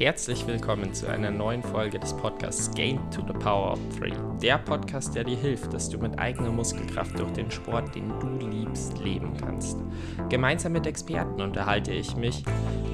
Herzlich 0.00 0.46
willkommen 0.46 0.94
zu 0.94 1.08
einer 1.08 1.30
neuen 1.30 1.62
Folge 1.62 1.98
des 1.98 2.16
Podcasts 2.16 2.70
Game 2.74 2.98
to 3.10 3.20
the 3.20 3.34
Power 3.34 3.72
of 3.72 3.78
Three. 3.98 4.14
Der 4.40 4.56
Podcast, 4.56 5.14
der 5.14 5.24
dir 5.24 5.36
hilft, 5.36 5.74
dass 5.74 5.90
du 5.90 5.98
mit 5.98 6.18
eigener 6.18 6.50
Muskelkraft 6.50 7.18
durch 7.18 7.30
den 7.32 7.50
Sport, 7.50 7.94
den 7.94 8.08
du 8.18 8.46
liebst, 8.46 8.96
leben 9.00 9.36
kannst. 9.38 9.76
Gemeinsam 10.30 10.72
mit 10.72 10.86
Experten 10.86 11.42
unterhalte 11.42 11.92
ich 11.92 12.16
mich 12.16 12.42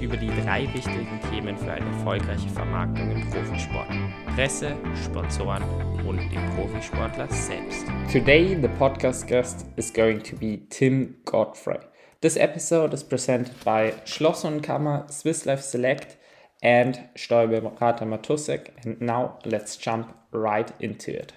über 0.01 0.17
die 0.17 0.33
drei 0.43 0.65
wichtigen 0.75 1.21
Themen 1.31 1.57
für 1.57 1.75
eine 1.75 1.87
erfolgreiche 1.87 2.49
Vermarktung 2.49 3.09
im 3.13 3.31
Profisport. 3.31 3.87
Presse, 4.35 4.75
Sponsoren 5.05 5.63
und 6.09 6.19
den 6.19 6.51
Profisportler 6.57 7.29
selbst. 7.31 7.87
Today 8.11 8.59
the 8.61 8.69
podcast 8.81 9.29
guest 9.29 9.65
is 9.77 9.95
going 9.95 10.21
to 10.25 10.35
be 10.35 10.59
Tim 10.71 11.15
Godfrey. 11.25 11.79
This 12.21 12.37
episode 12.37 12.93
is 12.93 13.05
presented 13.05 13.53
by 13.65 13.93
Schloss 14.07 14.45
und 14.45 14.61
Kammer, 14.61 15.07
Swiss 15.09 15.45
Life 15.45 15.63
Select 15.63 16.16
and 16.63 17.09
Steuerberater 17.17 18.07
Matusek. 18.07 18.71
And 18.85 19.01
now 19.01 19.39
let's 19.45 19.77
jump 19.77 20.17
right 20.33 20.71
into 20.81 21.17
it. 21.17 21.33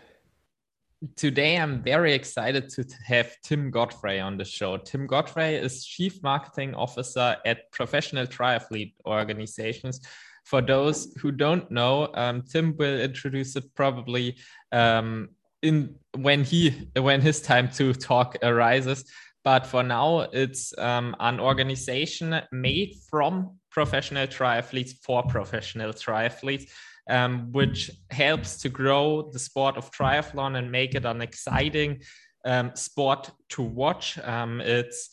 Today, 1.15 1.57
I'm 1.57 1.81
very 1.81 2.13
excited 2.13 2.67
to 2.71 2.85
have 3.05 3.33
Tim 3.41 3.71
Godfrey 3.71 4.19
on 4.19 4.35
the 4.35 4.43
show. 4.43 4.75
Tim 4.77 5.07
Godfrey 5.07 5.55
is 5.55 5.85
Chief 5.85 6.21
Marketing 6.21 6.75
Officer 6.75 7.37
at 7.45 7.71
Professional 7.71 8.27
Triathlete 8.27 8.93
Organizations. 9.05 10.01
For 10.43 10.61
those 10.61 11.13
who 11.21 11.31
don't 11.31 11.71
know, 11.71 12.09
um, 12.15 12.41
Tim 12.41 12.75
will 12.75 12.99
introduce 12.99 13.55
it 13.55 13.73
probably 13.75 14.35
um, 14.73 15.29
in 15.61 15.95
when 16.17 16.43
he 16.43 16.89
when 16.99 17.21
his 17.21 17.41
time 17.41 17.69
to 17.71 17.93
talk 17.93 18.35
arises. 18.43 19.05
But 19.45 19.65
for 19.65 19.83
now, 19.83 20.21
it's 20.33 20.77
um, 20.77 21.15
an 21.19 21.39
organization 21.39 22.41
made 22.51 22.95
from 23.09 23.58
professional 23.71 24.27
triathletes 24.27 24.91
for 25.03 25.23
professional 25.23 25.93
triathletes, 25.93 26.69
um, 27.09 27.51
which 27.51 27.91
helps 28.11 28.57
to 28.57 28.69
grow 28.69 29.29
the 29.31 29.39
sport 29.39 29.77
of 29.77 29.91
triathlon 29.91 30.57
and 30.57 30.71
make 30.71 30.95
it 30.95 31.05
an 31.05 31.21
exciting 31.21 32.01
um, 32.45 32.71
sport 32.75 33.31
to 33.49 33.61
watch. 33.61 34.17
Um, 34.19 34.61
it's 34.61 35.09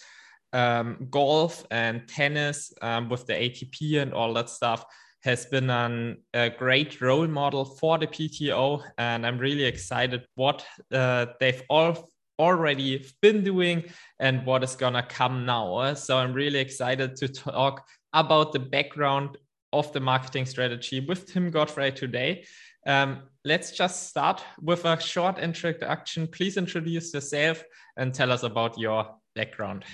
um, 0.52 1.06
golf 1.10 1.66
and 1.70 2.06
tennis 2.08 2.72
um, 2.82 3.08
with 3.08 3.26
the 3.26 3.34
ATP 3.34 4.00
and 4.00 4.14
all 4.14 4.32
that 4.34 4.48
stuff 4.48 4.84
has 5.22 5.44
been 5.46 5.70
an, 5.70 6.18
a 6.34 6.50
great 6.50 7.00
role 7.00 7.26
model 7.26 7.64
for 7.64 7.98
the 7.98 8.06
PTO, 8.06 8.80
and 8.96 9.26
I'm 9.26 9.38
really 9.38 9.64
excited 9.64 10.24
what 10.36 10.64
uh, 10.92 11.26
they've 11.40 11.62
all 11.68 12.08
already 12.38 13.04
been 13.22 13.42
doing 13.42 13.84
and 14.20 14.44
what 14.46 14.62
is 14.62 14.76
gonna 14.76 15.02
come 15.02 15.44
now. 15.44 15.94
So 15.94 16.18
I'm 16.18 16.32
really 16.32 16.60
excited 16.60 17.16
to 17.16 17.28
talk 17.28 17.84
about 18.16 18.52
the 18.52 18.58
background 18.58 19.36
of 19.72 19.92
the 19.92 20.00
marketing 20.00 20.46
strategy 20.46 21.00
with 21.00 21.30
Tim 21.32 21.50
Godfrey 21.50 21.92
today. 21.92 22.46
Um, 22.86 23.22
let's 23.44 23.72
just 23.72 24.08
start 24.08 24.42
with 24.60 24.84
a 24.86 24.98
short 24.98 25.38
introduction. 25.38 26.26
Please 26.26 26.56
introduce 26.56 27.12
yourself 27.12 27.62
and 27.96 28.14
tell 28.14 28.32
us 28.32 28.42
about 28.42 28.78
your 28.78 29.14
background. 29.34 29.84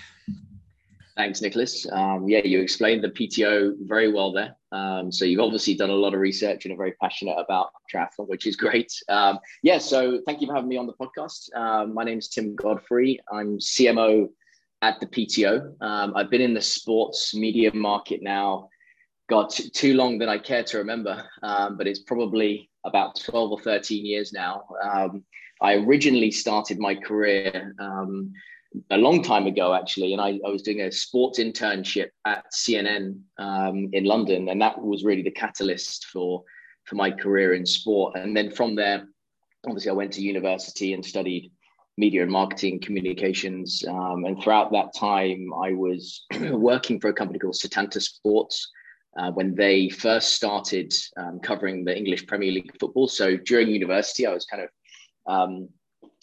Thanks, 1.17 1.41
Nicholas. 1.41 1.85
Um, 1.91 2.27
yeah, 2.27 2.41
you 2.43 2.59
explained 2.61 3.03
the 3.03 3.09
PTO 3.09 3.75
very 3.81 4.11
well 4.11 4.31
there. 4.31 4.55
Um, 4.71 5.11
so 5.11 5.25
you've 5.25 5.41
obviously 5.41 5.75
done 5.75 5.91
a 5.91 5.95
lot 5.95 6.13
of 6.13 6.19
research 6.19 6.65
and 6.65 6.73
are 6.73 6.77
very 6.77 6.93
passionate 6.93 7.35
about 7.37 7.71
triathlon, 7.93 8.27
which 8.29 8.47
is 8.47 8.55
great. 8.55 8.91
Um, 9.09 9.39
yeah, 9.61 9.77
so 9.77 10.21
thank 10.25 10.41
you 10.41 10.47
for 10.47 10.55
having 10.55 10.69
me 10.69 10.77
on 10.77 10.87
the 10.87 10.93
podcast. 10.93 11.53
Um, 11.55 11.93
my 11.93 12.03
name 12.03 12.17
is 12.19 12.29
Tim 12.29 12.55
Godfrey. 12.55 13.19
I'm 13.31 13.59
CMO 13.59 14.29
at 14.83 14.99
the 14.99 15.07
PTO. 15.07 15.81
Um, 15.81 16.13
I've 16.13 16.29
been 16.29 16.41
in 16.41 16.53
the 16.53 16.61
sports 16.61 17.33
media 17.33 17.73
market 17.73 18.21
now, 18.21 18.67
got 19.29 19.49
too 19.51 19.93
long 19.93 20.17
that 20.19 20.27
I 20.27 20.37
care 20.37 20.63
to 20.63 20.77
remember, 20.77 21.23
um, 21.41 21.77
but 21.77 21.87
it's 21.87 22.01
probably 22.01 22.69
about 22.83 23.17
12 23.19 23.51
or 23.51 23.61
13 23.61 24.05
years 24.05 24.33
now. 24.33 24.65
I 25.61 25.75
originally 25.75 26.31
started 26.31 26.79
my 26.79 26.95
career 26.95 27.73
a 28.89 28.97
long 28.97 29.23
time 29.23 29.47
ago 29.47 29.73
actually 29.73 30.13
and 30.13 30.21
I, 30.21 30.39
I, 30.45 30.49
was 30.49 30.63
doing 30.63 30.81
a 30.81 30.91
sports 30.91 31.39
internship 31.39 32.07
at 32.25 32.43
cnn 32.51 33.19
um, 33.37 33.89
in 33.93 34.03
london 34.03 34.49
and 34.49 34.59
that 34.63 34.81
was 34.81 35.03
really 35.03 35.21
the 35.21 35.29
catalyst 35.29 36.05
for 36.05 36.43
for 36.85 36.95
my 36.95 37.11
career 37.11 37.53
in 37.53 37.67
sport 37.67 38.15
and 38.15 38.35
then 38.35 38.49
from 38.49 38.73
there 38.75 39.05
obviously 39.67 39.91
i 39.91 39.93
went 39.93 40.11
to 40.13 40.23
university 40.23 40.93
and 40.93 41.05
studied 41.05 41.51
media 41.97 42.23
and 42.23 42.31
marketing 42.31 42.79
communications 42.79 43.83
um, 43.87 44.25
and 44.25 44.41
throughout 44.41 44.71
that 44.71 44.93
time 44.95 45.47
i 45.63 45.71
was 45.73 46.25
working 46.51 46.99
for 46.99 47.09
a 47.09 47.13
company 47.13 47.39
called 47.39 47.53
Setanta 47.53 48.01
sports 48.01 48.71
uh, 49.17 49.31
when 49.31 49.53
they 49.53 49.89
first 49.89 50.33
started 50.33 50.91
um, 51.17 51.39
covering 51.39 51.85
the 51.85 51.95
english 51.95 52.25
premier 52.25 52.51
league 52.51 52.71
football 52.79 53.07
so 53.07 53.37
during 53.37 53.69
university 53.69 54.25
i 54.25 54.33
was 54.33 54.45
kind 54.45 54.63
of 54.63 54.69
um, 55.25 55.69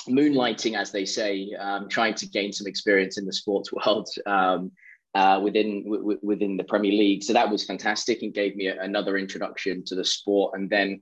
moonlighting, 0.09 0.79
as 0.79 0.93
they 0.93 1.05
say, 1.05 1.53
um, 1.59 1.89
trying 1.89 2.15
to 2.15 2.27
gain 2.27 2.53
some 2.53 2.67
experience 2.67 3.19
in 3.19 3.27
the 3.27 3.33
sports 3.33 3.71
world 3.87 4.09
um, 4.27 4.71
uh, 5.15 5.41
within 5.43 5.85
w- 5.85 6.19
within 6.23 6.57
the 6.57 6.65
Premier 6.65 6.93
League. 6.93 7.23
So 7.23 7.33
that 7.33 7.51
was 7.51 7.65
fantastic 7.65 8.23
and 8.23 8.33
gave 8.33 8.57
me 8.57 8.69
a, 8.69 8.81
another 8.81 9.19
introduction 9.19 9.85
to 9.87 9.95
the 9.95 10.05
sport. 10.05 10.55
And 10.55 10.71
then 10.71 11.01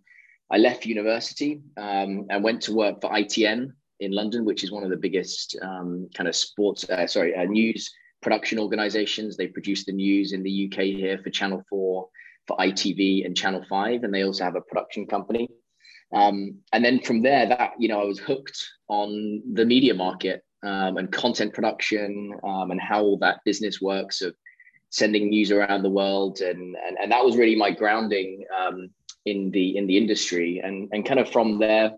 I 0.51 0.57
left 0.57 0.87
university 0.87 1.61
um, 1.77 2.27
and 2.31 2.43
went 2.43 2.63
to 2.63 2.75
work 2.75 3.01
for 3.01 3.11
ITN 3.11 3.73
in 4.01 4.13
London, 4.13 4.45
which 4.45 4.65
is 4.65 4.71
one 4.71 4.85
of 4.85 4.91
the 4.91 4.97
biggest 4.97 5.57
um, 5.63 6.09
kind 6.15 6.29
of 6.29 6.37
sports, 6.37 6.89
uh, 6.89 7.07
sorry, 7.07 7.35
uh, 7.35 7.45
news 7.45 7.91
production 8.23 8.59
organizations. 8.59 9.37
They 9.37 9.47
produce 9.47 9.85
the 9.85 9.93
news 9.93 10.33
in 10.33 10.43
the 10.43 10.71
UK 10.71 10.85
here 10.85 11.19
for 11.23 11.31
Channel 11.31 11.65
4, 11.69 12.09
for 12.47 12.57
ITV 12.57 13.25
and 13.27 13.37
Channel 13.37 13.65
5, 13.69 14.05
and 14.05 14.13
they 14.13 14.25
also 14.25 14.45
have 14.45 14.57
a 14.57 14.61
production 14.61 15.07
company. 15.07 15.49
Um, 16.13 16.59
and 16.73 16.85
then 16.85 17.01
from 17.01 17.23
there, 17.23 17.47
that 17.49 17.73
you 17.79 17.89
know, 17.89 18.01
I 18.01 18.05
was 18.05 18.19
hooked 18.19 18.67
on 18.89 19.43
the 19.53 19.67
media 19.67 19.95
market 19.95 20.43
um, 20.65 20.97
and 20.97 21.13
content 21.13 21.53
production 21.53 22.33
um, 22.43 22.71
and 22.71 22.81
how 22.81 23.03
all 23.03 23.19
that 23.19 23.41
business 23.45 23.81
works 23.81 24.23
of 24.23 24.35
sending 24.91 25.29
news 25.29 25.53
around 25.53 25.83
the 25.83 25.91
world, 25.91 26.41
and 26.41 26.77
and, 26.87 26.97
and 27.01 27.13
that 27.13 27.25
was 27.25 27.37
really 27.37 27.57
my 27.57 27.71
grounding 27.71 28.45
um, 28.59 28.89
in 29.27 29.51
the 29.51 29.77
in 29.77 29.87
the 29.87 29.99
industry. 29.99 30.63
And 30.65 30.89
and 30.93 31.05
kind 31.05 31.21
of 31.21 31.31
from 31.31 31.59
there, 31.59 31.93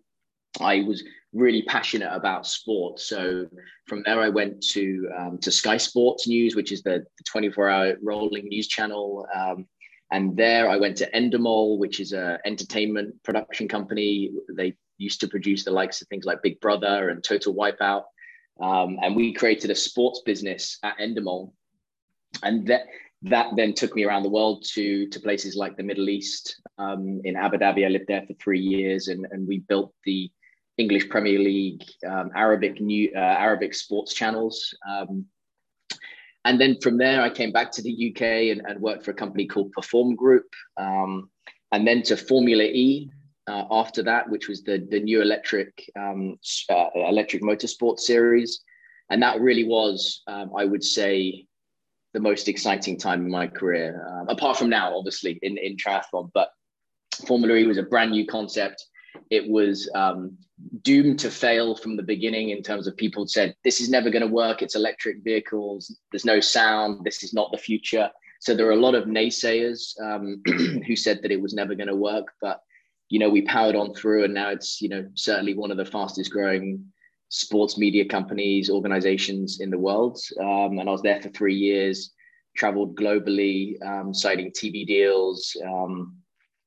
I 0.61 0.83
was 0.83 1.05
really 1.33 1.63
passionate 1.63 2.13
about 2.13 2.47
sport. 2.47 2.99
So 2.99 3.47
from 3.87 4.03
there, 4.05 4.21
I 4.21 4.29
went 4.29 4.63
to 4.71 5.09
um, 5.17 5.39
to 5.39 5.51
Sky 5.51 5.77
Sports 5.77 6.27
News, 6.27 6.57
which 6.57 6.73
is 6.73 6.83
the, 6.83 7.05
the 7.19 7.25
24 7.25 7.69
hour 7.69 7.97
rolling 8.03 8.49
news 8.49 8.69
channel. 8.69 9.27
Um, 9.35 9.67
and 10.13 10.37
there 10.37 10.69
I 10.69 10.77
went 10.77 10.97
to 10.99 11.11
Endemol, 11.13 11.79
which 11.79 12.01
is 12.01 12.13
a 12.13 12.39
entertainment 12.45 13.23
production 13.23 13.69
company. 13.69 14.33
They 14.57 14.75
used 14.99 15.21
to 15.21 15.29
produce 15.29 15.65
the 15.65 15.71
likes 15.71 16.03
of 16.03 16.09
things 16.09 16.25
like 16.25 16.43
Big 16.43 16.61
Brother 16.61 17.11
and 17.11 17.23
Total 17.23 17.55
Wipeout. 17.55 18.05
Um, 18.61 18.99
and 19.03 19.17
we 19.17 19.33
created 19.33 19.71
a 19.71 19.75
sports 19.75 20.23
business 20.27 20.79
at 20.83 20.99
Endemol. 20.99 21.53
And 22.43 22.67
that, 22.67 22.83
that 23.23 23.49
then 23.57 23.73
took 23.73 23.95
me 23.95 24.05
around 24.05 24.25
the 24.25 24.31
world 24.31 24.65
to, 24.75 25.07
to 25.09 25.21
places 25.21 25.57
like 25.57 25.77
the 25.77 25.83
Middle 25.83 26.09
East. 26.09 26.61
Um, 26.77 27.21
in 27.25 27.37
Abu 27.37 27.57
Dhabi, 27.57 27.87
I 27.87 27.89
lived 27.89 28.09
there 28.09 28.25
for 28.27 28.35
three 28.35 28.61
years 28.61 29.09
and, 29.09 29.27
and 29.31 29.47
we 29.47 29.61
built 29.61 29.95
the 30.05 30.31
English 30.79 31.09
Premier 31.09 31.39
League, 31.39 31.85
um, 32.09 32.31
Arabic 32.35 32.81
new 32.81 33.11
uh, 33.15 33.19
Arabic 33.19 33.75
sports 33.75 34.15
channels. 34.15 34.75
Um, 34.89 35.27
and 36.45 36.61
then 36.61 36.81
from 36.81 36.97
there, 36.97 37.21
I 37.21 37.29
came 37.29 37.53
back 37.53 37.71
to 37.73 37.83
the 37.83 38.11
UK 38.11 38.23
and, 38.23 38.63
and 38.67 38.81
worked 38.81 39.05
for 39.05 39.11
a 39.11 39.15
company 39.15 39.47
called 39.47 39.73
Perform 39.73 40.17
Group, 40.17 40.47
um, 40.79 41.31
and 41.73 41.87
then 41.87 42.03
to 42.05 42.17
Formula 42.17 42.65
E 42.65 43.11
uh, 43.47 43.65
after 43.71 44.03
that, 44.05 44.29
which 44.31 44.49
was 44.49 44.63
the 44.63 44.87
the 44.91 45.01
new 45.01 45.21
electric 45.21 45.91
um, 45.99 46.39
uh, 46.71 46.87
electric 46.95 47.43
motorsport 47.43 47.99
series, 47.99 48.61
and 49.11 49.23
that 49.23 49.41
really 49.41 49.65
was, 49.65 50.23
um, 50.29 50.51
I 50.57 50.65
would 50.65 50.85
say, 50.85 51.47
the 52.15 52.21
most 52.21 52.49
exciting 52.49 52.99
time 52.99 53.25
in 53.25 53.31
my 53.31 53.47
career. 53.47 54.07
Um, 54.09 54.29
apart 54.29 54.57
from 54.57 54.71
now, 54.71 54.97
obviously 54.97 55.39
in 55.43 55.59
in 55.59 55.77
triathlon, 55.77 56.31
but 56.33 56.51
Formula 57.27 57.55
E 57.55 57.67
was 57.67 57.79
a 57.79 57.83
brand 57.83 58.13
new 58.13 58.27
concept 58.27 58.87
it 59.31 59.49
was 59.49 59.91
um, 59.95 60.37
doomed 60.83 61.19
to 61.21 61.31
fail 61.31 61.75
from 61.75 61.97
the 61.97 62.03
beginning 62.03 62.51
in 62.51 62.63
terms 62.63 62.87
of 62.87 62.97
people 62.97 63.27
said 63.27 63.55
this 63.65 63.81
is 63.81 63.89
never 63.89 64.11
going 64.11 64.27
to 64.27 64.33
work. 64.33 64.63
It's 64.63 64.77
electric 64.77 65.23
vehicles. 65.23 65.97
There's 66.11 66.25
no 66.25 66.41
sound. 66.41 67.05
This 67.05 67.23
is 67.23 67.33
not 67.33 67.51
the 67.53 67.59
future. 67.59 68.11
So 68.41 68.55
there 68.55 68.67
are 68.69 68.73
a 68.73 68.77
lot 68.77 68.95
of 68.95 69.05
naysayers 69.05 70.01
um, 70.01 70.43
who 70.87 70.97
said 70.97 71.21
that 71.23 71.31
it 71.31 71.41
was 71.41 71.55
never 71.55 71.75
going 71.75 71.89
to 71.89 71.97
work 71.97 72.27
but 72.41 72.61
you 73.11 73.19
know 73.19 73.29
we 73.29 73.43
powered 73.43 73.77
on 73.77 73.93
through 73.93 74.25
and 74.25 74.33
now 74.33 74.49
it's 74.49 74.81
you 74.81 74.89
know 74.89 75.07
certainly 75.15 75.55
one 75.55 75.71
of 75.71 75.77
the 75.77 75.85
fastest 75.85 76.31
growing 76.31 76.85
sports 77.29 77.77
media 77.77 78.05
companies 78.05 78.71
organizations 78.71 79.61
in 79.61 79.71
the 79.71 79.79
world. 79.79 80.19
Um, 80.41 80.79
and 80.79 80.89
i 80.89 80.93
was 80.93 81.03
there 81.03 81.21
for 81.21 81.29
three 81.29 81.55
years 81.55 82.13
traveled 82.57 82.97
globally 82.97 83.81
um, 83.87 84.15
citing 84.15 84.51
tv 84.51 84.87
deals 84.87 85.57
um, 85.67 86.17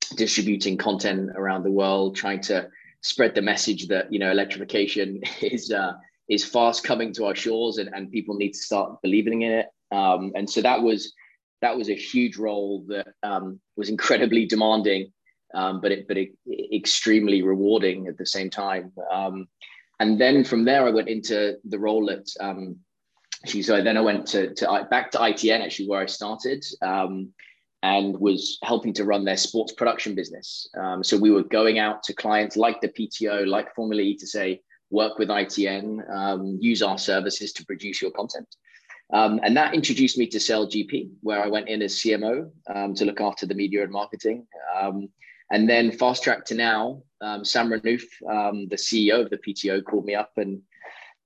distributing 0.09 0.77
content 0.77 1.31
around 1.35 1.63
the 1.63 1.71
world, 1.71 2.15
trying 2.15 2.41
to 2.41 2.69
spread 3.01 3.35
the 3.35 3.41
message 3.41 3.87
that 3.87 4.11
you 4.11 4.19
know 4.19 4.31
electrification 4.31 5.21
is 5.41 5.71
uh, 5.71 5.93
is 6.29 6.45
fast 6.45 6.83
coming 6.83 7.13
to 7.13 7.25
our 7.25 7.35
shores, 7.35 7.77
and, 7.77 7.89
and 7.93 8.11
people 8.11 8.35
need 8.35 8.53
to 8.53 8.59
start 8.59 9.01
believing 9.01 9.41
in 9.43 9.51
it. 9.51 9.67
Um, 9.91 10.31
and 10.35 10.49
so 10.49 10.61
that 10.61 10.81
was 10.81 11.13
that 11.61 11.77
was 11.77 11.89
a 11.89 11.95
huge 11.95 12.37
role 12.37 12.85
that 12.89 13.07
um, 13.23 13.59
was 13.77 13.89
incredibly 13.89 14.45
demanding, 14.45 15.11
um, 15.53 15.79
but 15.79 15.91
it, 15.91 16.07
but 16.07 16.17
it, 16.17 16.31
extremely 16.73 17.41
rewarding 17.41 18.07
at 18.07 18.17
the 18.17 18.25
same 18.25 18.49
time. 18.49 18.91
Um, 19.11 19.47
and 19.99 20.19
then 20.19 20.43
from 20.43 20.65
there, 20.65 20.85
I 20.85 20.89
went 20.89 21.07
into 21.07 21.55
the 21.65 21.79
role 21.79 22.09
at. 22.09 22.25
Um, 22.39 22.77
so 23.45 23.83
then 23.83 23.97
I 23.97 24.01
went 24.01 24.25
to, 24.27 24.53
to 24.53 24.87
back 24.89 25.11
to 25.11 25.17
ITN 25.17 25.59
actually, 25.59 25.89
where 25.89 26.01
I 26.01 26.05
started, 26.05 26.63
um, 26.81 27.33
and 27.83 28.17
was 28.17 28.57
helping 28.63 28.93
to 28.93 29.03
run 29.03 29.25
their 29.25 29.37
sports 29.37 29.73
production 29.73 30.15
business. 30.15 30.67
Um, 30.75 31.03
so 31.03 31.17
we 31.17 31.31
were 31.31 31.43
going 31.43 31.79
out 31.79 32.01
to 32.03 32.13
clients 32.13 32.55
like 32.55 32.79
the 32.81 32.87
PTO, 32.87 33.45
like 33.45 33.75
Formula 33.75 34.01
E, 34.01 34.17
to 34.17 34.25
say, 34.25 34.61
work 34.89 35.19
with 35.19 35.27
ITN, 35.27 36.57
use 36.61 36.81
our 36.81 36.97
services 36.97 37.51
to 37.53 37.65
produce 37.65 38.01
your 38.01 38.11
content. 38.11 38.47
Um, 39.11 39.39
and 39.43 39.55
that 39.57 39.73
introduced 39.73 40.17
me 40.17 40.27
to 40.27 40.39
Sail 40.39 40.67
GP, 40.67 41.11
where 41.21 41.43
I 41.43 41.47
went 41.47 41.67
in 41.67 41.81
as 41.81 41.95
CMO 41.95 42.49
um, 42.73 42.95
to 42.95 43.05
look 43.05 43.21
after 43.21 43.45
the 43.45 43.53
media 43.53 43.83
and 43.83 43.91
marketing. 43.91 44.47
Um, 44.79 45.09
and 45.51 45.69
then 45.69 45.91
fast 45.91 46.23
track 46.23 46.45
to 46.45 46.55
now, 46.55 47.03
um, 47.21 47.43
Sam 47.43 47.69
Renouf, 47.69 48.03
um, 48.27 48.67
the 48.69 48.75
CEO 48.75 49.21
of 49.21 49.29
the 49.29 49.37
PTO, 49.37 49.83
called 49.83 50.05
me 50.05 50.15
up 50.15 50.31
and 50.37 50.61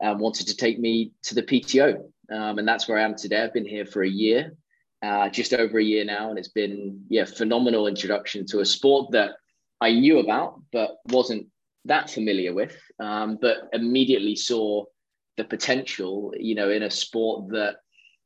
um, 0.03 0.19
wanted 0.19 0.47
to 0.47 0.57
take 0.57 0.79
me 0.79 1.11
to 1.23 1.35
the 1.35 1.43
PTO. 1.43 2.03
and 2.29 2.67
that's 2.67 2.89
where 2.89 2.97
I 2.97 3.03
am 3.03 3.15
today. 3.15 3.41
I've 3.41 3.53
been 3.53 3.65
here 3.65 3.85
for 3.85 4.03
a 4.03 4.09
year, 4.09 4.53
uh, 5.03 5.29
just 5.29 5.53
over 5.53 5.77
a 5.77 5.83
year 5.83 6.05
now. 6.05 6.29
And 6.29 6.39
it's 6.39 6.47
been, 6.47 7.03
yeah, 7.09 7.25
phenomenal 7.25 7.87
introduction 7.87 8.45
to 8.47 8.59
a 8.59 8.65
sport 8.65 9.11
that 9.11 9.31
I 9.81 9.91
knew 9.91 10.19
about, 10.19 10.61
but 10.71 10.97
wasn't 11.09 11.47
that 11.85 12.09
familiar 12.09 12.53
with, 12.53 12.75
but 12.97 13.69
immediately 13.73 14.35
saw 14.35 14.85
the 15.37 15.43
potential, 15.43 16.33
you 16.37 16.55
know, 16.55 16.69
in 16.69 16.83
a 16.83 16.91
sport 16.91 17.49
that 17.49 17.77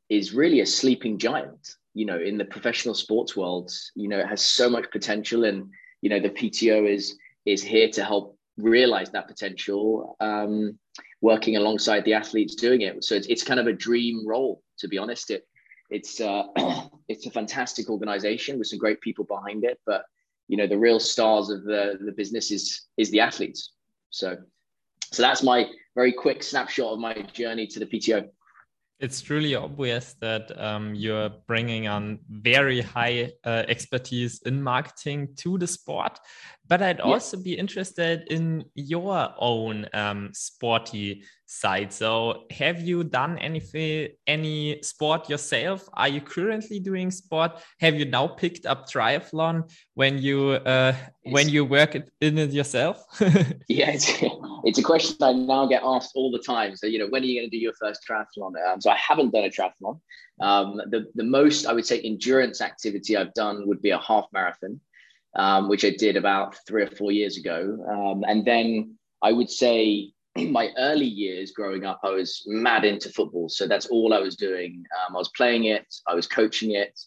is 0.10 0.34
really 0.34 0.62
a 0.62 0.66
sleeping 0.66 1.18
giant. 1.18 1.76
You 1.94 2.06
know, 2.06 2.20
in 2.20 2.38
the 2.38 2.46
professional 2.46 2.96
sports 2.96 3.36
world, 3.36 3.70
you 3.96 4.08
know, 4.08 4.20
it 4.20 4.28
has 4.28 4.42
so 4.42 4.70
much 4.70 4.90
potential, 4.92 5.44
and 5.44 5.70
you 6.02 6.10
know, 6.10 6.22
the 6.22 6.30
PTO 6.30 6.90
is 6.90 7.18
is 7.46 7.62
here 7.62 7.90
to 7.90 8.04
help 8.04 8.38
realize 8.58 9.10
that 9.12 9.28
potential, 9.28 10.16
um, 10.22 10.78
working 11.22 11.58
alongside 11.58 12.06
the 12.06 12.14
athletes 12.14 12.56
doing 12.56 12.82
it. 12.82 13.04
So 13.04 13.16
it's, 13.16 13.28
it's 13.28 13.44
kind 13.44 13.60
of 13.60 13.68
a 13.68 13.74
dream 13.74 14.26
role, 14.26 14.64
to 14.80 14.88
be 14.88 14.98
honest. 14.98 15.32
It 15.32 15.46
it's 15.92 16.20
uh, 16.22 16.44
it's 17.08 17.28
a 17.28 17.32
fantastic 17.32 17.90
organization 17.90 18.58
with 18.58 18.68
some 18.68 18.80
great 18.80 19.02
people 19.02 19.26
behind 19.26 19.64
it, 19.64 19.80
but 19.86 20.06
you 20.48 20.58
know, 20.58 20.68
the 20.68 20.78
real 20.78 21.00
stars 21.00 21.50
of 21.50 21.64
the 21.64 22.00
the 22.04 22.12
business 22.12 22.50
is 22.50 22.88
is 22.98 23.12
the 23.12 23.20
athletes. 23.20 23.74
So 24.10 24.38
so 25.12 25.22
that's 25.22 25.44
my 25.44 25.70
very 25.96 26.14
quick 26.14 26.42
snapshot 26.42 26.94
of 26.94 27.00
my 27.00 27.14
journey 27.34 27.68
to 27.68 27.80
the 27.80 27.86
PTO. 27.86 28.30
It's 29.00 29.20
truly 29.20 29.56
obvious 29.56 30.14
that 30.22 30.52
um, 30.62 30.94
you're 30.94 31.32
bringing 31.48 31.88
on 31.88 32.20
very 32.30 32.82
high 32.82 33.32
uh, 33.44 33.64
expertise 33.68 34.42
in 34.46 34.62
marketing 34.62 35.30
to 35.38 35.58
the 35.58 35.66
sport. 35.66 36.20
But 36.68 36.84
I'd 36.84 37.00
yeah. 37.00 37.06
also 37.06 37.38
be 37.38 37.58
interested 37.58 38.28
in 38.30 38.64
your 38.76 39.34
own 39.40 39.88
um, 39.94 40.30
sporty 40.34 41.24
side. 41.52 41.92
So, 41.92 42.46
have 42.52 42.82
you 42.82 43.04
done 43.04 43.38
anything, 43.40 44.10
any 44.26 44.82
sport 44.82 45.30
yourself? 45.30 45.90
Are 45.94 46.08
you 46.08 46.22
currently 46.22 46.80
doing 46.80 47.12
sport? 47.12 47.52
Have 47.80 47.96
you 47.96 48.06
now 48.06 48.28
picked 48.28 48.66
up 48.66 48.90
triathlon 48.90 49.70
when 49.96 50.18
you 50.18 50.52
uh, 50.52 50.96
when 51.24 51.50
you 51.50 51.66
work 51.66 51.96
in 51.96 52.38
it 52.38 52.52
yourself? 52.52 53.04
yeah, 53.68 53.92
it's, 53.92 54.10
it's 54.64 54.80
a 54.80 54.84
question 54.84 55.18
I 55.22 55.34
now 55.34 55.66
get 55.66 55.84
asked 55.84 56.12
all 56.16 56.32
the 56.32 56.40
time. 56.40 56.76
So, 56.76 56.88
you 56.88 57.00
know, 57.00 57.08
when 57.08 57.22
are 57.24 57.26
you 57.26 57.40
going 57.40 57.50
to 57.50 57.58
do 57.58 57.62
your 57.62 57.74
first 57.74 58.06
triathlon? 58.08 58.54
Um, 58.66 58.80
so, 58.80 58.90
I 58.90 58.96
haven't 58.96 59.34
done 59.34 59.44
a 59.44 59.50
triathlon. 59.50 60.00
Um, 60.40 60.78
the 60.90 61.08
the 61.16 61.24
most 61.24 61.66
I 61.66 61.74
would 61.74 61.86
say 61.86 62.00
endurance 62.02 62.62
activity 62.62 63.18
I've 63.18 63.34
done 63.34 63.68
would 63.68 63.82
be 63.82 63.90
a 63.90 64.00
half 64.00 64.26
marathon 64.32 64.80
um, 65.36 65.70
which 65.70 65.86
I 65.86 65.92
did 65.92 66.18
about 66.18 66.58
three 66.68 66.84
or 66.84 66.88
four 66.88 67.12
years 67.12 67.38
ago. 67.38 67.78
Um, 67.90 68.24
and 68.28 68.46
then 68.46 68.98
I 69.22 69.32
would 69.32 69.50
say 69.50 70.12
my 70.38 70.70
early 70.78 71.06
years 71.06 71.52
growing 71.52 71.86
up, 71.86 72.00
I 72.04 72.10
was 72.10 72.44
mad 72.48 72.86
into 72.86 73.10
football. 73.10 73.50
So 73.50 73.68
that's 73.68 73.88
all 73.88 74.14
I 74.14 74.20
was 74.20 74.36
doing. 74.36 74.84
Um, 75.08 75.16
I 75.16 75.20
was 75.20 75.32
playing 75.36 75.66
it, 75.66 75.86
I 76.08 76.14
was 76.14 76.28
coaching 76.28 76.72
it. 76.72 77.00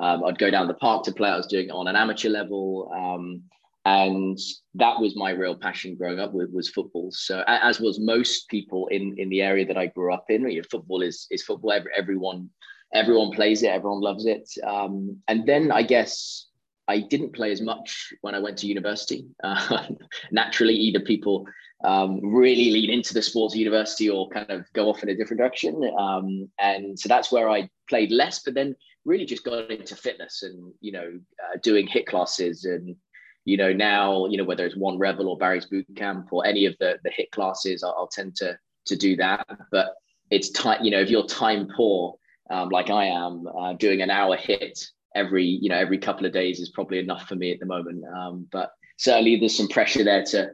Um, 0.00 0.24
I'd 0.24 0.38
go 0.38 0.50
down 0.50 0.68
the 0.68 0.74
park 0.74 1.02
to 1.04 1.12
play. 1.12 1.28
I 1.28 1.36
was 1.36 1.48
doing 1.48 1.68
it 1.68 1.72
on 1.72 1.88
an 1.88 1.96
amateur 1.96 2.28
level. 2.28 2.92
Um, 2.94 3.42
and 3.84 4.38
that 4.74 5.00
was 5.00 5.16
my 5.16 5.30
real 5.30 5.56
passion 5.56 5.96
growing 5.96 6.20
up 6.20 6.32
with 6.32 6.50
was 6.52 6.68
football. 6.68 7.10
So 7.10 7.42
as 7.46 7.80
was 7.80 7.98
most 7.98 8.48
people 8.48 8.86
in, 8.88 9.14
in 9.18 9.28
the 9.28 9.42
area 9.42 9.66
that 9.66 9.78
I 9.78 9.86
grew 9.86 10.12
up 10.12 10.26
in, 10.28 10.48
you 10.48 10.58
know, 10.58 10.68
football 10.70 11.02
is, 11.02 11.26
is 11.30 11.42
football. 11.42 11.72
Every, 11.72 11.90
everyone, 11.96 12.50
everyone 12.94 13.32
plays 13.32 13.62
it. 13.62 13.68
Everyone 13.68 14.02
loves 14.02 14.26
it. 14.26 14.48
Um, 14.62 15.16
and 15.26 15.46
then 15.48 15.72
I 15.72 15.82
guess 15.82 16.47
I 16.88 17.00
didn't 17.00 17.34
play 17.34 17.52
as 17.52 17.60
much 17.60 18.12
when 18.22 18.34
I 18.34 18.38
went 18.38 18.56
to 18.58 18.66
university. 18.66 19.26
Uh, 19.44 19.84
naturally, 20.32 20.74
either 20.74 21.00
people 21.00 21.46
um, 21.84 22.20
really 22.24 22.70
lean 22.70 22.90
into 22.90 23.14
the 23.14 23.22
sports 23.22 23.54
university 23.54 24.08
or 24.08 24.28
kind 24.30 24.50
of 24.50 24.64
go 24.72 24.88
off 24.88 25.02
in 25.02 25.10
a 25.10 25.14
different 25.14 25.38
direction. 25.38 25.80
Um, 25.98 26.48
and 26.58 26.98
so 26.98 27.08
that's 27.08 27.30
where 27.30 27.48
I 27.50 27.68
played 27.88 28.10
less, 28.10 28.40
but 28.40 28.54
then 28.54 28.74
really 29.04 29.26
just 29.26 29.44
got 29.44 29.70
into 29.70 29.94
fitness 29.94 30.42
and, 30.42 30.72
you 30.80 30.92
know, 30.92 31.20
uh, 31.44 31.58
doing 31.62 31.86
HIIT 31.86 32.06
classes 32.06 32.64
and, 32.64 32.96
you 33.44 33.56
know, 33.56 33.72
now, 33.72 34.26
you 34.26 34.38
know, 34.38 34.44
whether 34.44 34.64
it's 34.64 34.76
One 34.76 34.98
Rebel 34.98 35.28
or 35.28 35.36
Barry's 35.36 35.66
Boot 35.66 35.86
Camp 35.94 36.28
or 36.32 36.44
any 36.46 36.64
of 36.64 36.74
the, 36.80 36.98
the 37.04 37.10
HIIT 37.10 37.30
classes, 37.32 37.84
I'll, 37.84 37.94
I'll 37.98 38.08
tend 38.08 38.34
to, 38.36 38.58
to 38.86 38.96
do 38.96 39.14
that. 39.16 39.46
But 39.70 39.94
it's 40.30 40.50
time, 40.50 40.82
you 40.82 40.90
know, 40.90 41.00
if 41.00 41.10
you're 41.10 41.26
time 41.26 41.68
poor, 41.76 42.16
um, 42.50 42.70
like 42.70 42.88
I 42.88 43.06
am, 43.06 43.46
uh, 43.46 43.74
doing 43.74 44.00
an 44.00 44.10
hour 44.10 44.36
HIIT 44.36 44.88
every 45.14 45.44
you 45.44 45.68
know 45.68 45.78
every 45.78 45.98
couple 45.98 46.26
of 46.26 46.32
days 46.32 46.60
is 46.60 46.70
probably 46.70 46.98
enough 46.98 47.28
for 47.28 47.34
me 47.34 47.52
at 47.52 47.60
the 47.60 47.66
moment. 47.66 48.04
Um, 48.04 48.46
but 48.52 48.70
certainly 48.96 49.36
there's 49.38 49.56
some 49.56 49.68
pressure 49.68 50.04
there 50.04 50.24
to 50.24 50.50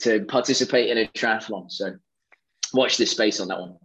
to 0.00 0.24
participate 0.26 0.90
in 0.90 0.98
a 0.98 1.06
triathlon. 1.08 1.70
So 1.70 1.96
watch 2.72 2.96
this 2.96 3.10
space 3.10 3.40
on 3.40 3.48
that 3.48 3.60
one 3.60 3.76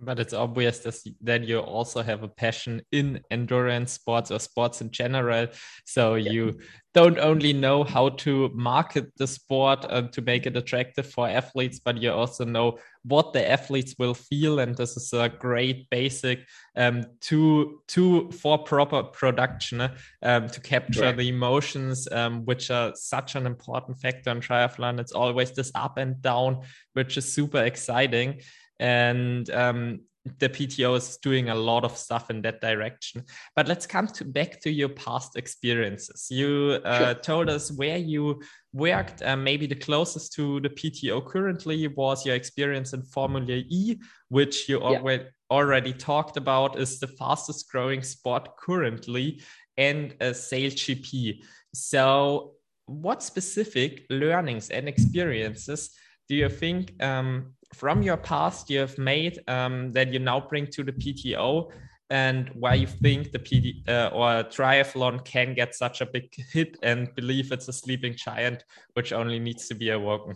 but 0.00 0.20
it's 0.20 0.32
obvious 0.32 0.78
that 1.22 1.44
you 1.44 1.58
also 1.58 2.02
have 2.02 2.22
a 2.22 2.28
passion 2.28 2.82
in 2.92 3.20
endurance 3.30 3.92
sports 3.92 4.30
or 4.30 4.38
sports 4.38 4.80
in 4.80 4.90
general. 4.90 5.48
So 5.84 6.14
yeah. 6.14 6.30
you 6.30 6.58
don't 6.94 7.18
only 7.18 7.52
know 7.52 7.84
how 7.84 8.10
to 8.10 8.50
market 8.54 9.12
the 9.16 9.26
sport 9.26 9.84
and 9.90 10.12
to 10.12 10.22
make 10.22 10.46
it 10.46 10.56
attractive 10.56 11.10
for 11.10 11.28
athletes, 11.28 11.80
but 11.80 12.00
you 12.00 12.12
also 12.12 12.44
know 12.44 12.78
what 13.02 13.32
the 13.32 13.50
athletes 13.50 13.94
will 13.98 14.14
feel. 14.14 14.60
And 14.60 14.76
this 14.76 14.96
is 14.96 15.12
a 15.12 15.28
great 15.28 15.90
basic 15.90 16.46
um, 16.76 17.04
to 17.22 17.80
to 17.88 18.30
for 18.30 18.58
proper 18.58 19.02
production 19.02 19.90
um, 20.22 20.48
to 20.48 20.60
capture 20.60 21.02
right. 21.02 21.16
the 21.16 21.28
emotions, 21.28 22.08
um, 22.12 22.44
which 22.44 22.70
are 22.70 22.92
such 22.94 23.34
an 23.34 23.46
important 23.46 23.98
factor 23.98 24.30
in 24.30 24.40
triathlon. 24.40 25.00
It's 25.00 25.12
always 25.12 25.52
this 25.52 25.72
up 25.74 25.98
and 25.98 26.20
down, 26.22 26.62
which 26.94 27.16
is 27.16 27.32
super 27.32 27.64
exciting 27.64 28.40
and 28.78 29.50
um, 29.50 30.00
the 30.38 30.48
PTO 30.48 30.96
is 30.96 31.16
doing 31.18 31.48
a 31.48 31.54
lot 31.54 31.84
of 31.84 31.96
stuff 31.96 32.30
in 32.30 32.42
that 32.42 32.60
direction. 32.60 33.24
But 33.56 33.68
let's 33.68 33.86
come 33.86 34.06
to 34.08 34.24
back 34.24 34.60
to 34.60 34.70
your 34.70 34.90
past 34.90 35.36
experiences. 35.36 36.26
You 36.30 36.80
uh, 36.84 36.98
sure. 36.98 37.14
told 37.14 37.48
us 37.48 37.72
where 37.72 37.96
you 37.96 38.42
worked. 38.72 39.22
Uh, 39.22 39.36
maybe 39.36 39.66
the 39.66 39.74
closest 39.74 40.34
to 40.34 40.60
the 40.60 40.68
PTO 40.68 41.24
currently 41.26 41.88
was 41.88 42.26
your 42.26 42.34
experience 42.34 42.92
in 42.92 43.02
Formula 43.02 43.62
E, 43.68 43.96
which 44.28 44.68
you 44.68 44.78
yeah. 44.80 44.98
already 44.98 45.24
already 45.50 45.94
talked 45.94 46.36
about 46.36 46.78
is 46.78 47.00
the 47.00 47.06
fastest 47.06 47.70
growing 47.70 48.02
sport 48.02 48.56
currently, 48.58 49.40
and 49.76 50.14
a 50.20 50.34
Sail 50.34 50.70
GP. 50.70 51.42
So, 51.74 52.52
what 52.86 53.22
specific 53.22 54.04
learnings 54.10 54.70
and 54.70 54.88
experiences 54.88 55.90
do 56.28 56.34
you 56.34 56.48
think 56.48 57.02
um, 57.02 57.54
from 57.74 58.02
your 58.02 58.16
past 58.16 58.70
you 58.70 58.78
have 58.80 58.98
made 58.98 59.38
um, 59.48 59.92
that 59.92 60.12
you 60.12 60.18
now 60.18 60.40
bring 60.40 60.66
to 60.68 60.82
the 60.82 60.92
PTO 60.92 61.70
and 62.10 62.50
why 62.54 62.74
you 62.74 62.86
think 62.86 63.32
the 63.32 63.38
PD 63.38 63.86
uh, 63.88 64.08
or 64.08 64.44
triathlon 64.44 65.24
can 65.24 65.54
get 65.54 65.74
such 65.74 66.00
a 66.00 66.06
big 66.06 66.32
hit 66.52 66.78
and 66.82 67.14
believe 67.14 67.52
it's 67.52 67.68
a 67.68 67.72
sleeping 67.72 68.14
giant 68.16 68.64
which 68.94 69.12
only 69.12 69.38
needs 69.38 69.68
to 69.68 69.74
be 69.74 69.90
awoken? 69.90 70.34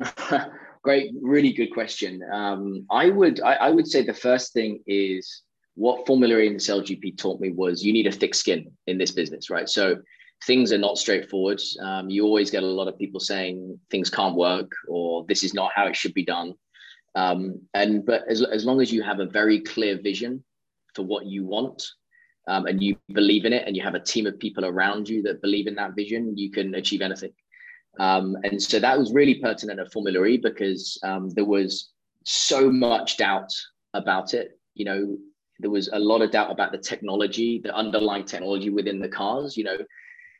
Great, 0.82 1.12
really 1.20 1.52
good 1.52 1.72
question. 1.72 2.22
Um, 2.32 2.86
I 2.90 3.10
would 3.10 3.40
I, 3.40 3.54
I, 3.54 3.70
would 3.70 3.86
say 3.86 4.02
the 4.02 4.14
first 4.14 4.52
thing 4.52 4.80
is 4.86 5.42
what 5.74 6.06
Formula 6.06 6.38
E 6.38 6.46
and 6.46 6.56
the 6.56 6.60
SailGP 6.60 7.18
taught 7.18 7.40
me 7.40 7.50
was 7.50 7.84
you 7.84 7.92
need 7.92 8.06
a 8.06 8.12
thick 8.12 8.34
skin 8.34 8.70
in 8.86 8.96
this 8.96 9.10
business, 9.10 9.50
right? 9.50 9.68
So 9.68 9.96
things 10.46 10.72
are 10.72 10.78
not 10.78 10.98
straightforward. 10.98 11.60
Um, 11.80 12.08
you 12.08 12.24
always 12.24 12.50
get 12.50 12.62
a 12.62 12.66
lot 12.66 12.88
of 12.88 12.98
people 12.98 13.20
saying 13.20 13.78
things 13.90 14.10
can't 14.10 14.36
work 14.36 14.70
or 14.88 15.24
this 15.28 15.42
is 15.42 15.54
not 15.54 15.72
how 15.74 15.86
it 15.86 15.96
should 15.96 16.14
be 16.14 16.24
done. 16.24 16.54
Um, 17.14 17.60
and 17.74 18.04
but 18.04 18.24
as, 18.28 18.42
as 18.42 18.64
long 18.64 18.80
as 18.80 18.92
you 18.92 19.02
have 19.02 19.18
a 19.18 19.26
very 19.26 19.60
clear 19.60 20.00
vision 20.00 20.44
for 20.94 21.02
what 21.02 21.26
you 21.26 21.44
want 21.44 21.82
um, 22.46 22.66
and 22.66 22.82
you 22.82 22.96
believe 23.12 23.44
in 23.44 23.52
it 23.52 23.66
and 23.66 23.76
you 23.76 23.82
have 23.82 23.94
a 23.94 24.00
team 24.00 24.26
of 24.26 24.38
people 24.38 24.64
around 24.64 25.08
you 25.08 25.22
that 25.22 25.42
believe 25.42 25.66
in 25.66 25.74
that 25.76 25.96
vision, 25.96 26.36
you 26.36 26.50
can 26.50 26.74
achieve 26.74 27.00
anything. 27.00 27.32
Um, 27.98 28.36
and 28.44 28.62
so 28.62 28.78
that 28.78 28.98
was 28.98 29.12
really 29.12 29.36
pertinent 29.36 29.80
at 29.80 29.92
Formula 29.92 30.24
E 30.24 30.36
because 30.36 30.98
um, 31.02 31.30
there 31.30 31.44
was 31.44 31.90
so 32.24 32.70
much 32.70 33.16
doubt 33.16 33.52
about 33.94 34.34
it. 34.34 34.58
You 34.74 34.84
know, 34.84 35.18
there 35.58 35.70
was 35.70 35.88
a 35.92 35.98
lot 35.98 36.22
of 36.22 36.30
doubt 36.30 36.52
about 36.52 36.70
the 36.70 36.78
technology, 36.78 37.60
the 37.62 37.74
underlying 37.74 38.24
technology 38.24 38.70
within 38.70 39.00
the 39.00 39.08
cars. 39.08 39.56
You 39.56 39.64
know, 39.64 39.78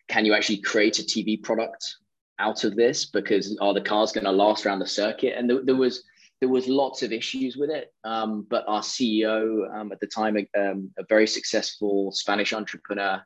can 0.08 0.24
you 0.24 0.34
actually 0.34 0.58
create 0.58 0.98
a 0.98 1.02
TV 1.02 1.42
product 1.42 1.96
out 2.38 2.64
of 2.64 2.76
this? 2.76 3.04
Because 3.04 3.56
are 3.60 3.74
the 3.74 3.80
cars 3.80 4.12
going 4.12 4.24
to 4.24 4.32
last 4.32 4.64
around 4.64 4.78
the 4.78 4.86
circuit? 4.86 5.34
And 5.36 5.48
there, 5.64 5.76
was 5.76 6.02
there 6.40 6.48
was 6.48 6.66
lots 6.68 7.02
of 7.02 7.12
issues 7.12 7.56
with 7.56 7.70
it. 7.70 7.92
Um, 8.04 8.46
but 8.48 8.64
our 8.66 8.80
CEO 8.80 9.72
um, 9.74 9.92
at 9.92 10.00
the 10.00 10.06
time, 10.06 10.36
um, 10.58 10.90
a 10.98 11.04
very 11.08 11.26
successful 11.26 12.12
Spanish 12.12 12.52
entrepreneur 12.52 13.22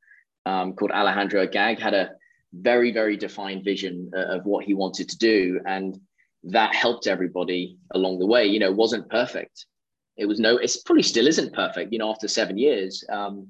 um, 0.47 0.73
called 0.75 0.91
Alejandro 0.91 1.43
Agag, 1.43 1.79
had 1.79 1.95
a 1.95 2.11
very 2.55 2.93
very 2.93 3.17
defined 3.17 3.65
vision 3.65 4.11
of 4.15 4.45
what 4.45 4.65
he 4.65 4.75
wanted 4.75 5.09
to 5.09 5.19
do, 5.19 5.61
and 5.67 5.99
that 6.45 6.75
helped 6.75 7.07
everybody 7.07 7.79
along 7.93 8.19
the 8.19 8.27
way. 8.27 8.47
You 8.47 8.59
know, 8.59 8.73
wasn't 8.73 9.09
perfect. 9.09 9.67
It 10.17 10.27
was 10.27 10.39
no, 10.39 10.57
it's 10.57 10.79
probably 10.79 11.03
still 11.03 11.27
isn't 11.27 11.55
perfect. 11.55 11.93
You 11.93 11.99
know, 11.99 12.11
after 12.11 12.29
seven 12.29 12.59
years, 12.59 13.05
um, 13.09 13.49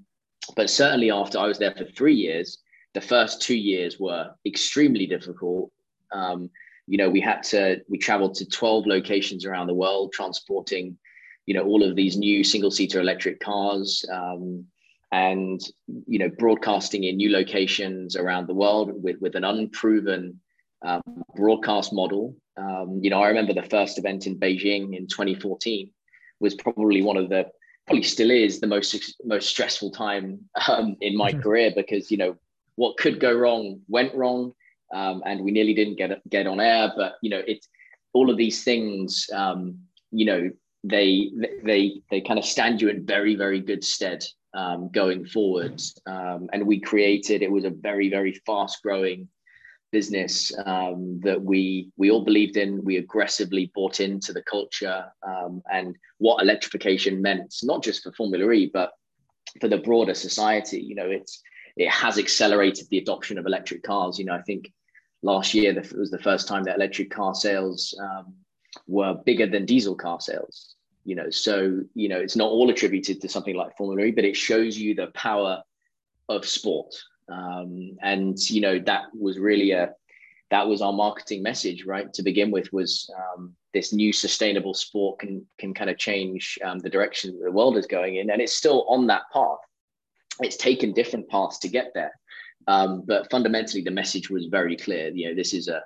but 0.54 0.70
certainly 0.70 1.10
after 1.10 1.38
I 1.38 1.46
was 1.46 1.58
there 1.58 1.74
for 1.76 1.84
three 1.84 2.14
years, 2.14 2.58
the 2.94 3.00
first 3.00 3.40
two 3.40 3.56
years 3.56 3.98
were 3.98 4.30
extremely 4.46 5.06
difficult. 5.06 5.70
Um, 6.12 6.50
you 6.86 6.98
know, 6.98 7.08
we 7.08 7.20
had 7.20 7.42
to 7.44 7.80
we 7.88 7.98
traveled 7.98 8.34
to 8.36 8.46
twelve 8.46 8.86
locations 8.86 9.44
around 9.44 9.66
the 9.66 9.74
world, 9.74 10.12
transporting, 10.12 10.98
you 11.46 11.54
know, 11.54 11.64
all 11.64 11.82
of 11.82 11.96
these 11.96 12.16
new 12.16 12.44
single 12.44 12.70
seater 12.70 13.00
electric 13.00 13.40
cars. 13.40 14.04
Um, 14.12 14.66
and 15.12 15.60
you 16.06 16.18
know 16.18 16.30
broadcasting 16.38 17.04
in 17.04 17.18
new 17.18 17.30
locations 17.30 18.16
around 18.16 18.46
the 18.46 18.54
world 18.54 18.90
with, 19.02 19.20
with 19.20 19.34
an 19.34 19.44
unproven 19.44 20.40
um, 20.84 21.02
broadcast 21.36 21.92
model. 21.92 22.34
Um, 22.56 22.98
you 23.02 23.10
know, 23.10 23.22
I 23.22 23.28
remember 23.28 23.54
the 23.54 23.62
first 23.62 23.98
event 23.98 24.26
in 24.26 24.38
Beijing 24.38 24.96
in 24.96 25.06
2014 25.06 25.90
was 26.40 26.54
probably 26.54 27.02
one 27.02 27.16
of 27.16 27.28
the 27.28 27.46
probably 27.86 28.02
still 28.02 28.30
is 28.30 28.60
the 28.60 28.66
most 28.66 29.14
most 29.24 29.48
stressful 29.48 29.90
time 29.90 30.40
um, 30.68 30.96
in 31.00 31.16
my 31.16 31.30
mm-hmm. 31.30 31.40
career 31.40 31.72
because 31.74 32.10
you 32.10 32.16
know 32.16 32.36
what 32.76 32.96
could 32.96 33.20
go 33.20 33.32
wrong 33.34 33.80
went 33.88 34.14
wrong, 34.14 34.52
um, 34.92 35.22
and 35.24 35.40
we 35.42 35.50
nearly 35.50 35.74
didn't 35.74 35.96
get 35.96 36.20
get 36.28 36.46
on 36.46 36.60
air. 36.60 36.92
But 36.96 37.14
you 37.22 37.30
know, 37.30 37.42
it's 37.46 37.68
all 38.12 38.30
of 38.30 38.36
these 38.36 38.64
things. 38.64 39.28
Um, 39.32 39.78
you 40.10 40.24
know, 40.24 40.50
they 40.84 41.30
they 41.62 42.00
they 42.10 42.20
kind 42.20 42.38
of 42.38 42.44
stand 42.44 42.80
you 42.80 42.88
in 42.88 43.06
very 43.06 43.34
very 43.34 43.60
good 43.60 43.84
stead 43.84 44.24
um, 44.54 44.90
going 44.92 45.24
forward. 45.24 45.80
and 46.06 46.66
we 46.66 46.80
created 46.80 47.42
it 47.42 47.50
was 47.50 47.64
a 47.64 47.70
very 47.70 48.10
very 48.10 48.32
fast 48.46 48.82
growing 48.82 49.28
business 49.92 50.52
um, 50.64 51.20
that 51.20 51.40
we 51.40 51.90
we 51.96 52.10
all 52.10 52.24
believed 52.24 52.56
in. 52.56 52.82
We 52.82 52.96
aggressively 52.96 53.70
bought 53.74 54.00
into 54.00 54.32
the 54.32 54.42
culture 54.42 55.04
um, 55.22 55.62
and 55.70 55.94
what 56.18 56.42
electrification 56.42 57.22
meant, 57.22 57.54
not 57.62 57.84
just 57.84 58.02
for 58.02 58.12
Formula 58.12 58.50
E, 58.50 58.70
but 58.72 58.92
for 59.60 59.68
the 59.68 59.78
broader 59.78 60.14
society. 60.14 60.80
You 60.80 60.96
know, 60.96 61.08
it's 61.08 61.40
it 61.76 61.88
has 61.88 62.18
accelerated 62.18 62.88
the 62.90 62.98
adoption 62.98 63.38
of 63.38 63.46
electric 63.46 63.82
cars. 63.82 64.18
You 64.18 64.26
know, 64.26 64.34
I 64.34 64.42
think 64.42 64.72
last 65.22 65.54
year 65.54 65.76
it 65.76 65.92
was 65.92 66.10
the 66.10 66.18
first 66.18 66.48
time 66.48 66.64
that 66.64 66.76
electric 66.76 67.10
car 67.10 67.34
sales 67.34 67.94
um, 68.00 68.34
were 68.86 69.14
bigger 69.14 69.46
than 69.46 69.64
diesel 69.64 69.94
car 69.94 70.20
sales. 70.20 70.74
You 71.04 71.16
know, 71.16 71.30
so 71.30 71.80
you 71.94 72.08
know 72.08 72.18
it's 72.18 72.36
not 72.36 72.50
all 72.50 72.70
attributed 72.70 73.20
to 73.20 73.28
something 73.28 73.56
like 73.56 73.76
Formula 73.76 74.06
E, 74.06 74.10
but 74.12 74.24
it 74.24 74.36
shows 74.36 74.78
you 74.78 74.94
the 74.94 75.08
power 75.08 75.62
of 76.28 76.46
sport 76.46 76.94
um, 77.28 77.96
and 78.02 78.38
you 78.50 78.60
know 78.60 78.78
that 78.80 79.04
was 79.18 79.38
really 79.38 79.72
a 79.72 79.92
that 80.50 80.66
was 80.66 80.82
our 80.82 80.92
marketing 80.92 81.42
message 81.42 81.84
right 81.84 82.12
to 82.12 82.22
begin 82.22 82.50
with 82.50 82.72
was 82.72 83.10
um, 83.16 83.54
this 83.72 83.92
new 83.92 84.12
sustainable 84.12 84.74
sport 84.74 85.18
can 85.18 85.44
can 85.58 85.72
kind 85.72 85.90
of 85.90 85.98
change 85.98 86.58
um, 86.64 86.78
the 86.78 86.90
direction 86.90 87.38
the 87.42 87.50
world 87.50 87.76
is 87.76 87.86
going 87.86 88.16
in 88.16 88.30
and 88.30 88.40
it's 88.40 88.56
still 88.56 88.84
on 88.88 89.06
that 89.06 89.22
path 89.32 89.58
it's 90.40 90.56
taken 90.56 90.92
different 90.92 91.28
paths 91.28 91.58
to 91.58 91.68
get 91.68 91.92
there 91.94 92.12
um, 92.68 93.02
but 93.06 93.30
fundamentally 93.30 93.82
the 93.82 93.90
message 93.90 94.30
was 94.30 94.46
very 94.46 94.76
clear 94.76 95.08
you 95.08 95.28
know 95.28 95.34
this 95.34 95.52
is 95.52 95.68
a 95.68 95.82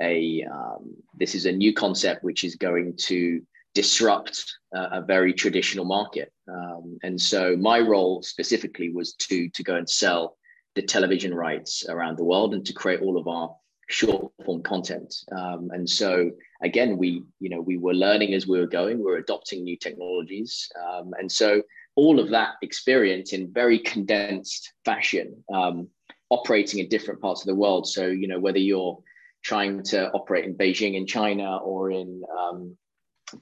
a 0.00 0.44
um, 0.52 0.94
this 1.18 1.34
is 1.34 1.46
a 1.46 1.52
new 1.52 1.72
concept 1.72 2.22
which 2.22 2.44
is 2.44 2.54
going 2.56 2.94
to 2.96 3.40
disrupt 3.74 4.44
uh, 4.74 4.88
a 4.92 5.02
very 5.02 5.32
traditional 5.32 5.84
market 5.84 6.32
um, 6.48 6.98
and 7.02 7.20
so 7.20 7.56
my 7.56 7.78
role 7.78 8.22
specifically 8.22 8.90
was 8.90 9.14
to 9.14 9.48
to 9.50 9.62
go 9.62 9.76
and 9.76 9.88
sell 9.88 10.36
the 10.76 10.82
television 10.82 11.34
rights 11.34 11.84
around 11.88 12.16
the 12.16 12.24
world 12.24 12.54
and 12.54 12.64
to 12.66 12.72
create 12.72 13.00
all 13.00 13.18
of 13.18 13.26
our 13.26 13.56
short 13.88 14.32
form 14.44 14.62
content. 14.62 15.14
Um, 15.32 15.70
and 15.72 15.88
so 15.88 16.30
again, 16.62 16.96
we 16.98 17.22
you 17.40 17.48
know 17.50 17.60
we 17.60 17.78
were 17.78 17.94
learning 17.94 18.34
as 18.34 18.46
we 18.46 18.60
were 18.60 18.66
going. 18.66 18.98
We 18.98 19.04
were 19.04 19.16
adopting 19.16 19.64
new 19.64 19.76
technologies, 19.76 20.68
um, 20.86 21.12
and 21.18 21.30
so 21.30 21.62
all 21.96 22.20
of 22.20 22.30
that 22.30 22.54
experience 22.62 23.32
in 23.32 23.52
very 23.52 23.78
condensed 23.78 24.72
fashion, 24.84 25.42
um, 25.52 25.88
operating 26.30 26.80
in 26.80 26.88
different 26.88 27.20
parts 27.20 27.40
of 27.40 27.46
the 27.46 27.54
world. 27.54 27.86
So 27.88 28.06
you 28.06 28.28
know 28.28 28.38
whether 28.38 28.58
you're 28.58 28.98
trying 29.42 29.82
to 29.84 30.10
operate 30.12 30.44
in 30.44 30.54
Beijing 30.54 30.94
in 30.94 31.06
China 31.06 31.56
or 31.58 31.90
in 31.90 32.22
um, 32.38 32.76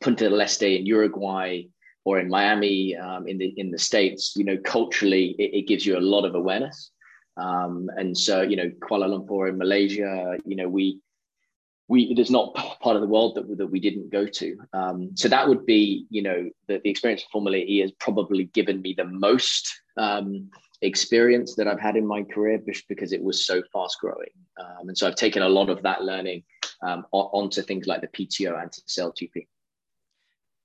Punta 0.01 0.29
del 0.29 0.41
Este 0.41 0.79
in 0.79 0.87
Uruguay 0.87 1.63
or 2.05 2.19
in 2.19 2.29
Miami 2.29 2.97
um, 2.97 3.27
in 3.27 3.39
the 3.39 3.53
in 3.57 3.71
the 3.71 3.79
states, 3.79 4.35
you 4.37 4.45
know 4.45 4.57
culturally 4.59 5.35
it, 5.39 5.59
it 5.59 5.69
gives 5.69 5.85
you 5.85 5.99
a 5.99 6.09
lot 6.15 6.25
of 6.25 6.35
awareness. 6.35 6.91
Um, 7.37 7.91
and 7.97 8.17
so, 8.17 8.43
you 8.43 8.57
know, 8.57 8.71
Kuala 8.81 9.09
Lumpur 9.09 9.49
in 9.49 9.59
Malaysia, 9.59 10.37
you 10.45 10.55
know, 10.55 10.69
we 10.69 11.01
we 11.89 12.03
it 12.05 12.19
is 12.19 12.31
not 12.31 12.55
part 12.55 12.97
of 12.97 13.03
the 13.03 13.09
world 13.09 13.35
that, 13.35 13.59
that 13.59 13.67
we 13.67 13.81
didn't 13.81 14.11
go 14.11 14.27
to. 14.27 14.57
Um, 14.73 15.11
so 15.15 15.29
that 15.29 15.49
would 15.49 15.67
be, 15.67 16.07
you 16.11 16.23
know, 16.23 16.51
the, 16.67 16.81
the 16.83 16.91
experience 16.91 17.23
of 17.23 17.31
Formula 17.31 17.57
E 17.57 17.81
has 17.81 17.93
probably 17.93 18.45
given 18.45 18.81
me 18.81 18.95
the 18.97 19.05
most 19.05 19.73
um, 19.97 20.51
experience 20.81 21.55
that 21.57 21.69
I've 21.69 21.81
had 21.81 21.97
in 21.97 22.07
my 22.07 22.23
career 22.23 22.61
because 22.89 23.13
it 23.13 23.23
was 23.23 23.47
so 23.47 23.63
fast 23.73 23.99
growing. 24.01 24.33
Um, 24.59 24.89
and 24.89 24.97
so 24.97 25.07
I've 25.07 25.17
taken 25.17 25.43
a 25.43 25.49
lot 25.49 25.69
of 25.69 25.83
that 25.83 26.03
learning 26.03 26.45
um, 26.83 27.05
onto 27.13 27.63
things 27.63 27.87
like 27.87 28.01
the 28.01 28.09
PTO 28.09 28.61
and 28.61 28.73
to 28.73 28.81
GP 28.83 29.47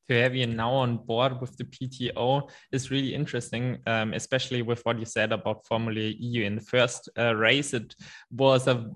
to 0.09 0.19
have 0.19 0.35
you 0.35 0.47
now 0.47 0.71
on 0.71 0.97
board 0.97 1.39
with 1.39 1.55
the 1.55 1.63
PTO 1.63 2.49
is 2.71 2.89
really 2.89 3.13
interesting, 3.13 3.77
um, 3.85 4.13
especially 4.13 4.63
with 4.63 4.83
what 4.83 4.97
you 4.97 5.05
said 5.05 5.31
about 5.31 5.65
Formula 5.67 5.99
E. 5.99 6.43
In 6.43 6.55
the 6.55 6.61
first 6.61 7.09
uh, 7.17 7.35
race, 7.35 7.75
it 7.75 7.95
was 8.31 8.67
a 8.67 8.89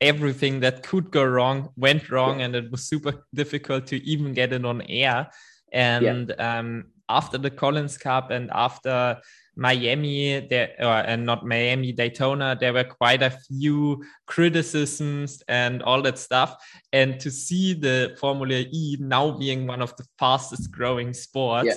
everything 0.00 0.60
that 0.60 0.82
could 0.82 1.10
go 1.10 1.24
wrong 1.24 1.70
went 1.76 2.10
wrong, 2.10 2.42
and 2.42 2.54
it 2.54 2.70
was 2.70 2.84
super 2.84 3.24
difficult 3.34 3.86
to 3.88 3.96
even 4.04 4.32
get 4.32 4.52
it 4.52 4.64
on 4.64 4.82
air. 4.82 5.30
And 5.72 6.34
yeah. 6.36 6.58
um, 6.58 6.86
after 7.08 7.38
the 7.38 7.50
Collins 7.50 7.98
Cup 7.98 8.30
and 8.30 8.50
after 8.52 9.20
Miami, 9.56 10.46
there 10.48 10.72
or, 10.78 10.86
and 10.86 11.26
not 11.26 11.44
Miami, 11.44 11.92
Daytona, 11.92 12.56
there 12.58 12.72
were 12.72 12.84
quite 12.84 13.22
a 13.22 13.30
few 13.30 14.04
criticisms 14.26 15.42
and 15.48 15.82
all 15.82 16.00
that 16.02 16.18
stuff. 16.18 16.56
And 16.92 17.18
to 17.20 17.30
see 17.30 17.74
the 17.74 18.16
Formula 18.20 18.64
E 18.70 18.96
now 19.00 19.32
being 19.32 19.66
one 19.66 19.82
of 19.82 19.96
the 19.96 20.04
fastest 20.18 20.70
growing 20.70 21.12
sports. 21.12 21.66
Yeah. 21.66 21.74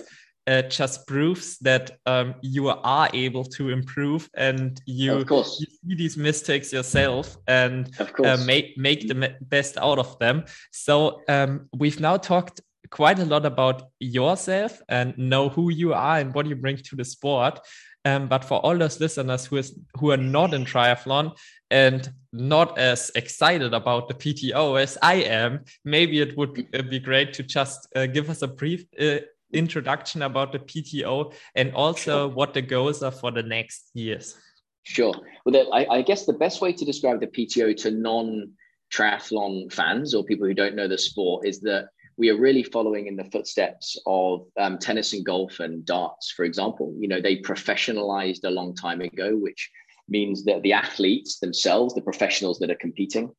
Uh, 0.48 0.64
just 0.64 1.06
proves 1.06 1.60
that 1.60 2.00
um, 2.08 2.34
you 2.42 2.68
are 2.68 3.10
able 3.14 3.44
to 3.44 3.70
improve 3.70 4.28
and 4.36 4.82
you, 4.88 5.20
you 5.60 5.68
see 5.68 5.96
these 5.96 6.18
mistakes 6.18 6.74
yourself 6.74 7.38
and 7.48 7.96
uh, 8.26 8.38
make 8.44 8.76
make 8.76 9.08
the 9.08 9.36
best 9.42 9.78
out 9.78 10.00
of 10.00 10.18
them. 10.18 10.44
So 10.72 11.22
um, 11.30 11.70
we've 11.78 12.00
now 12.00 12.18
talked 12.18 12.60
quite 12.90 13.20
a 13.20 13.26
lot 13.26 13.46
about 13.46 13.84
yourself 14.00 14.82
and 14.90 15.18
know 15.18 15.50
who 15.50 15.72
you 15.72 15.94
are 15.94 16.20
and 16.20 16.34
what 16.34 16.46
you 16.46 16.56
bring 16.56 16.78
to 16.78 16.96
the 16.96 17.06
sport. 17.06 17.60
Um, 18.04 18.28
but 18.28 18.44
for 18.44 18.60
all 18.66 18.78
those 18.78 19.00
listeners 19.00 19.46
who 19.46 19.58
is 19.58 19.78
who 20.00 20.12
are 20.12 20.18
not 20.18 20.54
in 20.54 20.66
triathlon 20.66 21.38
and 21.70 22.12
not 22.34 22.78
as 22.78 23.12
excited 23.16 23.74
about 23.74 24.08
the 24.08 24.16
PTO 24.16 24.82
as 24.82 24.98
I 25.02 25.16
am, 25.16 25.66
maybe 25.86 26.20
it 26.20 26.36
would 26.36 26.90
be 26.90 27.00
great 27.00 27.34
to 27.34 27.44
just 27.44 27.88
uh, 27.96 28.08
give 28.08 28.30
us 28.30 28.42
a 28.42 28.48
brief 28.48 28.86
uh, 29.00 29.20
introduction 29.54 30.22
about 30.24 30.52
the 30.52 30.60
PTO 30.60 31.34
and 31.56 31.74
also 31.74 32.28
sure. 32.28 32.28
what 32.28 32.54
the 32.54 32.62
goals 32.62 33.04
are 33.04 33.12
for 33.12 33.32
the 33.32 33.44
next 33.44 33.90
years. 33.94 34.38
Sure. 34.84 35.14
Well, 35.46 35.54
the, 35.54 35.70
I, 35.70 35.98
I 35.98 36.02
guess 36.02 36.26
the 36.26 36.34
best 36.34 36.62
way 36.62 36.74
to 36.74 36.86
describe 36.86 37.20
the 37.20 37.28
PTO 37.28 37.76
to 37.78 37.92
non 37.92 38.52
triathlon 38.92 39.72
fans 39.72 40.14
or 40.14 40.24
people 40.24 40.48
who 40.48 40.54
don't 40.54 40.76
know 40.76 40.88
the 40.88 40.98
sport 40.98 41.48
is 41.48 41.62
that 41.62 41.90
we 42.18 42.30
are 42.30 42.38
really 42.38 42.64
following 42.64 43.08
in 43.08 43.16
the 43.16 43.24
footsteps 43.26 43.98
of 44.06 44.46
um, 44.58 44.78
tennis 44.78 45.14
and 45.14 45.26
golf 45.26 45.60
and 45.60 45.86
darts, 45.86 46.32
for 46.32 46.44
example. 46.44 46.94
You 47.00 47.08
know, 47.08 47.22
they 47.22 47.38
professionalized 47.38 48.44
a 48.44 48.50
long 48.50 48.76
time 48.76 49.02
ago, 49.02 49.38
which 49.38 49.72
means 50.10 50.44
that 50.44 50.62
the 50.62 50.74
athletes 50.74 51.40
themselves, 51.40 51.96
the 51.96 52.02
professionals 52.02 52.60
that 52.60 52.70
are 52.70 52.76
competing, 52.76 53.32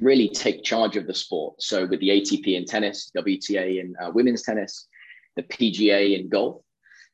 really 0.00 0.28
take 0.28 0.62
charge 0.62 0.96
of 0.96 1.06
the 1.06 1.14
sport. 1.14 1.60
So 1.60 1.86
with 1.86 2.00
the 2.00 2.08
ATP 2.08 2.56
in 2.56 2.64
tennis, 2.64 3.10
WTA 3.16 3.80
in 3.80 3.94
uh, 4.00 4.10
women's 4.14 4.42
tennis, 4.42 4.88
the 5.36 5.42
PGA 5.42 6.18
in 6.18 6.28
golf, 6.28 6.62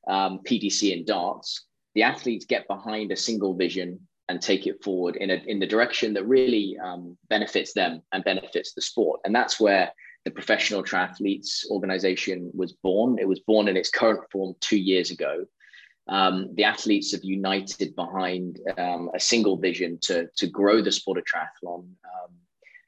um, 0.08 0.40
PDC 0.46 0.96
in 0.96 1.04
darts, 1.04 1.66
the 1.94 2.02
athletes 2.02 2.46
get 2.46 2.66
behind 2.68 3.12
a 3.12 3.16
single 3.16 3.54
vision 3.54 4.00
and 4.28 4.40
take 4.40 4.66
it 4.66 4.82
forward 4.82 5.16
in 5.16 5.30
a, 5.30 5.42
in 5.46 5.58
the 5.58 5.66
direction 5.66 6.14
that 6.14 6.26
really 6.26 6.76
um, 6.82 7.16
benefits 7.28 7.72
them 7.74 8.02
and 8.12 8.24
benefits 8.24 8.72
the 8.72 8.80
sport. 8.80 9.20
And 9.24 9.34
that's 9.34 9.60
where 9.60 9.92
the 10.24 10.30
Professional 10.30 10.82
Triathletes 10.82 11.68
Organization 11.70 12.50
was 12.54 12.72
born. 12.72 13.18
It 13.18 13.28
was 13.28 13.40
born 13.40 13.68
in 13.68 13.76
its 13.76 13.90
current 13.90 14.22
form 14.30 14.54
two 14.60 14.78
years 14.78 15.10
ago. 15.10 15.44
Um, 16.08 16.54
the 16.54 16.64
athletes 16.64 17.12
have 17.12 17.24
united 17.24 17.94
behind 17.94 18.60
um, 18.78 19.10
a 19.14 19.20
single 19.20 19.56
vision 19.56 19.98
to, 20.02 20.28
to 20.36 20.46
grow 20.46 20.80
the 20.80 20.92
sport 20.92 21.18
of 21.18 21.24
triathlon 21.24 21.80
um, 21.80 22.32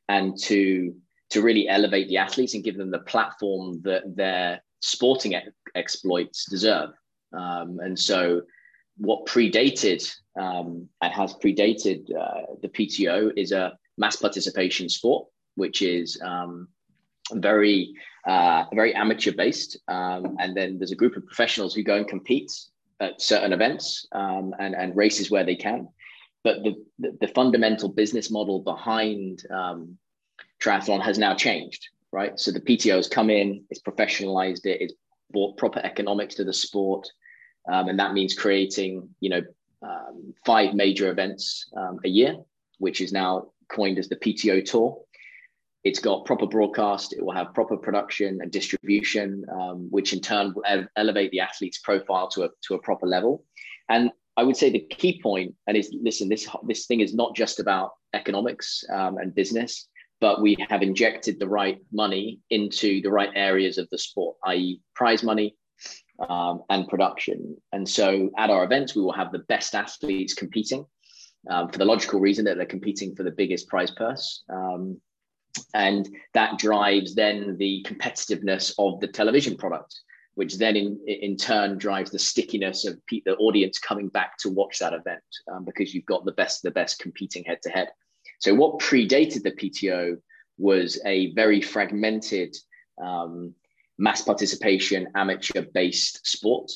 and 0.08 0.38
to, 0.42 0.94
to 1.30 1.42
really 1.42 1.68
elevate 1.68 2.08
the 2.08 2.18
athletes 2.18 2.54
and 2.54 2.64
give 2.64 2.76
them 2.76 2.90
the 2.90 3.00
platform 3.00 3.80
that 3.82 4.16
their 4.16 4.62
sporting 4.84 5.34
ex- 5.34 5.48
exploits 5.74 6.44
deserve. 6.46 6.90
Um, 7.32 7.80
and 7.80 7.98
so, 7.98 8.42
what 8.96 9.26
predated 9.26 10.08
um, 10.38 10.88
and 11.02 11.12
has 11.12 11.34
predated 11.34 12.04
uh, 12.14 12.54
the 12.62 12.68
PTO 12.68 13.32
is 13.36 13.52
a 13.52 13.76
mass 13.98 14.16
participation 14.16 14.88
sport, 14.88 15.26
which 15.56 15.82
is 15.82 16.20
um, 16.22 16.68
very 17.32 17.94
uh, 18.26 18.64
very 18.72 18.94
amateur 18.94 19.32
based. 19.32 19.78
Um, 19.88 20.36
and 20.38 20.56
then 20.56 20.78
there's 20.78 20.92
a 20.92 20.96
group 20.96 21.16
of 21.16 21.26
professionals 21.26 21.74
who 21.74 21.82
go 21.82 21.96
and 21.96 22.08
compete 22.08 22.52
at 23.00 23.20
certain 23.20 23.52
events 23.52 24.06
um, 24.12 24.54
and, 24.58 24.74
and 24.74 24.96
races 24.96 25.30
where 25.30 25.44
they 25.44 25.56
can. 25.56 25.88
But 26.42 26.62
the, 26.62 26.74
the, 26.98 27.16
the 27.20 27.28
fundamental 27.28 27.88
business 27.88 28.30
model 28.30 28.60
behind 28.60 29.44
um, 29.50 29.98
triathlon 30.62 31.02
has 31.02 31.18
now 31.18 31.34
changed, 31.34 31.88
right? 32.14 32.38
So 32.38 32.52
the 32.52 32.60
PTO 32.60 32.94
has 32.96 33.08
come 33.08 33.28
in, 33.28 33.64
it's 33.70 33.82
professionalized 33.82 34.64
it, 34.66 34.80
it's 34.80 34.94
brought 35.32 35.56
proper 35.56 35.80
economics 35.80 36.36
to 36.36 36.44
the 36.44 36.52
sport. 36.52 37.06
Um, 37.70 37.88
and 37.88 37.98
that 37.98 38.14
means 38.14 38.34
creating, 38.34 39.08
you 39.20 39.30
know, 39.30 39.42
um, 39.82 40.32
five 40.46 40.74
major 40.74 41.10
events 41.10 41.68
um, 41.76 41.98
a 42.04 42.08
year, 42.08 42.36
which 42.78 43.00
is 43.00 43.12
now 43.12 43.48
coined 43.68 43.98
as 43.98 44.08
the 44.08 44.16
PTO 44.16 44.64
Tour. 44.64 45.00
It's 45.82 45.98
got 45.98 46.24
proper 46.24 46.46
broadcast. 46.46 47.12
It 47.12 47.22
will 47.22 47.34
have 47.34 47.52
proper 47.52 47.76
production 47.76 48.38
and 48.40 48.50
distribution, 48.50 49.44
um, 49.52 49.88
which 49.90 50.12
in 50.12 50.20
turn 50.20 50.54
will 50.54 50.86
elevate 50.96 51.30
the 51.32 51.40
athlete's 51.40 51.78
profile 51.78 52.28
to 52.28 52.44
a 52.44 52.48
to 52.66 52.74
a 52.74 52.78
proper 52.78 53.06
level. 53.06 53.44
And 53.90 54.10
I 54.36 54.44
would 54.44 54.56
say 54.56 54.70
the 54.70 54.80
key 54.80 55.20
point, 55.20 55.54
and 55.66 55.76
is 55.76 55.94
listen, 56.00 56.28
this 56.30 56.48
this 56.66 56.86
thing 56.86 57.00
is 57.00 57.12
not 57.14 57.36
just 57.36 57.60
about 57.60 57.92
economics 58.14 58.82
um, 58.90 59.18
and 59.18 59.34
business, 59.34 59.88
but 60.20 60.40
we 60.40 60.56
have 60.68 60.82
injected 60.82 61.38
the 61.38 61.48
right 61.48 61.78
money 61.92 62.40
into 62.50 63.00
the 63.02 63.10
right 63.10 63.30
areas 63.34 63.78
of 63.78 63.88
the 63.90 63.98
sport, 63.98 64.36
i.e., 64.46 64.80
prize 64.94 65.22
money, 65.22 65.56
um, 66.28 66.62
and 66.70 66.88
production. 66.88 67.56
And 67.72 67.88
so 67.88 68.30
at 68.38 68.50
our 68.50 68.64
events, 68.64 68.94
we 68.94 69.02
will 69.02 69.12
have 69.12 69.32
the 69.32 69.40
best 69.40 69.74
athletes 69.74 70.34
competing 70.34 70.86
um, 71.50 71.68
for 71.68 71.78
the 71.78 71.84
logical 71.84 72.20
reason 72.20 72.44
that 72.44 72.56
they're 72.56 72.66
competing 72.66 73.14
for 73.14 73.22
the 73.22 73.30
biggest 73.30 73.68
prize 73.68 73.90
purse. 73.90 74.42
Um, 74.48 75.00
and 75.74 76.08
that 76.32 76.58
drives 76.58 77.14
then 77.14 77.56
the 77.58 77.84
competitiveness 77.88 78.74
of 78.78 79.00
the 79.00 79.08
television 79.08 79.56
product, 79.56 79.94
which 80.34 80.56
then 80.58 80.76
in, 80.76 80.98
in 81.06 81.36
turn 81.36 81.78
drives 81.78 82.10
the 82.10 82.18
stickiness 82.18 82.86
of 82.86 82.98
the 83.10 83.36
audience 83.36 83.78
coming 83.78 84.08
back 84.08 84.36
to 84.38 84.50
watch 84.50 84.78
that 84.78 84.92
event 84.92 85.22
um, 85.52 85.64
because 85.64 85.94
you've 85.94 86.06
got 86.06 86.24
the 86.24 86.32
best 86.32 86.64
of 86.64 86.72
the 86.72 86.80
best 86.80 86.98
competing 86.98 87.44
head 87.44 87.58
to 87.62 87.70
head. 87.70 87.88
So 88.40 88.54
what 88.54 88.78
predated 88.78 89.42
the 89.42 89.52
PTO 89.52 90.16
was 90.58 91.00
a 91.04 91.32
very 91.32 91.60
fragmented 91.60 92.56
um, 93.02 93.54
mass 93.98 94.22
participation, 94.22 95.08
amateur 95.14 95.62
based 95.72 96.26
sport, 96.26 96.70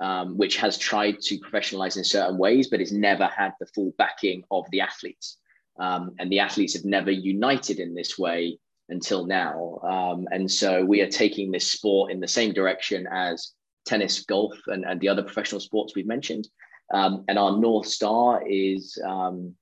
um, 0.00 0.36
which 0.36 0.56
has 0.58 0.76
tried 0.78 1.20
to 1.22 1.38
professionalize 1.38 1.96
in 1.96 2.04
certain 2.04 2.38
ways, 2.38 2.68
but 2.68 2.80
has 2.80 2.92
never 2.92 3.26
had 3.26 3.52
the 3.58 3.66
full 3.66 3.92
backing 3.98 4.42
of 4.50 4.64
the 4.70 4.80
athletes. 4.80 5.38
Um, 5.78 6.14
and 6.18 6.30
the 6.30 6.40
athletes 6.40 6.74
have 6.74 6.84
never 6.84 7.10
united 7.10 7.80
in 7.80 7.94
this 7.94 8.18
way 8.18 8.58
until 8.88 9.26
now. 9.26 9.78
Um, 9.82 10.28
and 10.30 10.50
so 10.50 10.84
we 10.84 11.00
are 11.00 11.10
taking 11.10 11.50
this 11.50 11.70
sport 11.70 12.12
in 12.12 12.20
the 12.20 12.28
same 12.28 12.52
direction 12.52 13.06
as 13.10 13.52
tennis, 13.84 14.24
golf, 14.24 14.54
and, 14.66 14.84
and 14.84 15.00
the 15.00 15.08
other 15.08 15.22
professional 15.22 15.60
sports 15.60 15.94
we've 15.94 16.06
mentioned. 16.06 16.48
Um, 16.92 17.24
and 17.28 17.38
our 17.38 17.58
North 17.58 17.86
Star 17.86 18.42
is 18.46 18.98
um, 19.06 19.54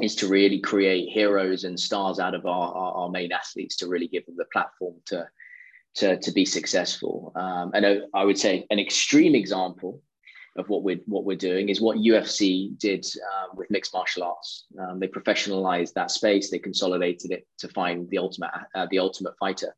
is 0.00 0.14
to 0.16 0.28
really 0.28 0.60
create 0.60 1.08
heroes 1.08 1.64
and 1.64 1.78
stars 1.78 2.18
out 2.18 2.34
of 2.34 2.46
our, 2.46 2.72
our, 2.74 2.92
our 2.94 3.10
main 3.10 3.32
athletes 3.32 3.76
to 3.76 3.88
really 3.88 4.08
give 4.08 4.26
them 4.26 4.36
the 4.36 4.46
platform 4.52 4.94
to 5.06 5.26
to, 5.96 6.18
to 6.18 6.32
be 6.32 6.44
successful. 6.44 7.32
Um, 7.36 7.70
and 7.72 8.02
I, 8.14 8.24
would 8.24 8.38
say 8.38 8.66
an 8.70 8.80
extreme 8.80 9.36
example 9.36 10.02
of 10.56 10.68
what 10.68 10.82
we're 10.82 11.00
what 11.06 11.24
we're 11.24 11.36
doing 11.36 11.68
is 11.68 11.80
what 11.80 11.98
UFC 11.98 12.76
did 12.78 13.04
um, 13.32 13.56
with 13.56 13.70
mixed 13.70 13.94
martial 13.94 14.24
arts. 14.24 14.66
Um, 14.80 15.00
they 15.00 15.08
professionalized 15.08 15.92
that 15.94 16.10
space. 16.10 16.50
They 16.50 16.58
consolidated 16.58 17.30
it 17.30 17.46
to 17.58 17.68
find 17.68 18.08
the 18.10 18.18
ultimate 18.18 18.50
uh, 18.74 18.86
the 18.90 18.98
ultimate 18.98 19.34
fighter. 19.38 19.74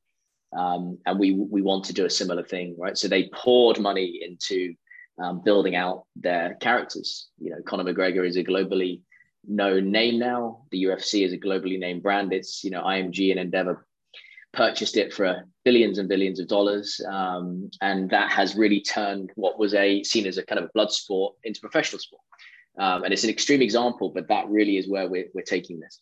Um, 0.56 0.98
and 1.06 1.18
we 1.18 1.32
we 1.32 1.62
want 1.62 1.84
to 1.84 1.92
do 1.92 2.04
a 2.04 2.10
similar 2.10 2.42
thing, 2.42 2.76
right? 2.78 2.96
So 2.96 3.08
they 3.08 3.30
poured 3.34 3.78
money 3.78 4.20
into 4.22 4.74
um, 5.22 5.42
building 5.42 5.76
out 5.76 6.04
their 6.14 6.54
characters. 6.60 7.28
You 7.38 7.50
know, 7.50 7.58
Conor 7.66 7.84
McGregor 7.84 8.26
is 8.26 8.36
a 8.36 8.44
globally 8.44 9.00
known 9.46 9.90
name 9.90 10.18
now. 10.18 10.64
The 10.70 10.84
UFC 10.84 11.24
is 11.24 11.32
a 11.32 11.38
globally 11.38 11.78
named 11.78 12.02
brand. 12.02 12.32
It's 12.32 12.64
you 12.64 12.70
know 12.70 12.82
IMG 12.82 13.30
and 13.30 13.40
Endeavor 13.40 13.86
purchased 14.52 14.96
it 14.96 15.12
for 15.12 15.44
billions 15.64 15.98
and 15.98 16.08
billions 16.08 16.40
of 16.40 16.48
dollars, 16.48 17.00
um, 17.08 17.70
and 17.80 18.10
that 18.10 18.30
has 18.30 18.56
really 18.56 18.80
turned 18.80 19.32
what 19.34 19.58
was 19.58 19.74
a 19.74 20.02
seen 20.02 20.26
as 20.26 20.38
a 20.38 20.46
kind 20.46 20.58
of 20.58 20.66
a 20.66 20.70
blood 20.74 20.92
sport 20.92 21.34
into 21.44 21.60
professional 21.60 22.00
sport. 22.00 22.22
Um, 22.78 23.04
and 23.04 23.12
it's 23.12 23.24
an 23.24 23.30
extreme 23.30 23.62
example, 23.62 24.10
but 24.10 24.28
that 24.28 24.48
really 24.48 24.76
is 24.76 24.88
where 24.88 25.08
we're, 25.08 25.28
we're 25.34 25.42
taking 25.42 25.80
this. 25.80 26.00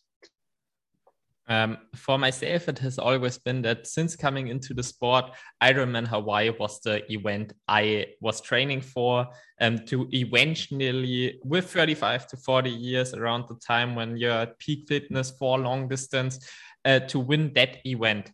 Um, 1.47 1.77
for 1.95 2.17
myself, 2.17 2.67
it 2.67 2.79
has 2.79 2.97
always 2.97 3.37
been 3.37 3.61
that 3.61 3.85
since 3.85 4.15
coming 4.15 4.47
into 4.47 4.73
the 4.73 4.81
sport, 4.81 5.25
Ironman 5.61 6.07
Hawaii 6.07 6.49
was 6.49 6.79
the 6.81 7.09
event 7.11 7.53
I 7.67 8.07
was 8.19 8.41
training 8.41 8.81
for 8.81 9.27
um, 9.61 9.79
to 9.85 10.07
eventually, 10.11 11.39
with 11.43 11.71
35 11.71 12.27
to 12.27 12.37
40 12.37 12.69
years 12.71 13.13
around 13.13 13.45
the 13.47 13.55
time 13.55 13.93
when 13.93 14.17
you're 14.17 14.31
at 14.31 14.57
peak 14.57 14.87
fitness 14.87 15.31
for 15.37 15.59
long 15.59 15.87
distance, 15.87 16.39
uh, 16.83 16.99
to 16.99 17.19
win 17.19 17.51
that 17.53 17.77
event. 17.85 18.31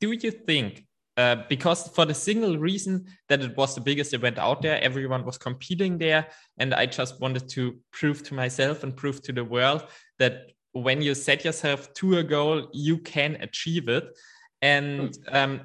Do 0.00 0.12
you 0.12 0.30
think 0.30 0.84
uh, 1.16 1.42
because 1.48 1.88
for 1.88 2.06
the 2.06 2.14
single 2.14 2.56
reason 2.56 3.04
that 3.28 3.42
it 3.42 3.54
was 3.56 3.74
the 3.74 3.80
biggest 3.80 4.14
event 4.14 4.38
out 4.38 4.62
there, 4.62 4.82
everyone 4.82 5.24
was 5.24 5.36
competing 5.36 5.98
there, 5.98 6.26
and 6.58 6.72
I 6.72 6.86
just 6.86 7.20
wanted 7.20 7.48
to 7.50 7.78
prove 7.92 8.22
to 8.24 8.34
myself 8.34 8.84
and 8.84 8.96
prove 8.96 9.20
to 9.22 9.32
the 9.32 9.44
world 9.44 9.84
that 10.18 10.52
when 10.72 11.02
you 11.02 11.14
set 11.14 11.44
yourself 11.44 11.92
to 11.94 12.18
a 12.18 12.22
goal, 12.22 12.68
you 12.72 12.98
can 12.98 13.36
achieve 13.40 13.88
it. 13.88 14.16
And 14.62 15.16
um, 15.32 15.62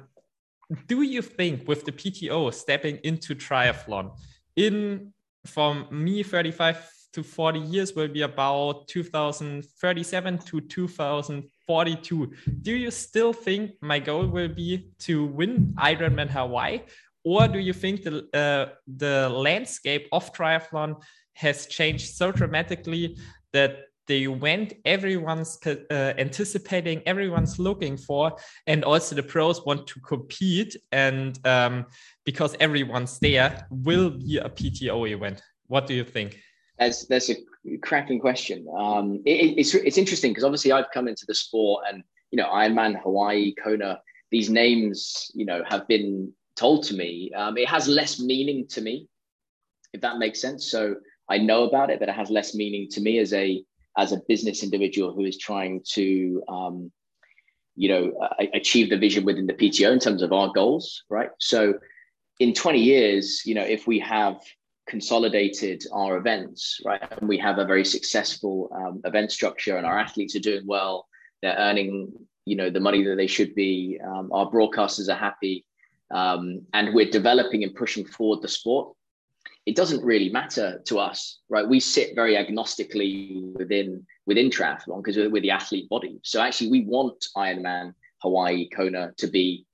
do 0.86 1.02
you 1.02 1.22
think 1.22 1.68
with 1.68 1.84
the 1.84 1.92
PTO 1.92 2.52
stepping 2.52 2.96
into 3.04 3.34
triathlon 3.34 4.16
in 4.56 5.12
from 5.44 5.86
me 5.90 6.22
35 6.22 6.90
to 7.16 7.22
40 7.22 7.60
years 7.60 7.94
will 7.94 8.08
be 8.08 8.20
about 8.22 8.88
2037 8.88 10.38
to 10.38 10.60
2042. 10.60 12.32
Do 12.60 12.72
you 12.72 12.90
still 12.90 13.32
think 13.32 13.70
my 13.80 13.98
goal 13.98 14.26
will 14.26 14.48
be 14.48 14.90
to 15.00 15.24
win 15.24 15.74
Ironman 15.78 16.28
Hawaii? 16.28 16.82
Or 17.24 17.48
do 17.48 17.58
you 17.58 17.72
think 17.72 18.02
the, 18.02 18.28
uh, 18.34 18.74
the 18.86 19.30
landscape 19.30 20.08
of 20.12 20.30
triathlon 20.34 21.02
has 21.32 21.66
changed 21.66 22.14
so 22.16 22.30
dramatically 22.30 23.16
that 23.54 23.85
the 24.06 24.24
event 24.24 24.74
everyone's 24.84 25.58
uh, 25.66 25.74
anticipating, 26.18 27.02
everyone's 27.06 27.58
looking 27.58 27.96
for, 27.96 28.36
and 28.66 28.84
also 28.84 29.14
the 29.14 29.22
pros 29.22 29.64
want 29.64 29.86
to 29.88 30.00
compete, 30.00 30.76
and 30.92 31.38
um, 31.46 31.86
because 32.24 32.56
everyone's 32.60 33.18
there, 33.18 33.66
will 33.70 34.10
be 34.10 34.38
a 34.38 34.48
PTO 34.48 35.10
event. 35.10 35.42
What 35.66 35.86
do 35.86 35.94
you 35.94 36.04
think? 36.04 36.40
That's 36.78 37.06
that's 37.06 37.30
a 37.30 37.36
cracking 37.82 38.20
question. 38.20 38.66
Um, 38.78 39.22
it, 39.24 39.58
it's 39.58 39.74
it's 39.74 39.98
interesting 39.98 40.32
because 40.32 40.44
obviously 40.44 40.72
I've 40.72 40.90
come 40.92 41.08
into 41.08 41.24
the 41.26 41.34
sport 41.34 41.84
and 41.90 42.02
you 42.30 42.36
know 42.36 42.48
Ironman, 42.48 43.00
Hawaii, 43.00 43.54
Kona. 43.54 44.00
These 44.30 44.50
names 44.50 45.30
you 45.34 45.46
know 45.46 45.62
have 45.68 45.86
been 45.88 46.32
told 46.56 46.84
to 46.84 46.94
me. 46.94 47.30
Um, 47.34 47.56
it 47.56 47.68
has 47.68 47.88
less 47.88 48.20
meaning 48.20 48.66
to 48.68 48.80
me, 48.80 49.08
if 49.92 50.00
that 50.00 50.18
makes 50.18 50.40
sense. 50.40 50.70
So 50.70 50.96
I 51.28 51.38
know 51.38 51.64
about 51.64 51.90
it, 51.90 51.98
but 52.00 52.08
it 52.08 52.14
has 52.14 52.30
less 52.30 52.54
meaning 52.54 52.88
to 52.90 53.00
me 53.00 53.18
as 53.18 53.32
a 53.32 53.64
as 53.96 54.12
a 54.12 54.20
business 54.28 54.62
individual 54.62 55.12
who 55.12 55.24
is 55.24 55.38
trying 55.38 55.82
to 55.92 56.42
um, 56.48 56.92
you 57.74 57.88
know 57.88 58.12
achieve 58.54 58.90
the 58.90 58.98
vision 58.98 59.24
within 59.24 59.46
the 59.46 59.54
PTO 59.54 59.92
in 59.92 59.98
terms 59.98 60.22
of 60.22 60.32
our 60.32 60.52
goals, 60.52 61.04
right? 61.08 61.30
So 61.38 61.74
in 62.38 62.52
20 62.52 62.78
years, 62.78 63.42
you 63.46 63.54
know, 63.54 63.62
if 63.62 63.86
we 63.86 63.98
have 64.00 64.40
consolidated 64.86 65.84
our 65.92 66.16
events, 66.16 66.80
right? 66.84 67.02
And 67.18 67.28
we 67.28 67.38
have 67.38 67.58
a 67.58 67.64
very 67.64 67.84
successful 67.84 68.70
um, 68.74 69.00
event 69.04 69.32
structure, 69.32 69.76
and 69.76 69.86
our 69.86 69.98
athletes 69.98 70.36
are 70.36 70.40
doing 70.40 70.66
well. 70.66 71.08
They're 71.42 71.56
earning, 71.56 72.12
you 72.44 72.56
know, 72.56 72.70
the 72.70 72.80
money 72.80 73.02
that 73.04 73.16
they 73.16 73.26
should 73.26 73.54
be. 73.54 73.98
Um, 74.04 74.30
our 74.32 74.50
broadcasters 74.50 75.08
are 75.08 75.18
happy, 75.18 75.64
um, 76.10 76.62
and 76.72 76.94
we're 76.94 77.10
developing 77.10 77.64
and 77.64 77.74
pushing 77.74 78.04
forward 78.04 78.42
the 78.42 78.48
sport. 78.48 78.94
It 79.66 79.76
doesn't 79.76 80.04
really 80.04 80.30
matter 80.30 80.80
to 80.86 80.98
us, 80.98 81.40
right? 81.48 81.68
We 81.68 81.80
sit 81.80 82.14
very 82.14 82.36
agnostically 82.36 83.52
within 83.56 84.06
within 84.24 84.48
triathlon 84.48 85.02
because 85.02 85.16
we're, 85.16 85.30
we're 85.30 85.42
the 85.42 85.50
athlete 85.50 85.88
body. 85.88 86.20
So 86.22 86.40
actually, 86.40 86.70
we 86.70 86.84
want 86.84 87.26
Ironman 87.36 87.94
Hawaii, 88.18 88.68
Kona 88.68 89.12
to 89.16 89.26
be 89.26 89.66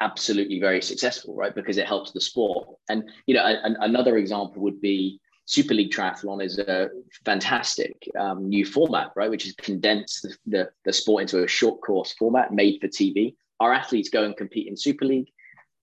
absolutely 0.00 0.60
very 0.60 0.82
successful, 0.82 1.34
right? 1.34 1.54
Because 1.54 1.78
it 1.78 1.86
helps 1.86 2.12
the 2.12 2.20
sport. 2.20 2.68
And 2.88 3.10
you 3.26 3.34
know, 3.34 3.44
a, 3.44 3.74
another 3.80 4.18
example 4.18 4.62
would 4.62 4.80
be 4.80 5.20
Super 5.46 5.74
League 5.74 5.92
Triathlon 5.92 6.42
is 6.42 6.58
a 6.58 6.88
fantastic 7.24 8.08
um, 8.18 8.48
new 8.48 8.64
format, 8.64 9.10
right? 9.16 9.30
Which 9.30 9.46
is 9.46 9.54
condensed 9.54 10.22
the, 10.22 10.36
the, 10.46 10.70
the, 10.84 10.92
sport 10.92 11.22
into 11.22 11.42
a 11.42 11.48
short 11.48 11.80
course 11.80 12.14
format 12.18 12.52
made 12.52 12.80
for 12.80 12.88
TV. 12.88 13.34
Our 13.60 13.72
athletes 13.72 14.08
go 14.08 14.24
and 14.24 14.36
compete 14.36 14.68
in 14.68 14.76
Super 14.76 15.04
League. 15.04 15.28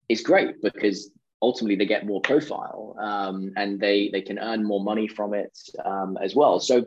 It's 0.07 0.21
great 0.21 0.61
because 0.61 1.11
ultimately 1.41 1.75
they 1.75 1.85
get 1.85 2.05
more 2.05 2.21
profile 2.21 2.95
um, 2.99 3.51
and 3.55 3.79
they 3.79 4.09
they 4.11 4.21
can 4.21 4.39
earn 4.39 4.63
more 4.63 4.83
money 4.83 5.07
from 5.07 5.33
it 5.33 5.57
um, 5.85 6.17
as 6.21 6.35
well. 6.35 6.59
So 6.59 6.85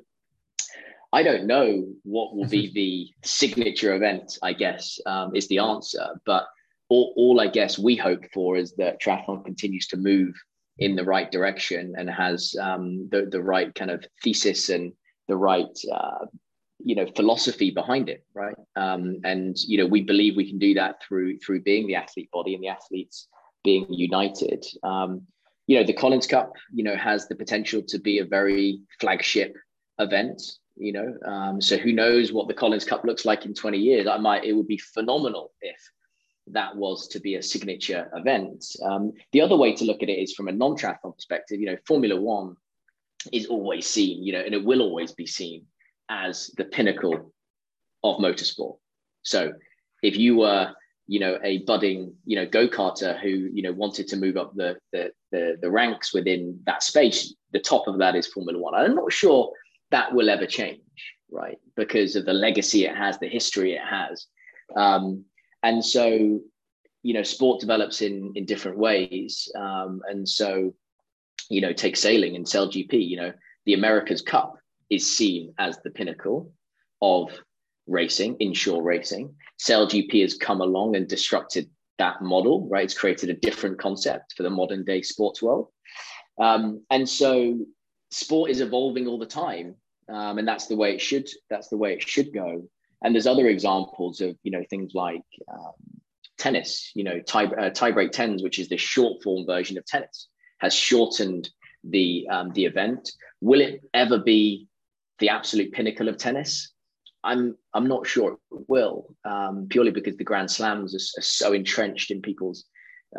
I 1.13 1.23
don't 1.23 1.47
know 1.47 1.87
what 2.05 2.35
will 2.35 2.49
be 2.49 2.73
the 2.73 3.29
signature 3.29 3.95
event. 3.95 4.39
I 4.43 4.53
guess 4.55 4.99
um, 5.05 5.35
is 5.35 5.47
the 5.49 5.59
answer, 5.59 6.21
but 6.25 6.47
all, 6.89 7.13
all 7.17 7.41
I 7.41 7.49
guess 7.49 7.79
we 7.79 7.97
hope 7.97 8.25
for 8.33 8.57
is 8.57 8.75
that 8.77 9.01
triathlon 9.01 9.45
continues 9.45 9.87
to 9.89 9.97
move 9.97 10.35
in 10.79 10.97
the 10.97 11.05
right 11.05 11.31
direction 11.31 11.95
and 11.99 12.09
has 12.09 12.57
um, 12.61 13.09
the 13.11 13.27
the 13.31 13.43
right 13.43 13.75
kind 13.75 13.91
of 13.91 14.05
thesis 14.23 14.69
and 14.69 14.93
the 15.29 15.37
right 15.37 15.79
uh, 15.93 16.27
you 16.79 16.95
know 16.95 17.07
philosophy 17.15 17.71
behind 17.71 18.09
it 18.09 18.25
right 18.35 18.57
um, 18.77 19.21
and 19.25 19.57
you 19.67 19.79
know 19.79 19.87
we 19.87 20.03
believe 20.03 20.35
we 20.37 20.49
can 20.49 20.59
do 20.59 20.75
that 20.75 20.97
through 21.07 21.39
through 21.39 21.61
being 21.61 21.87
the 21.87 21.95
athlete 21.95 22.31
body 22.33 22.55
and 22.55 22.65
the 22.65 22.69
athletes 22.69 23.29
being 23.65 23.87
united 23.89 24.65
um, 24.83 25.23
you 25.67 25.79
know 25.79 25.85
the 25.85 25.93
collins 25.93 26.27
cup 26.27 26.53
you 26.73 26.85
know 26.85 26.97
has 26.97 27.29
the 27.29 27.35
potential 27.35 27.83
to 27.83 27.99
be 27.99 28.19
a 28.19 28.25
very 28.25 28.81
flagship 29.01 29.57
event 29.99 30.41
you 30.77 30.93
know 30.93 31.15
um, 31.27 31.61
so 31.61 31.77
who 31.77 31.93
knows 31.93 32.33
what 32.33 32.49
the 32.49 32.55
collins 32.55 32.85
cup 32.85 33.05
looks 33.05 33.25
like 33.25 33.45
in 33.47 33.55
20 33.55 33.79
years 33.79 34.07
i 34.07 34.17
might 34.17 34.45
it 34.45 34.53
would 34.53 34.69
be 34.69 34.79
phenomenal 34.79 35.53
if 35.61 35.79
that 36.49 36.77
was 36.77 37.09
to 37.09 37.21
be 37.21 37.37
a 37.37 37.43
signature 37.43 38.11
event. 38.15 38.65
Um, 38.83 39.13
the 39.33 39.41
other 39.41 39.57
way 39.57 39.75
to 39.75 39.85
look 39.85 40.03
at 40.03 40.09
it 40.09 40.19
is 40.19 40.35
from 40.35 40.49
a 40.49 40.53
non-triathlon 40.53 41.15
perspective. 41.15 41.61
You 41.61 41.67
know, 41.67 41.77
Formula 41.87 42.21
One 42.21 42.57
is 43.33 43.47
always 43.47 43.87
seen, 43.87 44.23
you 44.23 44.33
know, 44.33 44.41
and 44.41 44.55
it 44.55 44.65
will 44.65 44.83
always 44.83 45.13
be 45.13 45.27
seen 45.27 45.67
as 46.09 46.51
the 46.57 46.65
pinnacle 46.65 47.33
of 48.03 48.17
motorsport. 48.19 48.79
So, 49.23 49.53
if 50.03 50.17
you 50.17 50.37
were, 50.37 50.73
you 51.13 51.21
know, 51.21 51.39
a 51.45 51.59
budding, 51.65 52.15
you 52.25 52.37
know, 52.37 52.47
go-karter 52.47 53.21
who, 53.21 53.29
you 53.29 53.61
know, 53.61 53.73
wanted 53.73 54.09
to 54.09 54.17
move 54.17 54.39
up 54.39 54.55
the 54.55 54.79
the 54.93 55.13
the, 55.31 55.59
the 55.61 55.71
ranks 55.71 56.15
within 56.15 56.59
that 56.65 56.83
space, 56.83 57.35
the 57.53 57.59
top 57.59 57.87
of 57.87 57.99
that 57.99 58.17
is 58.17 58.27
Formula 58.27 58.59
One. 58.59 58.75
I'm 58.75 58.95
not 58.95 59.13
sure 59.13 59.53
that 59.91 60.15
will 60.15 60.31
ever 60.31 60.47
change, 60.47 60.81
right? 61.31 61.59
Because 61.77 62.17
of 62.17 62.25
the 62.25 62.33
legacy 62.33 62.87
it 62.87 62.97
has, 62.97 63.19
the 63.19 63.29
history 63.29 63.75
it 63.75 63.83
has. 63.85 64.27
Um, 64.75 65.27
and 65.63 65.85
so 65.85 66.41
you 67.03 67.13
know 67.13 67.23
sport 67.23 67.61
develops 67.61 68.01
in 68.01 68.33
in 68.35 68.47
different 68.47 68.79
ways 68.79 69.53
um, 69.55 70.01
and 70.09 70.27
so 70.27 70.75
you 71.51 71.61
know 71.61 71.75
take 71.75 71.97
sailing 71.97 72.37
and 72.37 72.47
SailGP 72.47 72.95
you 73.07 73.19
know 73.19 73.33
the 73.67 73.75
America's 73.75 74.23
Cup 74.23 74.57
is 74.89 75.15
seen 75.15 75.53
as 75.59 75.77
the 75.79 75.91
pinnacle 75.91 76.51
of 77.03 77.39
racing 77.87 78.37
inshore 78.37 78.83
racing 78.83 79.35
SailGP 79.61 80.23
has 80.23 80.35
come 80.35 80.61
along 80.61 80.97
and 80.97 81.09
disrupted 81.09 81.69
that 81.99 82.23
model 82.23 82.69
right 82.69 82.85
it's 82.85 82.99
created 82.99 83.31
a 83.31 83.35
different 83.35 83.79
concept 83.79 84.35
for 84.37 84.43
the 84.43 84.51
modern 84.51 84.85
day 84.85 85.03
sports 85.03 85.43
world 85.43 85.69
um, 86.41 86.83
and 86.91 87.09
so 87.09 87.59
sport 88.11 88.51
is 88.51 88.61
evolving 88.61 89.07
all 89.07 89.19
the 89.19 89.27
time 89.27 89.75
um, 90.09 90.39
and 90.39 90.47
that's 90.47 90.67
the 90.67 90.77
way 90.77 90.95
it 90.95 91.01
should 91.01 91.29
that's 91.51 91.69
the 91.69 91.77
way 91.77 91.93
it 91.93 92.09
should 92.09 92.33
go 92.33 92.63
and 93.03 93.15
there's 93.15 93.27
other 93.27 93.49
examples 93.49 94.21
of 94.21 94.37
you 94.43 94.51
know 94.51 94.63
things 94.71 94.93
like 94.95 95.25
um, 95.53 95.73
tennis. 96.43 96.91
You 96.95 97.05
know, 97.05 97.21
tie 97.21 97.45
uh, 97.45 97.71
tiebreak 97.71 98.11
tens, 98.11 98.43
which 98.43 98.59
is 98.59 98.69
the 98.69 98.77
short 98.77 99.23
form 99.23 99.47
version 99.47 99.79
of 99.79 99.87
tennis, 99.87 100.29
has 100.59 100.75
shortened 100.75 101.49
the 101.85 102.27
um, 102.31 102.51
the 102.53 102.65
event. 102.65 103.11
Will 103.41 103.61
it 103.61 103.83
ever 103.95 104.19
be 104.19 104.67
the 105.21 105.29
absolute 105.29 105.73
pinnacle 105.73 106.09
of 106.09 106.17
tennis? 106.17 106.73
I'm 107.25 107.57
I'm 107.75 107.87
not 107.89 108.07
sure 108.07 108.33
it 108.33 108.39
will, 108.69 109.15
um, 109.25 109.67
purely 109.71 109.91
because 109.91 110.17
the 110.17 110.25
Grand 110.25 110.51
Slams 110.51 110.95
are, 110.95 111.21
are 111.21 111.23
so 111.23 111.53
entrenched 111.53 112.11
in 112.11 112.21
people's 112.21 112.65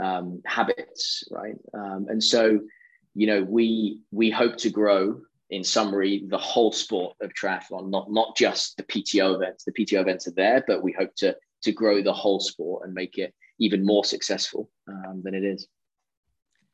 um, 0.02 0.42
habits, 0.46 1.24
right? 1.32 1.56
Um, 1.74 2.08
and 2.10 2.24
so, 2.24 2.60
you 3.16 3.28
know, 3.28 3.44
we 3.44 4.00
we 4.12 4.30
hope 4.30 4.58
to 4.58 4.70
grow 4.70 5.22
in 5.50 5.64
summary, 5.64 6.24
the 6.28 6.38
whole 6.38 6.72
sport 6.72 7.16
of 7.22 7.32
triathlon, 7.34 7.90
not 7.90 8.12
not 8.12 8.36
just 8.36 8.76
the 8.78 8.84
PTO 8.84 9.36
events. 9.36 9.64
The 9.64 9.72
PTO 9.72 10.02
events 10.02 10.28
are 10.28 10.34
there, 10.36 10.64
but 10.68 10.84
we 10.84 10.92
hope 10.92 11.16
to 11.18 11.36
to 11.64 11.72
grow 11.72 12.02
the 12.02 12.14
whole 12.14 12.40
sport 12.40 12.86
and 12.86 12.94
make 12.94 13.18
it 13.18 13.34
even 13.60 13.86
more 13.86 14.04
successful 14.04 14.70
um, 14.88 15.22
than 15.24 15.34
it 15.34 15.44
is. 15.44 15.68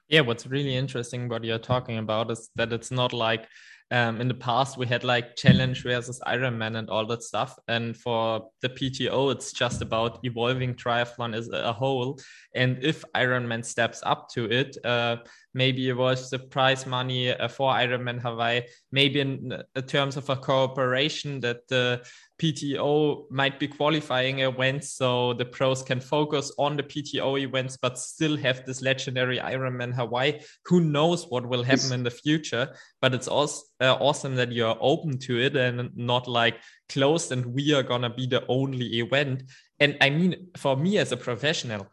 Yeah, 0.08 0.22
what's 0.22 0.48
really 0.48 0.76
interesting 0.76 1.30
what 1.30 1.44
you're 1.44 1.60
talking 1.60 2.00
about 2.00 2.32
is 2.32 2.50
that 2.56 2.74
it's 2.74 2.90
not 2.90 3.14
like 3.14 3.48
um, 3.92 4.22
in 4.22 4.28
the 4.28 4.34
past 4.34 4.78
we 4.78 4.86
had 4.86 5.04
like 5.04 5.36
challenge 5.36 5.84
versus 5.84 6.22
Ironman 6.28 6.78
and 6.78 6.90
all 6.90 7.06
that 7.08 7.24
stuff. 7.24 7.58
And 7.68 7.98
for 7.98 8.50
the 8.62 8.70
PTO, 8.70 9.32
it's 9.32 9.52
just 9.52 9.82
about 9.82 10.20
evolving 10.24 10.76
triathlon 10.76 11.36
as 11.36 11.50
a 11.50 11.74
whole. 11.74 12.20
And 12.54 12.84
if 12.84 13.04
Ironman 13.16 13.66
steps 13.66 14.02
up 14.06 14.30
to 14.30 14.46
it, 14.46 14.78
uh, 14.86 15.18
maybe 15.54 15.90
it 15.90 15.98
was 15.98 16.30
the 16.30 16.40
prize 16.40 16.86
money 16.86 17.32
uh, 17.32 17.48
for 17.48 17.74
Ironman 17.74 18.20
Hawaii, 18.20 18.62
maybe 18.92 19.20
in 19.20 19.52
uh, 19.54 19.82
terms 19.82 20.18
of 20.18 20.30
a 20.30 20.36
cooperation 20.36 21.40
that 21.42 21.68
the 21.68 22.06
PTO 22.40 23.30
might 23.30 23.60
be 23.60 23.68
qualifying 23.68 24.40
events 24.40 24.94
so 24.94 25.34
the 25.34 25.46
pros 25.46 25.84
can 25.84 26.00
focus 26.00 26.52
on 26.58 26.78
the 26.78 26.84
PTO 26.84 27.40
events 27.40 27.78
but 27.82 28.00
still 28.00 28.38
have 28.38 28.66
this 28.66 28.82
legendary 28.82 29.40
Ironman 29.40 29.94
Hawaii. 29.94 30.40
Who 30.66 30.80
knows 30.80 31.26
what 31.28 31.48
will 31.48 31.64
happen 31.64 31.92
in 31.92 32.04
the 32.04 32.12
future? 32.12 32.74
But 33.02 33.14
it's 33.14 33.28
also 33.28 33.64
uh, 33.82 33.96
awesome 33.96 34.36
that 34.36 34.52
you're 34.52 34.78
open 34.80 35.18
to 35.20 35.40
it 35.40 35.56
and 35.56 35.90
not 35.98 36.28
like 36.28 36.58
closed 36.88 37.32
and 37.32 37.46
we 37.48 37.74
are 37.74 37.84
gonna 37.84 38.10
be 38.10 38.26
the 38.26 38.46
only 38.48 39.00
event. 39.00 39.44
And 39.80 39.98
I 40.00 40.10
mean, 40.10 40.48
for 40.58 40.78
me 40.78 40.98
as 40.98 41.12
a 41.12 41.18
professional, 41.18 41.88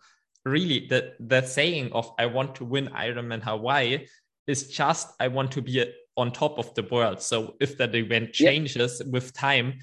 really 0.46 0.87
the 0.87 1.14
the 1.20 1.42
saying 1.42 1.92
of 1.92 2.11
I 2.18 2.26
want 2.26 2.54
to 2.56 2.64
win 2.64 2.88
Ironman 2.88 3.42
Hawaii 3.42 4.06
is 4.46 4.68
just 4.68 5.09
I 5.20 5.28
want 5.28 5.50
to 5.52 5.62
be 5.62 5.85
on 6.16 6.32
top 6.32 6.59
of 6.59 6.72
the 6.74 6.85
world. 6.85 7.20
So 7.20 7.56
if 7.61 7.76
that 7.78 7.94
event 7.94 8.32
changes 8.32 9.02
yeah. 9.04 9.11
with 9.11 9.35
time, 9.35 9.74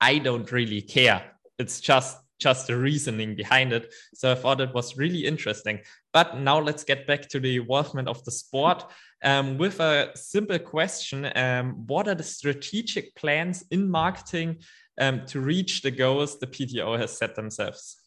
I 0.00 0.18
don't 0.18 0.50
really 0.50 0.80
care. 0.80 1.22
It's 1.58 1.80
just 1.80 2.18
just 2.40 2.66
the 2.66 2.76
reasoning 2.76 3.36
behind 3.36 3.72
it. 3.72 3.92
So 4.14 4.32
I 4.32 4.34
thought 4.34 4.60
it 4.60 4.74
was 4.74 4.96
really 4.96 5.26
interesting. 5.26 5.80
But 6.12 6.38
now 6.38 6.58
let's 6.58 6.82
get 6.82 7.06
back 7.06 7.28
to 7.28 7.38
the 7.38 7.56
involvement 7.56 8.08
of 8.08 8.24
the 8.24 8.32
sport 8.32 8.84
um, 9.22 9.58
with 9.58 9.78
a 9.78 10.10
simple 10.16 10.58
question. 10.58 11.30
Um, 11.36 11.86
what 11.86 12.08
are 12.08 12.16
the 12.16 12.24
strategic 12.24 13.14
plans 13.14 13.64
in 13.70 13.88
marketing 13.88 14.58
um, 15.00 15.24
to 15.26 15.40
reach 15.40 15.82
the 15.82 15.92
goals 15.92 16.40
the 16.40 16.48
PTO 16.48 16.98
has 16.98 17.16
set 17.16 17.36
themselves? 17.36 18.01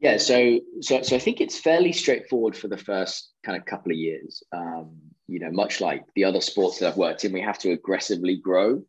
Yeah, 0.00 0.18
so 0.18 0.60
so 0.80 1.02
so 1.02 1.16
I 1.16 1.18
think 1.18 1.40
it's 1.40 1.58
fairly 1.58 1.92
straightforward 1.92 2.56
for 2.56 2.68
the 2.68 2.76
first 2.76 3.30
kind 3.44 3.58
of 3.58 3.66
couple 3.66 3.90
of 3.90 3.98
years. 3.98 4.42
Um, 4.52 4.96
you 5.26 5.40
know, 5.40 5.50
much 5.50 5.80
like 5.80 6.04
the 6.14 6.24
other 6.24 6.40
sports 6.40 6.78
that 6.78 6.88
I've 6.88 6.96
worked 6.96 7.24
in, 7.24 7.32
we 7.32 7.40
have 7.40 7.58
to 7.60 7.72
aggressively 7.72 8.36
grow 8.36 8.82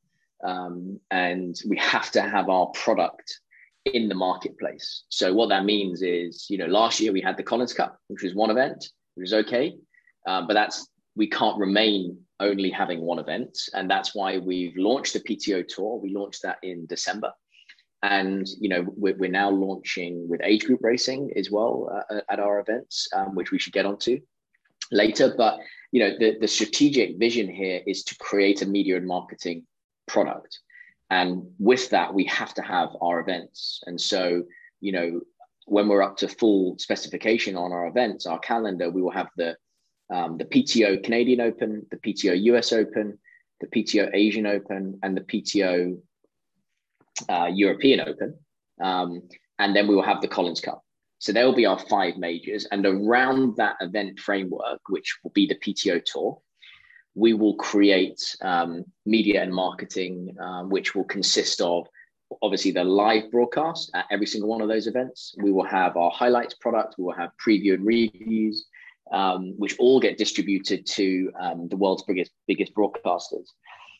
um, 0.43 0.99
and 1.11 1.59
we 1.67 1.77
have 1.77 2.11
to 2.11 2.21
have 2.21 2.47
our 2.47 2.67
product 2.67 3.39
in 3.85 4.07
the 4.07 4.15
marketplace. 4.15 5.03
So 5.09 5.33
what 5.33 5.49
that 5.49 5.65
means 5.65 6.01
is, 6.01 6.45
you 6.49 6.57
know, 6.57 6.67
last 6.67 6.99
year 6.99 7.11
we 7.11 7.21
had 7.21 7.37
the 7.37 7.43
Collins 7.43 7.73
Cup, 7.73 7.99
which 8.07 8.23
was 8.23 8.35
one 8.35 8.51
event, 8.51 8.87
which 9.15 9.23
was 9.23 9.33
okay, 9.33 9.75
um, 10.27 10.47
but 10.47 10.53
that's 10.53 10.87
we 11.15 11.27
can't 11.27 11.57
remain 11.57 12.17
only 12.39 12.69
having 12.69 13.01
one 13.01 13.19
event, 13.19 13.57
and 13.73 13.89
that's 13.89 14.15
why 14.15 14.37
we've 14.37 14.77
launched 14.77 15.13
the 15.13 15.19
PTO 15.19 15.67
tour. 15.67 15.99
We 15.99 16.15
launched 16.15 16.43
that 16.43 16.57
in 16.63 16.85
December, 16.85 17.33
and 18.03 18.47
you 18.59 18.69
know 18.69 18.85
we're, 18.95 19.15
we're 19.17 19.29
now 19.29 19.49
launching 19.49 20.27
with 20.29 20.41
age 20.43 20.65
group 20.65 20.79
racing 20.81 21.31
as 21.35 21.51
well 21.51 21.89
uh, 22.09 22.21
at 22.29 22.39
our 22.39 22.59
events, 22.59 23.07
um, 23.15 23.35
which 23.35 23.51
we 23.51 23.59
should 23.59 23.73
get 23.73 23.85
onto 23.85 24.19
later. 24.91 25.33
But 25.35 25.59
you 25.91 26.01
know 26.01 26.17
the, 26.17 26.37
the 26.39 26.47
strategic 26.47 27.17
vision 27.17 27.53
here 27.53 27.81
is 27.85 28.03
to 28.05 28.15
create 28.17 28.61
a 28.61 28.65
media 28.65 28.97
and 28.97 29.07
marketing 29.07 29.65
product. 30.07 30.59
And 31.09 31.43
with 31.57 31.89
that, 31.89 32.13
we 32.13 32.25
have 32.25 32.53
to 32.55 32.61
have 32.61 32.89
our 33.01 33.19
events. 33.19 33.81
And 33.87 33.99
so, 33.99 34.43
you 34.79 34.91
know, 34.91 35.21
when 35.65 35.87
we're 35.87 36.03
up 36.03 36.17
to 36.17 36.27
full 36.27 36.77
specification 36.77 37.55
on 37.55 37.71
our 37.71 37.87
events, 37.87 38.25
our 38.25 38.39
calendar, 38.39 38.89
we 38.89 39.01
will 39.01 39.11
have 39.11 39.29
the 39.37 39.55
um, 40.11 40.37
the 40.37 40.45
PTO 40.45 41.03
Canadian 41.03 41.39
Open, 41.39 41.85
the 41.91 41.97
PTO 41.97 42.41
US 42.55 42.73
Open, 42.73 43.19
the 43.61 43.67
PTO 43.67 44.09
Asian 44.13 44.47
Open, 44.47 44.99
and 45.03 45.15
the 45.15 45.21
PTO 45.21 45.99
uh, 47.27 47.49
European 47.53 48.01
Open. 48.01 48.37
Um, 48.81 49.23
and 49.57 49.75
then 49.75 49.87
we 49.87 49.95
will 49.95 50.03
have 50.03 50.21
the 50.21 50.27
Collins 50.27 50.61
Cup. 50.61 50.83
So 51.19 51.33
there 51.33 51.45
will 51.45 51.55
be 51.55 51.65
our 51.65 51.77
five 51.77 52.17
majors. 52.17 52.65
And 52.71 52.85
around 52.85 53.57
that 53.57 53.75
event 53.81 54.19
framework, 54.19 54.79
which 54.87 55.19
will 55.21 55.31
be 55.31 55.47
the 55.47 55.55
PTO 55.55 56.03
Tour, 56.05 56.41
we 57.13 57.33
will 57.33 57.55
create 57.55 58.21
um, 58.41 58.85
media 59.05 59.43
and 59.43 59.53
marketing, 59.53 60.35
um, 60.39 60.69
which 60.69 60.95
will 60.95 61.03
consist 61.03 61.59
of 61.59 61.87
obviously 62.41 62.71
the 62.71 62.83
live 62.83 63.29
broadcast 63.31 63.91
at 63.93 64.05
every 64.11 64.25
single 64.25 64.49
one 64.49 64.61
of 64.61 64.69
those 64.69 64.87
events. 64.87 65.35
We 65.41 65.51
will 65.51 65.65
have 65.65 65.97
our 65.97 66.11
highlights 66.11 66.53
product. 66.53 66.95
We 66.97 67.03
will 67.03 67.13
have 67.13 67.31
preview 67.45 67.73
and 67.73 67.85
reviews, 67.85 68.67
um, 69.11 69.53
which 69.57 69.75
all 69.79 69.99
get 69.99 70.17
distributed 70.17 70.85
to 70.87 71.31
um, 71.39 71.67
the 71.67 71.75
world's 71.75 72.03
biggest 72.03 72.31
biggest 72.47 72.73
broadcasters. 72.73 73.47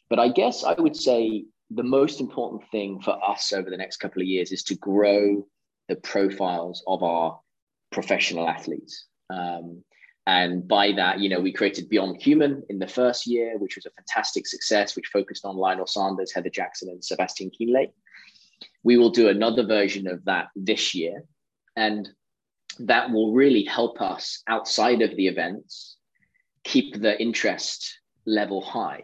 But 0.10 0.19
I 0.19 0.30
guess 0.30 0.63
I 0.63 0.74
would 0.74 0.95
say 0.95 1.45
the 1.71 1.84
most 1.84 2.19
important 2.19 2.63
thing 2.71 2.99
for 3.01 3.17
us 3.23 3.53
over 3.53 3.69
the 3.69 3.77
next 3.77 3.97
couple 3.97 4.21
of 4.21 4.27
years 4.27 4.51
is 4.51 4.63
to 4.63 4.75
grow 4.75 5.45
the 5.88 5.95
profiles 5.95 6.84
of 6.88 7.03
our 7.03 7.39
professional 7.91 8.47
athletes. 8.47 9.05
Um, 9.29 9.84
and 10.27 10.67
by 10.67 10.91
that, 10.93 11.19
you 11.19 11.29
know, 11.29 11.39
we 11.39 11.51
created 11.51 11.89
Beyond 11.89 12.21
Human 12.21 12.63
in 12.69 12.77
the 12.77 12.88
first 12.88 13.25
year, 13.25 13.58
which 13.58 13.75
was 13.75 13.86
a 13.86 13.91
fantastic 13.91 14.45
success, 14.45 14.95
which 14.95 15.08
focused 15.08 15.45
on 15.45 15.58
Lionel 15.58 15.88
Sanders, 15.88 16.32
Heather 16.32 16.49
Jackson, 16.49 16.89
and 16.89 17.03
Sebastian 17.03 17.49
Kienle. 17.49 17.91
We 18.84 18.97
will 18.97 19.10
do 19.10 19.29
another 19.29 19.65
version 19.65 20.08
of 20.08 20.23
that 20.25 20.49
this 20.55 20.93
year. 20.93 21.23
And 21.75 22.08
that 22.79 23.10
will 23.12 23.34
really 23.34 23.63
help 23.63 24.01
us 24.01 24.43
outside 24.47 25.01
of 25.01 25.15
the 25.15 25.27
events 25.27 25.97
keep 26.63 27.01
the 27.01 27.19
interest 27.19 27.99
level 28.25 28.62
high. 28.62 29.03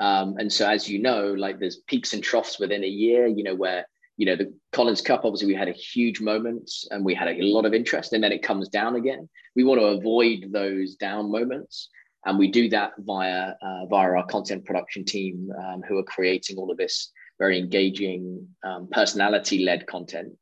Um, 0.00 0.36
and 0.38 0.52
so, 0.52 0.68
as 0.68 0.88
you 0.88 0.98
know, 1.00 1.32
like 1.32 1.58
there's 1.58 1.76
peaks 1.76 2.12
and 2.14 2.22
troughs 2.22 2.58
within 2.58 2.84
a 2.84 2.88
year, 2.88 3.26
you 3.26 3.42
know, 3.42 3.54
where, 3.54 3.86
you 4.16 4.26
know, 4.26 4.36
the 4.36 4.52
Collins 4.72 5.00
Cup, 5.00 5.24
obviously, 5.24 5.48
we 5.48 5.54
had 5.54 5.68
a 5.68 5.72
huge 5.72 6.20
moment 6.20 6.70
and 6.90 7.04
we 7.04 7.14
had 7.14 7.28
a 7.28 7.42
lot 7.42 7.64
of 7.64 7.74
interest, 7.74 8.12
and 8.12 8.22
then 8.22 8.32
it 8.32 8.42
comes 8.42 8.68
down 8.68 8.96
again. 8.96 9.28
We 9.56 9.64
want 9.64 9.80
to 9.80 9.86
avoid 9.86 10.52
those 10.52 10.96
down 10.96 11.30
moments. 11.30 11.88
And 12.26 12.38
we 12.38 12.50
do 12.50 12.70
that 12.70 12.92
via 12.98 13.52
uh, 13.60 13.86
via 13.86 14.08
our 14.08 14.26
content 14.26 14.64
production 14.64 15.04
team, 15.04 15.52
um, 15.58 15.82
who 15.86 15.98
are 15.98 16.04
creating 16.04 16.56
all 16.56 16.70
of 16.70 16.78
this 16.78 17.12
very 17.38 17.58
engaging, 17.58 18.48
um, 18.64 18.88
personality 18.90 19.64
led 19.64 19.86
content, 19.86 20.36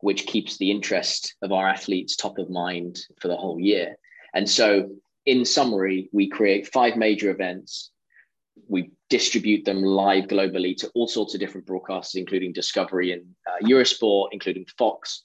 which 0.00 0.26
keeps 0.26 0.56
the 0.56 0.70
interest 0.70 1.34
of 1.42 1.52
our 1.52 1.68
athletes 1.68 2.16
top 2.16 2.38
of 2.38 2.48
mind 2.48 2.98
for 3.20 3.28
the 3.28 3.36
whole 3.36 3.58
year. 3.60 3.96
And 4.34 4.48
so, 4.48 4.90
in 5.26 5.44
summary, 5.44 6.08
we 6.12 6.28
create 6.28 6.72
five 6.72 6.96
major 6.96 7.30
events. 7.30 7.90
We 8.68 8.90
distribute 9.08 9.64
them 9.64 9.82
live 9.82 10.24
globally 10.24 10.76
to 10.78 10.90
all 10.94 11.08
sorts 11.08 11.34
of 11.34 11.40
different 11.40 11.66
broadcasters, 11.66 12.16
including 12.16 12.52
Discovery 12.52 13.12
and 13.12 13.24
uh, 13.46 13.66
Eurosport, 13.66 14.28
including 14.32 14.66
Fox, 14.78 15.24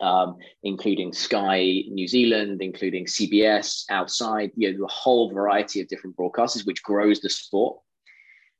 um, 0.00 0.36
including 0.62 1.12
Sky 1.12 1.82
New 1.88 2.08
Zealand, 2.08 2.62
including 2.62 3.06
CBS 3.06 3.84
outside, 3.90 4.50
you 4.56 4.76
know, 4.76 4.84
a 4.84 4.88
whole 4.88 5.30
variety 5.32 5.80
of 5.80 5.88
different 5.88 6.16
broadcasters, 6.16 6.66
which 6.66 6.82
grows 6.82 7.20
the 7.20 7.30
sport. 7.30 7.78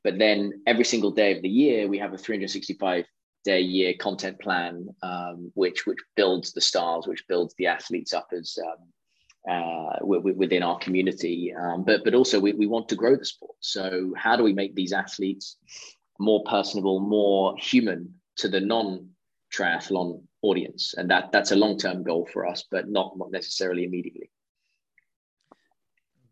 But 0.04 0.18
then 0.18 0.62
every 0.66 0.84
single 0.84 1.10
day 1.10 1.34
of 1.36 1.42
the 1.42 1.48
year, 1.48 1.88
we 1.88 1.98
have 1.98 2.12
a 2.12 2.18
365 2.18 3.04
day 3.44 3.60
year 3.60 3.94
content 3.98 4.38
plan, 4.40 4.88
um, 5.02 5.50
which 5.54 5.86
which 5.86 5.98
builds 6.16 6.52
the 6.52 6.60
stars, 6.60 7.06
which 7.06 7.24
builds 7.28 7.54
the 7.58 7.66
athletes 7.66 8.12
up 8.12 8.28
as 8.32 8.58
um, 8.62 8.88
uh, 9.48 9.96
within 10.02 10.62
our 10.62 10.78
community. 10.78 11.54
Um, 11.54 11.84
but 11.84 12.04
but 12.04 12.14
also 12.14 12.40
we, 12.40 12.52
we 12.52 12.66
want 12.66 12.88
to 12.88 12.96
grow 12.96 13.16
the 13.16 13.24
sport. 13.24 13.56
So 13.60 14.12
how 14.16 14.36
do 14.36 14.42
we 14.42 14.52
make 14.52 14.74
these 14.74 14.92
athletes 14.92 15.56
more 16.18 16.42
personable, 16.44 17.00
more 17.00 17.54
human 17.58 18.14
to 18.38 18.48
the 18.48 18.60
non 18.60 19.10
triathlon 19.54 20.22
audience? 20.42 20.94
And 20.96 21.10
that 21.10 21.32
that's 21.32 21.52
a 21.52 21.56
long 21.56 21.78
term 21.78 22.02
goal 22.02 22.28
for 22.32 22.46
us, 22.46 22.64
but 22.70 22.88
not, 22.88 23.16
not 23.16 23.30
necessarily 23.30 23.84
immediately. 23.84 24.30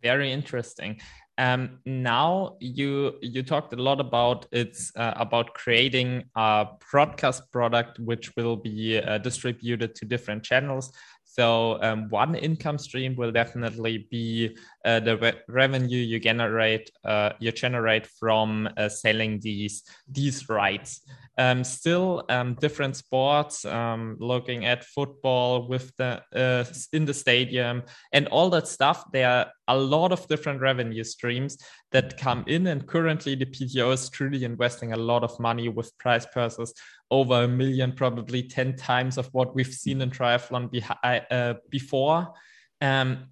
Very 0.03 0.33
interesting. 0.33 1.01
Um, 1.37 1.81
now 1.85 2.57
you 2.61 3.15
you 3.21 3.43
talked 3.43 3.73
a 3.73 3.83
lot 3.83 4.01
about 4.01 4.47
it's 4.53 4.93
uh, 4.95 5.15
about 5.17 5.55
creating 5.55 6.25
a 6.37 6.69
broadcast 6.91 7.51
product 7.51 7.99
which 7.99 8.31
will 8.37 8.57
be 8.57 8.99
uh, 8.99 9.19
distributed 9.19 9.97
to 9.97 10.05
different 10.05 10.45
channels. 10.45 10.93
So 11.37 11.83
um, 11.83 12.09
one 12.11 12.37
income 12.37 12.79
stream 12.79 13.17
will 13.17 13.33
definitely 13.33 14.07
be 14.09 14.57
uh, 14.85 15.01
the 15.01 15.17
re 15.17 15.33
revenue 15.49 15.99
you 15.99 16.21
generate 16.21 16.93
uh, 17.05 17.31
you 17.41 17.51
generate 17.51 18.07
from 18.07 18.69
uh, 18.77 18.89
selling 18.89 19.41
these 19.41 19.83
these 20.09 20.49
rights. 20.49 21.01
Um, 21.37 21.65
still 21.65 22.23
um, 22.29 22.55
different 22.61 22.95
sports 22.95 23.65
um, 23.65 24.17
looking 24.21 24.65
at 24.67 24.85
football 24.85 25.67
with 25.67 25.91
the 25.97 26.23
uh, 26.37 26.65
in 26.93 27.05
the 27.05 27.15
stadium 27.15 27.83
and 28.13 28.29
all 28.29 28.49
that 28.51 28.69
stuff. 28.69 29.05
There 29.13 29.29
are 29.29 29.47
a 29.67 29.77
lot 29.77 30.13
of 30.13 30.29
different 30.29 30.61
revenue 30.61 31.03
streams 31.03 31.59
that 31.91 32.17
come 32.17 32.45
in 32.47 32.67
and 32.67 32.87
currently 32.87 33.35
the 33.35 33.47
pto 33.47 33.93
is 33.93 34.11
truly 34.11 34.45
investing 34.45 34.93
a 34.93 34.97
lot 34.97 35.23
of 35.25 35.39
money 35.41 35.69
with 35.69 35.97
prize 35.99 36.27
purses 36.27 36.75
over 37.15 37.45
a 37.45 37.49
million 37.49 37.93
probably 37.93 38.43
10 38.43 38.77
times 38.77 39.19
of 39.19 39.27
what 39.33 39.55
we've 39.55 39.75
seen 39.85 40.01
in 40.01 40.11
triathlon 40.11 40.71
be 40.71 40.83
uh, 41.05 41.55
before 41.71 42.33
um, 42.81 43.27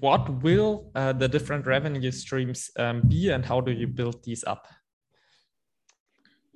what 0.00 0.42
will 0.42 0.90
uh, 0.94 1.12
the 1.12 1.28
different 1.28 1.66
revenue 1.66 2.10
streams 2.10 2.70
um, 2.78 3.02
be 3.08 3.30
and 3.30 3.44
how 3.44 3.60
do 3.60 3.72
you 3.72 3.86
build 3.86 4.22
these 4.24 4.44
up 4.44 4.66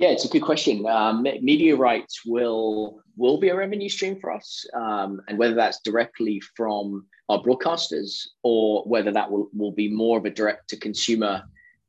yeah, 0.00 0.10
it's 0.10 0.24
a 0.24 0.28
good 0.28 0.42
question. 0.42 0.86
Um, 0.86 1.24
media 1.24 1.74
rights 1.74 2.24
will 2.24 3.02
will 3.16 3.40
be 3.40 3.48
a 3.48 3.56
revenue 3.56 3.88
stream 3.88 4.20
for 4.20 4.30
us, 4.30 4.64
um, 4.72 5.20
and 5.26 5.36
whether 5.36 5.56
that's 5.56 5.80
directly 5.80 6.40
from 6.56 7.04
our 7.28 7.42
broadcasters 7.42 8.28
or 8.44 8.84
whether 8.84 9.10
that 9.10 9.28
will, 9.28 9.48
will 9.52 9.72
be 9.72 9.88
more 9.92 10.16
of 10.16 10.24
a 10.24 10.30
direct 10.30 10.68
to 10.68 10.76
consumer 10.76 11.42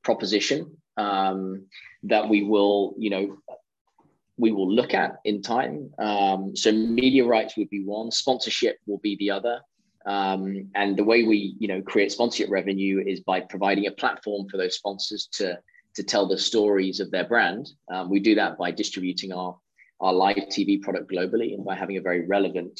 proposition 0.04 0.76
um, 0.98 1.66
that 2.04 2.28
we 2.28 2.44
will, 2.44 2.96
you 2.98 3.12
know, 3.12 3.38
we 4.40 4.52
will 4.52 4.74
look 4.74 4.94
at 4.94 5.20
in 5.26 5.42
time. 5.42 5.92
Um, 6.00 6.56
so 6.56 6.72
media 6.72 7.26
rights 7.26 7.58
would 7.58 7.70
be 7.70 7.84
one, 7.84 8.10
sponsorship 8.10 8.78
will 8.88 9.00
be 9.00 9.18
the 9.18 9.32
other. 9.32 9.60
Um, 10.06 10.72
and 10.76 10.98
the 10.98 11.04
way 11.04 11.24
we, 11.24 11.56
you 11.60 11.68
know, 11.68 11.82
create 11.82 12.12
sponsorship 12.12 12.50
revenue 12.50 13.04
is 13.06 13.20
by 13.20 13.42
providing 13.42 13.88
a 13.88 13.92
platform 13.92 14.48
for 14.50 14.58
those 14.58 14.76
sponsors 14.76 15.28
to 15.34 15.60
to 15.96 16.04
tell 16.04 16.28
the 16.28 16.38
stories 16.38 17.00
of 17.00 17.12
their 17.12 17.26
brand. 17.26 17.68
Um, 17.92 18.10
we 18.10 18.20
do 18.20 18.36
that 18.36 18.58
by 18.58 18.72
distributing 18.72 19.34
our, 19.34 19.58
our 20.00 20.14
live 20.14 20.38
TV 20.38 20.82
product 20.82 21.12
globally 21.12 21.54
and 21.54 21.66
by 21.66 21.76
having 21.76 21.98
a 21.98 22.02
very 22.02 22.26
relevant 22.26 22.80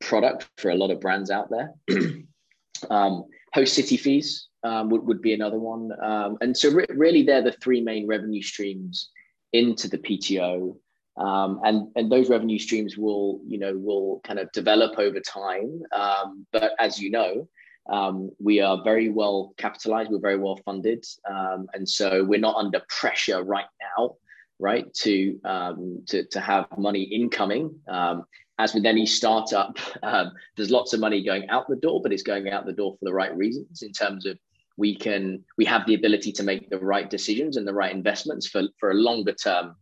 product 0.00 0.48
for 0.58 0.70
a 0.70 0.74
lot 0.74 0.90
of 0.90 1.00
brands 1.00 1.30
out 1.30 1.50
there. 1.50 1.72
um, 2.90 3.24
host 3.52 3.74
city 3.74 3.96
fees 3.96 4.48
um, 4.62 4.90
would, 4.90 5.04
would 5.06 5.22
be 5.22 5.32
another 5.32 5.58
one. 5.58 5.90
Um, 6.00 6.36
and 6.42 6.56
so, 6.56 6.70
re- 6.70 6.86
really, 6.90 7.22
they're 7.22 7.42
the 7.42 7.52
three 7.52 7.80
main 7.80 8.06
revenue 8.06 8.42
streams 8.42 9.10
into 9.52 9.88
the 9.88 9.98
PTO. 9.98 10.76
Um, 11.16 11.60
and 11.64 11.88
and 11.94 12.10
those 12.10 12.28
revenue 12.28 12.58
streams 12.58 12.96
will 12.96 13.40
you 13.46 13.58
know 13.58 13.76
will 13.76 14.20
kind 14.24 14.38
of 14.38 14.50
develop 14.52 14.98
over 14.98 15.20
time. 15.20 15.82
Um, 15.92 16.46
but 16.52 16.72
as 16.78 17.00
you 17.00 17.10
know, 17.10 17.48
um, 17.88 18.30
we 18.40 18.60
are 18.60 18.82
very 18.82 19.10
well 19.10 19.54
capitalized. 19.56 20.10
We're 20.10 20.18
very 20.18 20.38
well 20.38 20.58
funded, 20.64 21.04
um, 21.30 21.68
and 21.74 21.88
so 21.88 22.24
we're 22.24 22.40
not 22.40 22.56
under 22.56 22.82
pressure 22.88 23.44
right 23.44 23.66
now, 23.98 24.16
right? 24.58 24.92
To 24.94 25.40
um, 25.44 26.02
to 26.08 26.24
to 26.24 26.40
have 26.40 26.66
money 26.76 27.02
incoming. 27.02 27.74
Um, 27.88 28.24
as 28.58 28.72
with 28.72 28.86
any 28.86 29.06
startup, 29.06 29.78
there's 30.56 30.70
lots 30.70 30.92
of 30.92 31.00
money 31.00 31.24
going 31.24 31.48
out 31.48 31.68
the 31.68 31.76
door, 31.76 32.00
but 32.02 32.12
it's 32.12 32.22
going 32.22 32.48
out 32.50 32.66
the 32.66 32.72
door 32.72 32.96
for 32.98 33.04
the 33.04 33.14
right 33.14 33.36
reasons. 33.36 33.82
In 33.82 33.92
terms 33.92 34.26
of 34.26 34.36
we 34.76 34.96
can 34.96 35.44
we 35.58 35.64
have 35.64 35.86
the 35.86 35.94
ability 35.94 36.32
to 36.32 36.42
make 36.42 36.68
the 36.70 36.78
right 36.78 37.08
decisions 37.08 37.56
and 37.56 37.66
the 37.66 37.74
right 37.74 37.94
investments 37.94 38.48
for 38.48 38.64
for 38.80 38.90
a 38.90 38.94
longer 38.94 39.32
term 39.32 39.76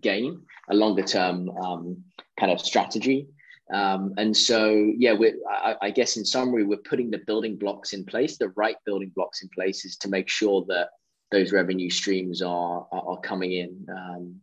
gain, 0.00 0.42
a 0.70 0.74
longer 0.74 1.02
term 1.02 1.48
um, 1.50 2.04
kind 2.38 2.52
of 2.52 2.60
strategy. 2.60 3.28
Um, 3.72 4.14
and 4.16 4.34
so, 4.34 4.92
yeah, 4.96 5.12
we're, 5.12 5.34
I, 5.50 5.76
I, 5.82 5.90
guess 5.90 6.16
in 6.16 6.24
summary, 6.24 6.64
we're 6.64 6.78
putting 6.78 7.10
the 7.10 7.20
building 7.26 7.56
blocks 7.56 7.92
in 7.92 8.04
place. 8.04 8.38
The 8.38 8.48
right 8.50 8.76
building 8.86 9.12
blocks 9.14 9.42
in 9.42 9.50
place 9.50 9.84
is 9.84 9.96
to 9.98 10.08
make 10.08 10.28
sure 10.28 10.64
that 10.68 10.88
those 11.30 11.52
revenue 11.52 11.90
streams 11.90 12.40
are 12.40 12.86
are, 12.90 13.08
are 13.08 13.20
coming 13.20 13.52
in. 13.52 13.86
Um, 13.94 14.36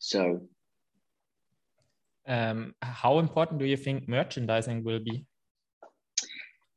so, 0.00 0.40
um, 2.26 2.74
how 2.82 3.20
important 3.20 3.60
do 3.60 3.66
you 3.66 3.76
think 3.76 4.08
merchandising 4.08 4.82
will 4.82 4.98
be? 4.98 5.26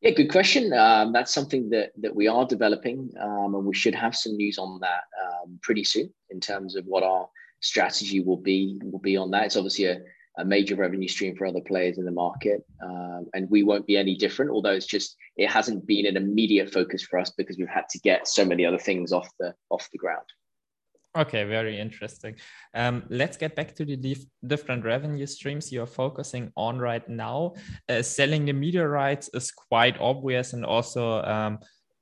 Yeah, 0.02 0.12
good 0.12 0.30
question. 0.30 0.74
Um, 0.74 1.12
that's 1.12 1.34
something 1.34 1.70
that 1.72 1.92
that 1.98 2.16
we 2.16 2.28
are 2.28 2.46
developing, 2.46 3.10
um, 3.20 3.56
and 3.56 3.66
we 3.66 3.74
should 3.74 3.96
have 3.96 4.16
some 4.16 4.36
news 4.38 4.60
on 4.60 4.80
that 4.82 5.02
um, 5.24 5.58
pretty 5.64 5.84
soon 5.84 6.14
in 6.30 6.40
terms 6.40 6.76
of 6.76 6.86
what 6.86 7.02
our 7.02 7.28
strategy 7.66 8.20
will 8.20 8.42
be 8.52 8.80
will 8.84 9.00
be 9.00 9.18
on 9.18 9.32
that. 9.32 9.46
It's 9.46 9.58
obviously 9.58 9.86
a 9.86 10.02
a 10.38 10.46
major 10.46 10.76
revenue 10.76 11.08
stream 11.08 11.36
for 11.36 11.46
other 11.46 11.62
players 11.62 11.98
in 11.98 12.06
the 12.06 12.12
market. 12.12 12.66
Um, 12.84 13.28
and 13.34 13.50
we 13.50 13.64
won't 13.64 13.88
be 13.88 13.98
any 13.98 14.16
different, 14.16 14.52
although 14.52 14.72
it's 14.72 14.86
just, 14.86 15.16
it 15.38 15.50
hasn't 15.50 15.86
been 15.88 16.06
an 16.06 16.18
immediate 16.18 16.72
focus 16.74 17.04
for 17.04 17.20
us 17.20 17.32
because 17.32 17.58
we've 17.58 17.68
had 17.68 17.88
to 17.90 18.00
get 18.00 18.28
so 18.28 18.44
many 18.44 18.66
other 18.66 18.78
things 18.78 19.12
off 19.12 19.30
the, 19.40 19.54
off 19.70 19.88
the 19.92 19.98
ground. 19.98 20.26
Okay, 21.18 21.46
very 21.46 21.80
interesting. 21.80 22.36
Um, 22.74 23.04
let's 23.10 23.38
get 23.38 23.56
back 23.56 23.74
to 23.76 23.86
the 23.86 23.96
dif- 23.96 24.26
different 24.46 24.84
revenue 24.84 25.26
streams 25.26 25.72
you're 25.72 25.86
focusing 25.86 26.52
on 26.58 26.80
right 26.80 27.08
now. 27.08 27.54
Uh, 27.88 28.02
selling 28.02 28.44
the 28.44 28.52
media 28.52 28.86
rights 28.86 29.30
is 29.34 29.50
quite 29.52 29.98
obvious, 30.02 30.52
and 30.52 30.66
also 30.66 31.24
um, 31.24 31.60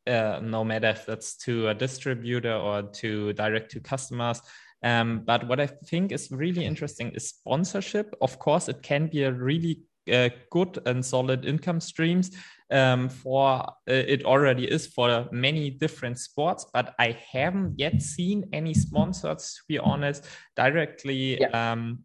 uh, 0.08 0.39
no 0.41 0.63
matter 0.63 0.88
if 0.88 1.06
that's 1.06 1.38
to 1.38 1.67
a 1.67 1.76
distributor 1.76 2.56
or 2.56 2.82
to 2.82 3.34
direct 3.34 3.69
to 3.73 3.80
customers, 3.80 4.41
Um, 4.84 5.24
but 5.26 5.48
what 5.48 5.60
I 5.60 5.67
think 5.67 6.12
is 6.12 6.30
really 6.30 6.65
interesting 6.65 7.12
is 7.12 7.30
sponsorship. 7.30 8.13
Of 8.22 8.38
course, 8.38 8.67
it 8.67 8.84
can 8.84 9.08
be 9.08 9.24
a 9.24 9.32
really 9.32 9.82
uh, 10.12 10.30
good 10.50 10.80
and 10.86 11.06
solid 11.06 11.46
income 11.46 11.80
streams 11.80 12.32
um, 12.72 13.08
for 13.08 13.62
uh, 13.62 13.72
it 13.88 14.26
already 14.26 14.65
is 14.65 14.88
for 14.88 15.28
many 15.32 15.69
different 15.69 16.19
sports 16.19 16.65
but 16.74 16.93
i 17.00 17.17
haven't 17.32 17.80
yet 17.80 18.02
seen 18.02 18.43
any 18.52 18.74
sponsors 18.74 19.54
to 19.56 19.62
be 19.67 19.80
honest 19.80 20.26
directly 20.56 21.39
yeah. 21.39 21.72
um, 21.72 22.04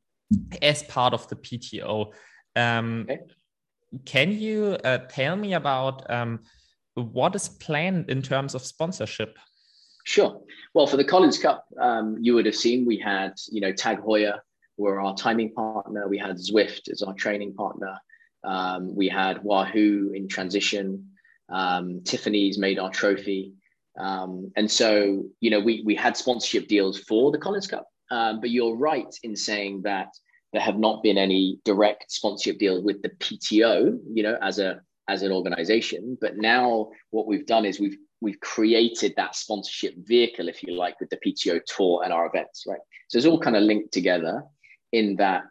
as 0.63 0.83
part 0.85 1.13
of 1.13 1.27
the 1.29 1.37
pto 1.37 2.13
um, 2.55 3.07
okay. 3.11 3.21
can 4.05 4.31
you 4.31 4.77
uh, 4.85 4.99
tell 5.09 5.37
me 5.37 5.55
about 5.55 6.09
um, 6.11 6.41
what 6.95 7.35
is 7.35 7.49
planned 7.49 8.09
in 8.11 8.23
terms 8.23 8.55
of 8.55 8.63
sponsorship 8.63 9.39
Sure. 10.09 10.41
Well, 10.73 10.87
for 10.87 10.97
the 10.97 11.05
Collins 11.05 11.39
Cup, 11.39 11.67
um, 11.79 12.17
you 12.19 12.35
would 12.35 12.47
have 12.47 12.57
seen 12.57 12.87
we 12.87 12.97
had, 12.97 13.35
you 13.51 13.61
know, 13.61 13.73
Tag 13.73 13.99
Heuer 14.01 14.39
were 14.79 15.03
our 15.03 15.15
timing 15.15 15.53
partner. 15.53 16.09
We 16.09 16.17
had 16.17 16.37
Zwift 16.37 16.91
as 16.91 17.03
our 17.03 17.13
training 17.13 17.53
partner. 17.53 17.95
Um, 18.43 18.97
we 18.97 19.07
had 19.07 19.45
Wahoo 19.45 20.11
in 20.15 20.27
transition. 20.27 21.11
Um, 21.51 22.01
Tiffany's 22.05 22.57
made 22.57 22.79
our 22.79 22.89
trophy. 22.89 23.53
Um, 23.99 24.51
and 24.57 24.71
so, 24.71 25.25
you 25.41 25.51
know, 25.51 25.61
we, 25.61 25.83
we 25.85 25.95
had 25.95 26.17
sponsorship 26.17 26.69
deals 26.69 26.99
for 27.01 27.31
the 27.31 27.37
Collins 27.37 27.67
Cup. 27.67 27.87
Um, 28.11 28.41
but 28.41 28.49
you're 28.49 28.77
right 28.77 29.15
in 29.25 29.37
saying 29.37 29.83
that 29.83 30.09
there 30.55 30.63
have 30.63 30.79
not 30.79 31.03
been 31.03 31.19
any 31.19 31.61
direct 31.67 32.11
sponsorship 32.11 32.59
deals 32.59 32.83
with 32.83 33.03
the 33.03 33.11
PTO, 33.11 33.99
you 34.11 34.23
know, 34.23 34.39
as 34.41 34.59
a 34.59 34.81
as 35.07 35.23
an 35.23 35.33
organization. 35.33 36.17
But 36.19 36.39
now 36.39 36.91
what 37.11 37.27
we've 37.27 37.47
done 37.47 37.65
is 37.65 37.79
we've 37.81 37.99
we've 38.21 38.41
created 38.41 39.15
that 39.17 39.37
sponsorship 39.37 39.95
vehicle, 39.99 40.49
if 40.49 40.63
you 40.63 40.75
like, 40.75 40.99
with 41.01 41.11
the 41.11 41.19
PTO 41.25 41.61
tour 41.65 42.03
and 42.05 42.13
our 42.13 42.27
events, 42.27 42.65
right? 42.67 42.81
So 43.09 43.19
it's 43.19 43.27
all 43.27 43.41
kind 43.41 43.57
of 43.57 43.63
linked 43.63 43.93
together 43.93 44.45
in 44.93 45.17
that, 45.17 45.45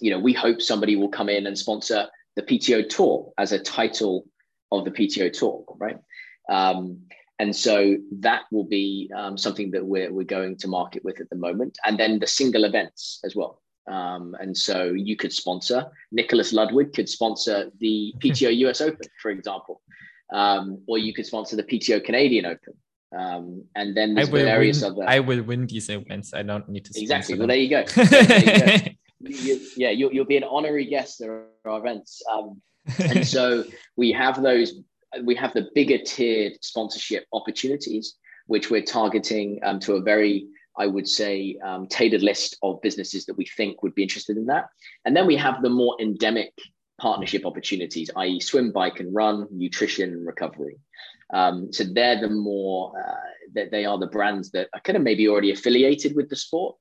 you 0.00 0.10
know, 0.10 0.18
we 0.18 0.32
hope 0.32 0.62
somebody 0.62 0.96
will 0.96 1.08
come 1.08 1.28
in 1.28 1.46
and 1.46 1.58
sponsor 1.58 2.08
the 2.36 2.42
PTO 2.42 2.88
tour 2.88 3.32
as 3.38 3.52
a 3.52 3.58
title 3.58 4.26
of 4.70 4.84
the 4.84 4.90
PTO 4.90 5.32
tour, 5.32 5.64
right? 5.78 5.98
Um, 6.48 7.00
and 7.38 7.56
so 7.56 7.96
that 8.18 8.42
will 8.52 8.64
be 8.64 9.10
um, 9.16 9.36
something 9.38 9.70
that 9.70 9.84
we're, 9.84 10.12
we're 10.12 10.24
going 10.24 10.56
to 10.58 10.68
market 10.68 11.04
with 11.04 11.20
at 11.20 11.30
the 11.30 11.36
moment. 11.36 11.78
And 11.86 11.98
then 11.98 12.18
the 12.18 12.26
single 12.26 12.64
events 12.64 13.20
as 13.24 13.34
well. 13.34 13.62
Um, 13.90 14.36
and 14.38 14.56
so 14.56 14.92
you 14.92 15.16
could 15.16 15.32
sponsor, 15.32 15.86
Nicholas 16.12 16.52
Ludwig 16.52 16.92
could 16.92 17.08
sponsor 17.08 17.70
the 17.80 18.12
PTO 18.18 18.54
US 18.68 18.80
Open, 18.80 19.08
for 19.20 19.30
example, 19.30 19.80
um, 20.32 20.82
or 20.86 20.98
you 20.98 21.12
could 21.12 21.26
sponsor 21.26 21.56
the 21.56 21.62
PTO 21.62 22.02
Canadian 22.04 22.46
Open. 22.46 22.74
Um, 23.16 23.64
and 23.74 23.96
then 23.96 24.14
there's 24.14 24.28
various 24.28 24.82
win, 24.82 24.92
other. 24.92 25.04
I 25.08 25.18
will 25.18 25.42
win 25.42 25.66
these 25.66 25.88
events. 25.90 26.32
I 26.32 26.42
don't 26.42 26.68
need 26.68 26.84
to. 26.84 27.00
Exactly. 27.00 27.36
Well, 27.36 27.48
there 27.48 27.56
you 27.56 27.70
go. 27.70 27.84
there 28.04 28.38
you 28.38 28.78
go. 28.82 28.90
you, 29.20 29.60
yeah, 29.76 29.90
you'll, 29.90 30.12
you'll 30.12 30.24
be 30.24 30.36
an 30.36 30.44
honorary 30.44 30.86
guest 30.86 31.20
at 31.20 31.28
our 31.28 31.78
events. 31.78 32.22
Um, 32.32 32.62
and 32.98 33.26
so 33.26 33.64
we 33.96 34.12
have 34.12 34.42
those. 34.42 34.74
We 35.24 35.34
have 35.34 35.52
the 35.54 35.68
bigger 35.74 35.98
tiered 35.98 36.52
sponsorship 36.62 37.24
opportunities, 37.32 38.14
which 38.46 38.70
we're 38.70 38.82
targeting 38.84 39.58
um, 39.64 39.80
to 39.80 39.94
a 39.94 40.00
very 40.00 40.46
I 40.78 40.86
would 40.86 41.08
say, 41.08 41.58
um, 41.62 41.86
tailored 41.88 42.22
list 42.22 42.56
of 42.62 42.80
businesses 42.80 43.26
that 43.26 43.36
we 43.36 43.44
think 43.44 43.82
would 43.82 43.94
be 43.94 44.02
interested 44.02 44.36
in 44.36 44.46
that. 44.46 44.68
And 45.04 45.14
then 45.14 45.26
we 45.26 45.36
have 45.36 45.62
the 45.62 45.68
more 45.68 45.94
endemic 46.00 46.54
partnership 47.00 47.46
opportunities, 47.46 48.10
i.e., 48.16 48.38
swim, 48.38 48.70
bike, 48.70 49.00
and 49.00 49.14
run, 49.14 49.48
nutrition, 49.50 50.10
and 50.12 50.26
recovery. 50.26 50.78
Um, 51.32 51.72
so 51.72 51.84
they're 51.84 52.20
the 52.20 52.28
more 52.28 52.92
uh, 52.98 53.14
that 53.54 53.70
they 53.70 53.84
are 53.84 53.98
the 53.98 54.06
brands 54.06 54.50
that 54.50 54.68
are 54.74 54.80
kind 54.80 54.96
of 54.96 55.02
maybe 55.02 55.28
already 55.28 55.50
affiliated 55.50 56.14
with 56.14 56.28
the 56.28 56.36
sport, 56.36 56.76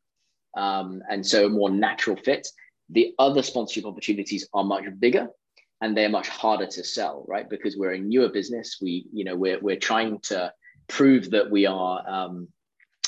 um, 0.57 1.01
and 1.09 1.25
so 1.25 1.45
a 1.45 1.49
more 1.49 1.69
natural 1.69 2.17
fit. 2.17 2.47
The 2.89 3.13
other 3.17 3.43
sponsorship 3.43 3.85
opportunities 3.85 4.47
are 4.53 4.63
much 4.63 4.85
bigger, 4.99 5.29
and 5.81 5.95
they're 5.95 6.09
much 6.09 6.27
harder 6.27 6.67
to 6.67 6.83
sell, 6.83 7.25
right? 7.27 7.49
Because 7.49 7.77
we're 7.77 7.93
a 7.93 7.99
newer 7.99 8.29
business. 8.29 8.77
We, 8.81 9.05
you 9.13 9.23
know, 9.23 9.35
we're 9.35 9.59
we're 9.59 9.77
trying 9.77 10.19
to 10.23 10.51
prove 10.87 11.29
that 11.31 11.49
we 11.49 11.65
are 11.65 12.03
um, 12.07 12.47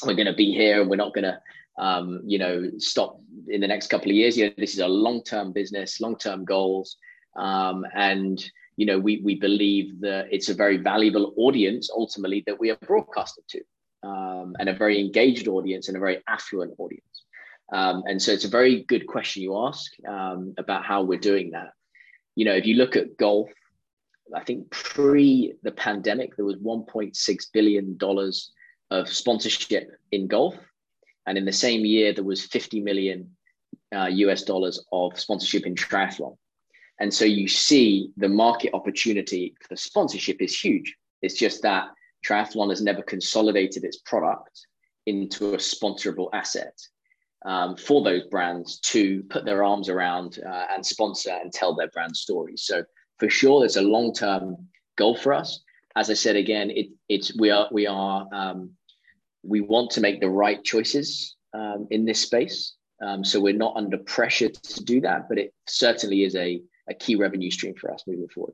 we're 0.05 0.15
going 0.15 0.27
to 0.27 0.33
be 0.45 0.53
here, 0.53 0.81
and 0.81 0.89
we're 0.89 0.95
not 0.95 1.13
going 1.13 1.25
to 1.25 1.39
um, 1.79 2.21
you 2.25 2.37
know, 2.37 2.69
stop 2.77 3.19
in 3.47 3.61
the 3.61 3.67
next 3.67 3.87
couple 3.87 4.09
of 4.09 4.15
years. 4.15 4.37
You 4.37 4.47
know, 4.47 4.53
this 4.57 4.73
is 4.73 4.79
a 4.79 4.87
long-term 4.87 5.53
business, 5.53 6.01
long-term 6.01 6.45
goals, 6.45 6.97
um, 7.35 7.85
and 7.95 8.43
you 8.77 8.85
know, 8.85 8.99
we 8.99 9.21
we 9.23 9.35
believe 9.35 9.99
that 10.01 10.27
it's 10.31 10.49
a 10.49 10.53
very 10.53 10.77
valuable 10.77 11.33
audience 11.37 11.89
ultimately 11.95 12.43
that 12.47 12.59
we 12.59 12.71
are 12.71 12.77
broadcasted 12.87 13.43
to, 13.49 13.61
um, 14.03 14.55
and 14.59 14.69
a 14.69 14.73
very 14.73 14.99
engaged 14.99 15.47
audience 15.47 15.87
and 15.87 15.97
a 15.97 15.99
very 15.99 16.21
affluent 16.27 16.73
audience. 16.77 17.23
Um, 17.73 18.03
and 18.05 18.21
so, 18.21 18.31
it's 18.31 18.45
a 18.45 18.49
very 18.49 18.83
good 18.83 19.07
question 19.07 19.43
you 19.43 19.57
ask 19.57 19.91
um, 20.07 20.53
about 20.57 20.83
how 20.83 21.03
we're 21.03 21.19
doing 21.19 21.51
that. 21.51 21.71
You 22.35 22.45
know, 22.45 22.53
if 22.53 22.65
you 22.65 22.75
look 22.75 22.95
at 22.95 23.17
golf, 23.17 23.49
I 24.35 24.43
think 24.43 24.69
pre 24.71 25.53
the 25.63 25.71
pandemic 25.71 26.35
there 26.35 26.45
was 26.45 26.57
1.6 26.57 27.45
billion 27.53 27.97
dollars 27.97 28.51
of 28.89 29.07
sponsorship 29.07 29.89
in 30.11 30.27
golf 30.27 30.55
and 31.25 31.37
in 31.37 31.45
the 31.45 31.51
same 31.51 31.85
year, 31.85 32.13
there 32.13 32.23
was 32.23 32.45
50 32.45 32.81
million 32.81 33.35
uh, 33.95 34.07
US 34.07 34.43
dollars 34.43 34.83
of 34.91 35.19
sponsorship 35.19 35.65
in 35.65 35.75
triathlon. 35.75 36.37
And 36.99 37.13
so 37.13 37.25
you 37.25 37.47
see 37.47 38.11
the 38.17 38.29
market 38.29 38.73
opportunity 38.73 39.55
for 39.67 39.75
sponsorship 39.75 40.41
is 40.41 40.59
huge. 40.59 40.95
It's 41.21 41.37
just 41.37 41.61
that 41.63 41.89
triathlon 42.25 42.69
has 42.69 42.81
never 42.81 43.01
consolidated 43.01 43.83
its 43.83 43.97
product 43.97 44.67
into 45.05 45.53
a 45.53 45.57
sponsorable 45.57 46.29
asset 46.33 46.77
um, 47.45 47.75
for 47.75 48.03
those 48.03 48.23
brands 48.25 48.79
to 48.79 49.23
put 49.23 49.45
their 49.45 49.63
arms 49.63 49.89
around 49.89 50.39
uh, 50.45 50.65
and 50.73 50.85
sponsor 50.85 51.31
and 51.31 51.51
tell 51.51 51.73
their 51.73 51.89
brand 51.89 52.15
stories. 52.15 52.63
So 52.63 52.83
for 53.17 53.29
sure, 53.29 53.65
it's 53.65 53.77
a 53.77 53.81
long 53.81 54.13
term 54.13 54.57
goal 54.95 55.15
for 55.15 55.33
us. 55.33 55.63
As 55.95 56.09
I 56.09 56.13
said 56.13 56.35
again, 56.35 56.69
it, 56.69 56.87
it's 57.09 57.35
we 57.37 57.49
are 57.49 57.67
we 57.71 57.87
are 57.87 58.27
um, 58.31 58.71
we 59.43 59.61
want 59.61 59.91
to 59.91 60.01
make 60.01 60.21
the 60.21 60.29
right 60.29 60.63
choices 60.63 61.35
um, 61.53 61.87
in 61.91 62.05
this 62.05 62.21
space. 62.21 62.75
Um, 63.01 63.23
so 63.23 63.39
we're 63.39 63.53
not 63.53 63.75
under 63.75 63.97
pressure 63.97 64.49
to 64.49 64.83
do 64.83 65.01
that, 65.01 65.27
but 65.27 65.39
it 65.39 65.53
certainly 65.67 66.23
is 66.23 66.35
a, 66.35 66.61
a 66.89 66.93
key 66.93 67.15
revenue 67.15 67.49
stream 67.49 67.73
for 67.75 67.91
us 67.91 68.03
moving 68.05 68.27
forward. 68.27 68.53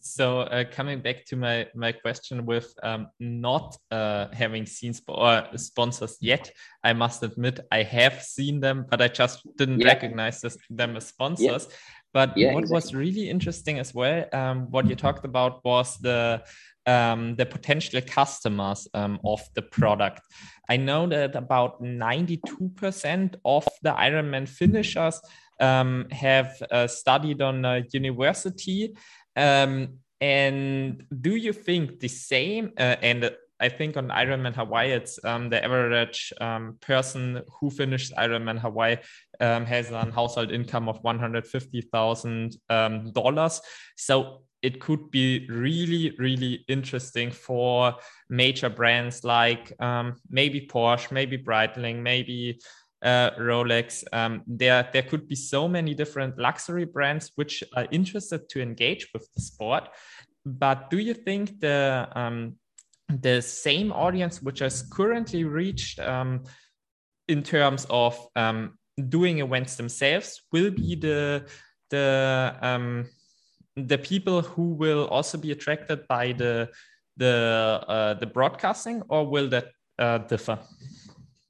So 0.00 0.40
uh, 0.40 0.64
coming 0.70 1.00
back 1.00 1.24
to 1.26 1.36
my 1.36 1.66
my 1.74 1.92
question 1.92 2.46
with 2.46 2.72
um, 2.82 3.08
not 3.18 3.76
uh, 3.90 4.28
having 4.32 4.64
seen 4.64 4.94
sp 4.94 5.10
or 5.10 5.46
sponsors 5.56 6.16
yet, 6.20 6.50
I 6.84 6.92
must 6.92 7.22
admit 7.22 7.60
I 7.70 7.82
have 7.82 8.22
seen 8.22 8.60
them, 8.60 8.86
but 8.88 9.02
I 9.02 9.08
just 9.08 9.46
didn't 9.56 9.80
yeah. 9.80 9.88
recognize 9.88 10.40
this, 10.40 10.56
them 10.70 10.96
as 10.96 11.08
sponsors. 11.08 11.66
Yeah. 11.68 11.76
But 12.14 12.36
yeah, 12.36 12.54
what 12.54 12.64
exactly. 12.64 12.74
was 12.74 12.94
really 12.94 13.28
interesting 13.28 13.78
as 13.78 13.92
well, 13.92 14.24
um, 14.32 14.70
what 14.70 14.86
you 14.86 14.94
talked 14.94 15.24
about 15.24 15.64
was 15.64 15.98
the 15.98 16.42
um, 16.88 17.36
the 17.36 17.46
potential 17.46 18.00
customers 18.00 18.88
um, 18.94 19.20
of 19.24 19.40
the 19.54 19.62
product. 19.62 20.22
I 20.70 20.78
know 20.78 21.06
that 21.06 21.36
about 21.36 21.80
92% 21.82 23.34
of 23.44 23.68
the 23.82 23.92
Ironman 23.92 24.48
finishers 24.48 25.20
um, 25.60 26.06
have 26.10 26.56
uh, 26.70 26.86
studied 26.86 27.42
on 27.42 27.64
a 27.64 27.84
university. 27.92 28.96
Um, 29.36 29.98
and 30.20 31.04
do 31.20 31.36
you 31.36 31.52
think 31.52 32.00
the 32.00 32.08
same? 32.08 32.72
Uh, 32.78 32.96
and 33.02 33.30
I 33.60 33.68
think 33.68 33.96
on 33.96 34.08
Ironman 34.08 34.54
Hawaii, 34.54 34.92
it's 34.92 35.18
um, 35.24 35.50
the 35.50 35.62
average 35.62 36.32
um, 36.40 36.78
person 36.80 37.42
who 37.60 37.70
finished 37.70 38.14
Ironman 38.16 38.58
Hawaii 38.58 38.96
has 39.40 39.90
a 39.90 40.10
household 40.10 40.52
income 40.52 40.88
of 40.88 41.02
$150,000. 41.02 43.60
So 43.96 44.42
it 44.62 44.80
could 44.80 45.10
be 45.10 45.46
really 45.48 46.14
really 46.18 46.64
interesting 46.68 47.30
for 47.30 47.94
major 48.28 48.68
brands 48.68 49.24
like 49.24 49.72
um, 49.80 50.16
maybe 50.30 50.66
Porsche, 50.66 51.12
maybe 51.12 51.38
Breitling, 51.38 52.02
maybe 52.02 52.58
uh, 53.02 53.30
Rolex. 53.38 54.04
Um, 54.12 54.42
there 54.46 54.88
there 54.92 55.02
could 55.02 55.28
be 55.28 55.36
so 55.36 55.68
many 55.68 55.94
different 55.94 56.38
luxury 56.38 56.84
brands 56.84 57.32
which 57.36 57.62
are 57.76 57.86
interested 57.90 58.48
to 58.50 58.60
engage 58.60 59.08
with 59.12 59.28
the 59.34 59.40
sport. 59.40 59.88
But 60.44 60.90
do 60.90 60.98
you 60.98 61.14
think 61.14 61.60
the 61.60 62.08
um, 62.14 62.56
the 63.08 63.40
same 63.40 63.92
audience 63.92 64.42
which 64.42 64.62
is 64.62 64.82
currently 64.82 65.44
reached 65.44 65.98
um, 65.98 66.44
in 67.26 67.42
terms 67.42 67.86
of 67.90 68.18
um, 68.36 68.78
doing 69.08 69.38
events 69.38 69.76
themselves 69.76 70.42
will 70.52 70.70
be 70.70 70.94
the 70.94 71.48
the 71.90 72.56
um, 72.60 73.06
the 73.86 73.98
people 73.98 74.40
who 74.40 74.74
will 74.74 75.06
also 75.08 75.38
be 75.38 75.52
attracted 75.52 76.08
by 76.08 76.32
the 76.32 76.70
the 77.16 77.84
uh, 77.88 78.14
the 78.14 78.26
broadcasting, 78.26 79.02
or 79.08 79.26
will 79.26 79.48
that 79.48 79.66
uh, 79.98 80.18
differ? 80.18 80.58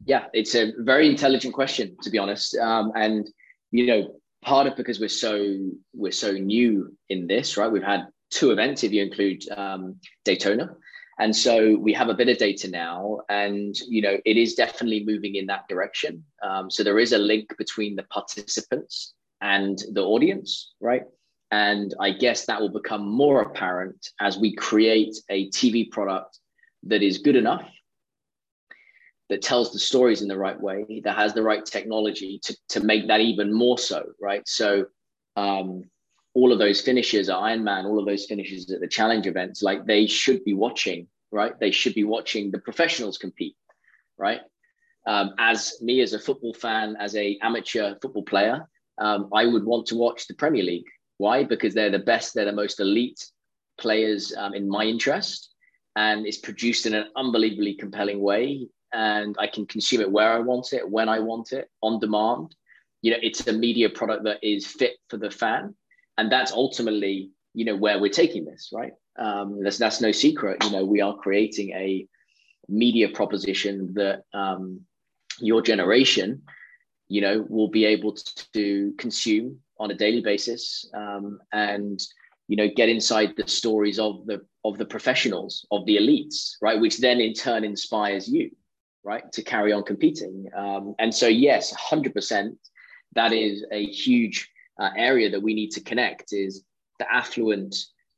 Yeah, 0.05 0.27
it's 0.33 0.55
a 0.55 0.73
very 0.79 1.09
intelligent 1.09 1.55
question, 1.55 1.97
to 2.03 2.11
be 2.11 2.19
honest. 2.19 2.57
Um, 2.57 2.93
and 2.95 3.29
you 3.71 3.87
know, 3.87 4.15
part 4.43 4.67
of 4.67 4.77
because 4.77 4.99
we're 4.99 5.09
so 5.09 5.59
we're 5.95 6.13
so 6.13 6.33
new 6.33 6.97
in 7.09 7.27
this, 7.27 7.57
right? 7.57 7.71
We've 7.71 7.83
had 7.83 8.09
two 8.31 8.51
events, 8.51 8.85
if 8.85 8.93
you 8.93 9.03
include 9.03 9.49
um, 9.51 9.97
Daytona, 10.25 10.77
And 11.19 11.35
so 11.35 11.77
we 11.77 11.93
have 11.95 12.09
a 12.09 12.15
bit 12.15 12.29
of 12.29 12.39
data 12.39 12.71
now, 12.71 13.21
and 13.29 13.75
you 13.89 14.03
know 14.03 14.19
it 14.25 14.37
is 14.37 14.55
definitely 14.55 15.05
moving 15.05 15.35
in 15.35 15.47
that 15.47 15.67
direction. 15.69 16.25
Um, 16.43 16.71
so 16.71 16.83
there 16.83 16.99
is 16.99 17.13
a 17.13 17.19
link 17.19 17.57
between 17.59 17.97
the 17.97 18.05
participants 18.05 19.15
and 19.41 19.79
the 19.93 20.03
audience, 20.03 20.75
right? 20.81 21.03
And 21.51 21.95
I 21.99 22.11
guess 22.11 22.45
that 22.47 22.61
will 22.61 22.69
become 22.69 23.09
more 23.09 23.43
apparent 23.43 24.11
as 24.21 24.39
we 24.39 24.55
create 24.55 25.17
a 25.31 25.49
TV 25.51 25.91
product 25.91 26.39
that 26.85 27.03
is 27.03 27.19
good 27.19 27.37
enough, 27.37 27.67
that 29.29 29.43
tells 29.43 29.73
the 29.73 29.79
stories 29.79 30.23
in 30.23 30.29
the 30.29 30.39
right 30.39 30.61
way, 30.61 31.01
that 31.05 31.17
has 31.17 31.35
the 31.35 31.43
right 31.43 31.65
technology 31.65 32.39
to, 32.45 32.57
to 32.71 32.81
make 32.81 33.09
that 33.09 33.21
even 33.21 33.53
more 33.53 33.79
so, 33.79 34.05
right? 34.21 34.47
So 34.47 34.87
um, 35.37 35.85
all 36.35 36.53
of 36.53 36.59
those 36.59 36.81
finishes 36.81 37.29
at 37.29 37.37
Ironman, 37.37 37.85
all 37.85 37.99
of 37.99 38.07
those 38.07 38.27
finishes 38.27 38.71
at 38.71 38.81
the 38.81 38.89
challenge 38.89 39.27
events, 39.27 39.63
like 39.63 39.87
they 39.87 40.07
should 40.07 40.45
be 40.45 40.55
watching, 40.55 41.07
right? 41.31 41.59
They 41.59 41.71
should 41.71 41.95
be 41.95 42.05
watching 42.05 42.51
the 42.51 42.59
professionals 42.59 43.19
compete, 43.19 43.57
right? 44.17 44.41
Um, 45.07 45.35
as 45.39 45.81
me 45.81 46.01
as 46.01 46.13
a 46.13 46.19
football 46.19 46.55
fan, 46.55 46.97
as 47.01 47.17
a 47.17 47.39
amateur 47.43 47.95
football 48.03 48.25
player, 48.25 48.69
um, 48.99 49.31
I 49.33 49.47
would 49.47 49.65
want 49.65 49.87
to 49.87 49.97
watch 49.97 50.27
the 50.27 50.35
Premier 50.35 50.63
League. 50.63 50.87
Why? 51.19 51.45
Because 51.45 51.75
they're 51.75 51.91
the 51.91 51.99
best, 51.99 52.35
they're 52.35 52.45
the 52.45 52.53
most 52.53 52.81
elite 52.81 53.25
players 53.79 54.35
um, 54.37 54.55
in 54.55 54.69
my 54.69 54.85
interest, 54.85 55.55
and 55.95 56.27
it's 56.27 56.39
produced 56.39 56.87
in 56.87 56.95
an 56.95 57.07
unbelievably 57.17 57.75
compelling 57.75 58.21
way. 58.21 58.69
And 58.93 59.37
I 59.39 59.47
can 59.47 59.67
consume 59.67 60.01
it 60.01 60.11
where 60.11 60.33
I 60.33 60.39
want 60.39 60.73
it, 60.73 60.89
when 60.89 61.09
I 61.09 61.19
want 61.19 61.53
it, 61.53 61.71
on 61.83 62.01
demand. 62.01 62.55
You 63.03 63.13
know, 63.13 63.19
it's 63.23 63.47
a 63.47 63.53
media 63.53 63.91
product 63.91 64.25
that 64.25 64.39
is 64.43 64.67
fit 64.67 64.97
for 65.09 65.19
the 65.19 65.31
fan 65.31 65.75
and 66.19 66.31
that's 66.31 66.53
ultimately 66.53 67.31
you 67.55 67.65
know 67.65 67.77
where 67.77 67.99
we're 67.99 68.11
taking 68.11 68.45
this 68.45 68.71
right 68.75 68.93
um, 69.19 69.63
that's 69.63 69.79
that's 69.79 70.03
no 70.03 70.13
secret 70.13 70.63
you 70.65 70.71
know 70.71 70.85
we 70.85 71.01
are 71.01 71.17
creating 71.17 71.71
a 71.71 72.07
media 72.69 73.09
proposition 73.09 73.95
that 73.95 74.25
um, 74.35 74.81
your 75.39 75.63
generation 75.63 76.43
you 77.09 77.23
know 77.23 77.47
will 77.49 77.69
be 77.69 77.87
able 77.87 78.15
to 78.53 78.93
consume 78.99 79.59
on 79.79 79.91
a 79.91 79.95
daily 79.95 80.21
basis 80.21 80.89
um, 80.95 81.39
and 81.53 82.01
you 82.49 82.57
know 82.57 82.69
get 82.75 82.89
inside 82.89 83.35
the 83.37 83.47
stories 83.47 83.99
of 83.99 84.27
the 84.27 84.41
of 84.65 84.79
the 84.79 84.85
professionals 84.85 85.67
of 85.71 85.85
the 85.87 85.97
elites 85.97 86.53
right 86.63 86.81
which 86.81 86.99
then 86.99 87.21
in 87.21 87.33
turn 87.33 87.65
inspires 87.65 88.29
you 88.29 88.51
right 89.05 89.31
to 89.33 89.43
carry 89.43 89.73
on 89.73 89.83
competing 89.83 90.47
um, 90.57 90.95
and 90.99 91.15
so 91.15 91.29
yes 91.29 91.75
100% 91.75 92.57
that 93.15 93.33
is 93.33 93.65
a 93.73 93.87
huge 93.87 94.49
uh, 94.79 94.91
area 94.97 95.31
that 95.31 95.43
we 95.43 95.55
need 95.55 95.71
to 95.71 95.81
connect 95.81 96.33
is 96.33 96.65
the 96.99 97.13
affluent 97.13 97.75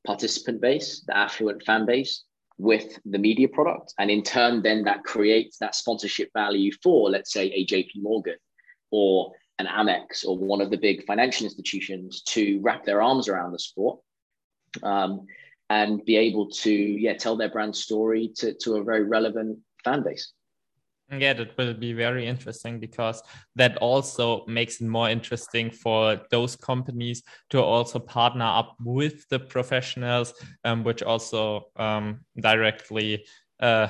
participant 0.06 0.60
base, 0.60 1.02
the 1.06 1.16
affluent 1.16 1.62
fan 1.62 1.86
base 1.86 2.24
with 2.58 2.98
the 3.04 3.18
media 3.18 3.48
product. 3.48 3.94
And 3.98 4.10
in 4.10 4.22
turn, 4.22 4.62
then 4.62 4.84
that 4.84 5.04
creates 5.04 5.58
that 5.58 5.74
sponsorship 5.74 6.30
value 6.34 6.72
for, 6.82 7.10
let's 7.10 7.32
say, 7.32 7.46
a 7.46 7.66
JP 7.66 7.90
Morgan 7.96 8.36
or 8.90 9.32
an 9.60 9.66
Amex 9.66 10.26
or 10.26 10.36
one 10.38 10.60
of 10.60 10.70
the 10.70 10.76
big 10.76 11.04
financial 11.04 11.44
institutions 11.44 12.22
to 12.22 12.58
wrap 12.62 12.84
their 12.84 13.02
arms 13.02 13.28
around 13.28 13.52
the 13.52 13.58
sport 13.58 14.00
um, 14.82 15.26
and 15.68 16.04
be 16.04 16.16
able 16.16 16.48
to, 16.50 16.72
yeah, 16.72 17.14
tell 17.14 17.36
their 17.36 17.50
brand 17.50 17.76
story 17.76 18.32
to, 18.36 18.54
to 18.54 18.76
a 18.76 18.84
very 18.84 19.04
relevant 19.04 19.58
fan 19.84 20.02
base. 20.02 20.32
Yeah, 21.12 21.32
that 21.34 21.58
will 21.58 21.74
be 21.74 21.92
very 21.92 22.26
interesting 22.26 22.78
because 22.78 23.20
that 23.56 23.76
also 23.78 24.46
makes 24.46 24.80
it 24.80 24.86
more 24.86 25.10
interesting 25.10 25.70
for 25.70 26.20
those 26.30 26.54
companies 26.54 27.24
to 27.50 27.60
also 27.60 27.98
partner 27.98 28.44
up 28.44 28.76
with 28.80 29.28
the 29.28 29.40
professionals, 29.40 30.32
um, 30.64 30.84
which 30.84 31.02
also 31.02 31.64
um, 31.76 32.20
directly 32.40 33.26
uh, 33.58 33.88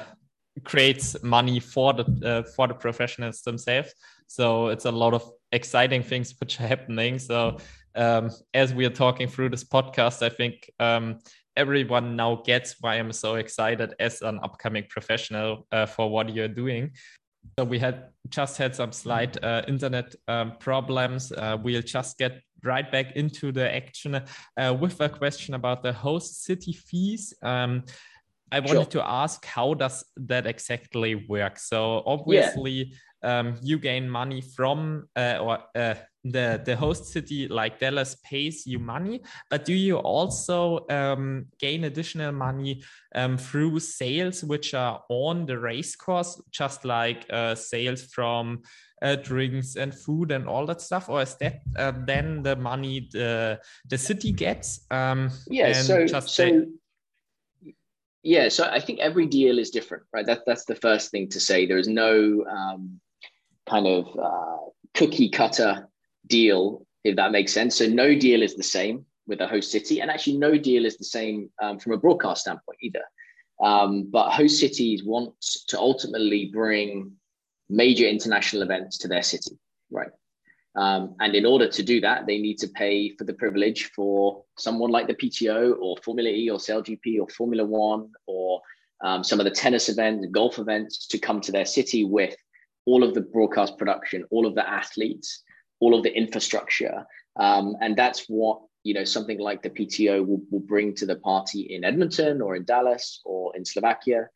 creates 0.64 1.22
money 1.22 1.60
for 1.60 1.92
the 1.92 2.04
uh, 2.24 2.42
for 2.56 2.66
the 2.68 2.74
professionals 2.74 3.42
themselves. 3.42 3.92
So 4.26 4.68
it's 4.68 4.86
a 4.86 4.92
lot 4.92 5.12
of 5.12 5.30
exciting 5.52 6.02
things 6.02 6.34
which 6.40 6.60
are 6.60 6.66
happening. 6.66 7.18
So 7.18 7.58
um, 7.94 8.30
as 8.54 8.72
we 8.72 8.84
are 8.86 8.90
talking 8.90 9.28
through 9.28 9.50
this 9.50 9.64
podcast, 9.64 10.22
I 10.22 10.28
think 10.28 10.70
um, 10.78 11.18
everyone 11.56 12.16
now 12.16 12.36
gets 12.36 12.76
why 12.80 12.94
I'm 12.94 13.12
so 13.12 13.34
excited 13.34 13.94
as 13.98 14.22
an 14.22 14.38
upcoming 14.42 14.84
professional 14.88 15.66
uh, 15.72 15.86
for 15.86 16.10
what 16.10 16.32
you're 16.34 16.48
doing. 16.48 16.92
So 17.58 17.64
we 17.64 17.78
had 17.78 18.08
just 18.28 18.58
had 18.58 18.74
some 18.76 18.92
slight 18.92 19.42
uh, 19.42 19.62
internet 19.66 20.14
um, 20.28 20.52
problems. 20.58 21.32
Uh, 21.32 21.56
we'll 21.60 21.82
just 21.82 22.18
get 22.18 22.42
right 22.62 22.90
back 22.90 23.16
into 23.16 23.50
the 23.50 23.74
action 23.74 24.22
uh, 24.56 24.76
with 24.78 25.00
a 25.00 25.08
question 25.08 25.54
about 25.54 25.82
the 25.82 25.92
host 25.92 26.44
city 26.44 26.72
fees. 26.72 27.34
Um, 27.42 27.84
I 28.52 28.60
wanted 28.60 28.92
sure. 28.92 29.02
to 29.02 29.08
ask 29.08 29.44
how 29.44 29.74
does 29.74 30.04
that 30.16 30.46
exactly 30.46 31.14
work? 31.14 31.58
So 31.58 32.02
obviously, 32.04 32.72
yeah 32.72 32.96
um, 33.22 33.56
you 33.62 33.78
gain 33.78 34.08
money 34.08 34.40
from 34.40 35.08
uh, 35.16 35.38
or 35.40 35.58
uh, 35.74 35.94
the 36.24 36.60
the 36.64 36.76
host 36.76 37.06
city 37.06 37.48
like 37.48 37.78
Dallas 37.78 38.16
pays 38.24 38.66
you 38.66 38.78
money, 38.78 39.22
but 39.48 39.64
do 39.64 39.72
you 39.72 39.96
also 39.96 40.86
um, 40.90 41.46
gain 41.58 41.84
additional 41.84 42.32
money 42.32 42.82
um, 43.14 43.38
through 43.38 43.80
sales 43.80 44.44
which 44.44 44.74
are 44.74 45.02
on 45.08 45.46
the 45.46 45.58
race 45.58 45.96
course, 45.96 46.40
just 46.50 46.84
like 46.84 47.24
uh, 47.30 47.54
sales 47.54 48.02
from 48.02 48.62
uh, 49.02 49.16
drinks 49.16 49.76
and 49.76 49.94
food 49.94 50.30
and 50.30 50.46
all 50.46 50.66
that 50.66 50.80
stuff, 50.80 51.08
or 51.08 51.22
is 51.22 51.34
that 51.36 51.60
uh, 51.76 51.92
then 52.06 52.42
the 52.42 52.56
money 52.56 53.08
the 53.12 53.58
the 53.88 53.98
city 53.98 54.32
gets? 54.32 54.86
Um, 54.90 55.30
yeah, 55.48 55.72
so 55.72 56.06
so. 56.06 56.66
yeah, 58.22 58.48
so 58.50 58.64
I 58.64 58.80
think 58.80 59.00
every 59.00 59.26
deal 59.26 59.58
is 59.58 59.70
different, 59.70 60.04
right? 60.12 60.26
That, 60.26 60.42
that's 60.46 60.66
the 60.66 60.74
first 60.74 61.10
thing 61.10 61.28
to 61.30 61.40
say. 61.40 61.66
There 61.66 61.78
is 61.78 61.88
no 61.88 62.44
um, 62.44 63.00
kind 63.70 63.86
of 63.86 64.06
uh, 64.18 64.56
cookie 64.94 65.28
cutter 65.28 65.88
deal, 66.26 66.86
if 67.04 67.16
that 67.16 67.32
makes 67.32 67.52
sense. 67.52 67.76
So 67.76 67.86
no 67.86 68.14
deal 68.14 68.42
is 68.42 68.56
the 68.56 68.62
same 68.62 69.06
with 69.26 69.40
a 69.40 69.46
host 69.46 69.70
city, 69.70 70.00
and 70.00 70.10
actually 70.10 70.38
no 70.38 70.58
deal 70.58 70.84
is 70.84 70.96
the 70.96 71.04
same 71.04 71.50
um, 71.62 71.78
from 71.78 71.92
a 71.92 71.96
broadcast 71.96 72.42
standpoint 72.42 72.78
either. 72.82 73.04
Um, 73.62 74.08
but 74.10 74.30
host 74.30 74.58
cities 74.58 75.04
want 75.04 75.34
to 75.68 75.78
ultimately 75.78 76.50
bring 76.52 77.12
major 77.68 78.06
international 78.06 78.62
events 78.62 78.98
to 78.98 79.08
their 79.08 79.22
city, 79.22 79.58
right? 79.90 80.10
Um, 80.76 81.16
and 81.20 81.34
in 81.34 81.44
order 81.44 81.68
to 81.68 81.82
do 81.82 82.00
that, 82.00 82.26
they 82.26 82.38
need 82.38 82.58
to 82.58 82.68
pay 82.68 83.14
for 83.16 83.24
the 83.24 83.34
privilege 83.34 83.90
for 83.94 84.44
someone 84.56 84.90
like 84.90 85.08
the 85.08 85.14
PTO 85.14 85.76
or 85.80 85.96
Formula 86.04 86.30
E 86.30 86.48
or 86.48 86.58
SailGP 86.58 87.20
or 87.20 87.28
Formula 87.28 87.64
One 87.64 88.10
or 88.26 88.60
um, 89.02 89.24
some 89.24 89.40
of 89.40 89.44
the 89.44 89.50
tennis 89.50 89.88
events, 89.88 90.26
golf 90.30 90.58
events 90.58 91.06
to 91.08 91.18
come 91.18 91.40
to 91.40 91.52
their 91.52 91.64
city 91.64 92.04
with 92.04 92.36
all 92.86 93.04
of 93.04 93.14
the 93.14 93.20
broadcast 93.20 93.78
production, 93.78 94.24
all 94.30 94.46
of 94.46 94.54
the 94.54 94.68
athletes, 94.68 95.42
all 95.80 95.94
of 95.94 96.02
the 96.02 96.12
infrastructure. 96.12 97.06
Um, 97.36 97.76
and 97.80 97.96
that's 97.96 98.26
what 98.28 98.60
you 98.82 98.94
know 98.94 99.04
something 99.04 99.38
like 99.38 99.62
the 99.62 99.70
PTO 99.70 100.26
will, 100.26 100.40
will 100.50 100.60
bring 100.60 100.94
to 100.94 101.06
the 101.06 101.16
party 101.16 101.62
in 101.74 101.84
Edmonton 101.84 102.40
or 102.40 102.56
in 102.56 102.64
Dallas 102.64 103.20
or 103.24 103.54
in 103.56 103.64
Slovakia. 103.64 104.28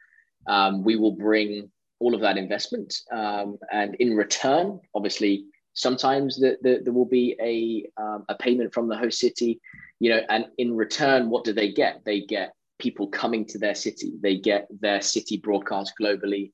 Um, 0.47 0.85
we 0.85 0.97
will 0.97 1.13
bring 1.13 1.71
all 2.01 2.15
of 2.15 2.21
that 2.21 2.37
investment, 2.37 2.95
um, 3.13 3.57
and 3.73 3.95
in 3.97 4.15
return, 4.15 4.81
obviously, 4.95 5.47
sometimes 5.73 6.39
the, 6.39 6.59
the, 6.61 6.81
there 6.83 6.93
will 6.93 7.07
be 7.07 7.37
a 7.41 8.03
um, 8.03 8.25
a 8.29 8.35
payment 8.35 8.75
from 8.75 8.89
the 8.89 8.97
host 8.97 9.19
city, 9.19 9.61
you 10.01 10.11
know, 10.11 10.21
and 10.29 10.47
in 10.59 10.77
return, 10.77 11.31
what 11.31 11.45
do 11.45 11.53
they 11.53 11.73
get? 11.73 12.05
They 12.05 12.21
get 12.21 12.53
people 12.79 13.09
coming 13.09 13.47
to 13.47 13.59
their 13.59 13.75
city. 13.75 14.13
They 14.21 14.37
get 14.37 14.69
their 14.81 15.01
city 15.01 15.39
broadcast 15.39 15.95
globally. 16.01 16.53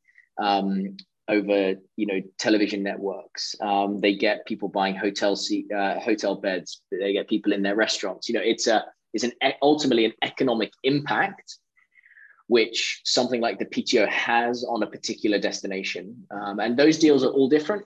Over 1.30 1.76
you 1.96 2.06
know 2.06 2.20
television 2.38 2.82
networks. 2.82 3.54
Um, 3.60 4.00
they 4.00 4.16
get 4.16 4.46
people 4.46 4.68
buying 4.68 4.96
hotel 4.96 5.36
seat, 5.36 5.70
uh, 5.72 6.00
hotel 6.00 6.34
beds. 6.34 6.82
They 6.90 7.12
get 7.12 7.28
people 7.28 7.52
in 7.52 7.62
their 7.62 7.76
restaurants. 7.76 8.28
You 8.28 8.34
know, 8.34 8.42
it's 8.44 8.66
a 8.66 8.84
it's 9.14 9.24
an 9.24 9.32
ultimately 9.62 10.04
an 10.04 10.12
economic 10.22 10.72
impact, 10.82 11.56
which 12.48 13.02
something 13.04 13.40
like 13.40 13.58
the 13.60 13.66
PTO 13.66 14.08
has 14.08 14.64
on 14.64 14.82
a 14.82 14.86
particular 14.86 15.38
destination. 15.38 16.26
Um, 16.32 16.58
and 16.58 16.76
those 16.76 16.98
deals 16.98 17.24
are 17.24 17.30
all 17.30 17.48
different. 17.48 17.84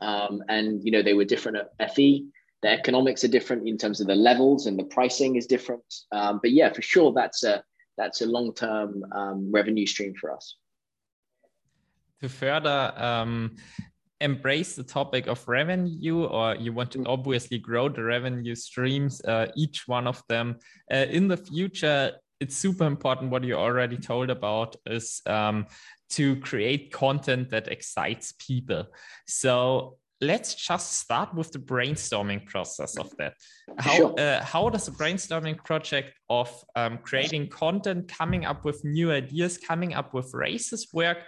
Um, 0.00 0.42
and 0.48 0.84
you 0.84 0.90
know 0.90 1.02
they 1.02 1.14
were 1.14 1.24
different 1.24 1.58
at 1.78 1.94
FE. 1.94 2.26
The 2.62 2.68
economics 2.68 3.22
are 3.22 3.28
different 3.28 3.68
in 3.68 3.78
terms 3.78 4.00
of 4.00 4.08
the 4.08 4.16
levels 4.16 4.66
and 4.66 4.76
the 4.76 4.84
pricing 4.84 5.36
is 5.36 5.46
different. 5.46 5.84
Um, 6.10 6.40
but 6.42 6.50
yeah, 6.50 6.72
for 6.72 6.82
sure, 6.82 7.12
that's 7.12 7.44
a 7.44 7.62
that's 7.96 8.22
a 8.22 8.26
long 8.26 8.52
term 8.54 9.04
um, 9.12 9.52
revenue 9.52 9.86
stream 9.86 10.14
for 10.20 10.32
us 10.32 10.56
to 12.20 12.28
further 12.28 12.92
um, 12.96 13.56
embrace 14.20 14.74
the 14.74 14.82
topic 14.82 15.26
of 15.26 15.46
revenue 15.46 16.24
or 16.24 16.54
you 16.56 16.72
want 16.72 16.90
to 16.90 17.04
obviously 17.06 17.58
grow 17.58 17.88
the 17.88 18.02
revenue 18.02 18.54
streams 18.54 19.20
uh, 19.24 19.46
each 19.56 19.86
one 19.86 20.06
of 20.06 20.22
them 20.28 20.56
uh, 20.92 21.06
in 21.10 21.28
the 21.28 21.36
future 21.36 22.12
it's 22.40 22.56
super 22.56 22.86
important 22.86 23.30
what 23.30 23.44
you 23.44 23.54
already 23.54 23.96
told 23.96 24.30
about 24.30 24.74
is 24.86 25.20
um, 25.26 25.66
to 26.08 26.36
create 26.36 26.92
content 26.92 27.50
that 27.50 27.68
excites 27.68 28.32
people 28.38 28.84
so 29.26 29.98
let's 30.20 30.54
just 30.54 30.94
start 30.94 31.34
with 31.34 31.52
the 31.52 31.58
brainstorming 31.58 32.46
process 32.46 32.96
of 32.96 33.14
that. 33.18 33.34
How 33.78 33.96
sure. 33.96 34.14
uh, 34.18 34.42
how 34.42 34.68
does 34.70 34.86
the 34.86 34.92
brainstorming 34.92 35.62
project 35.64 36.12
of 36.30 36.50
um, 36.74 36.98
creating 36.98 37.48
content, 37.48 38.08
coming 38.08 38.44
up 38.44 38.64
with 38.64 38.84
new 38.84 39.12
ideas, 39.12 39.58
coming 39.58 39.94
up 39.94 40.14
with 40.14 40.32
races 40.32 40.88
work? 40.92 41.18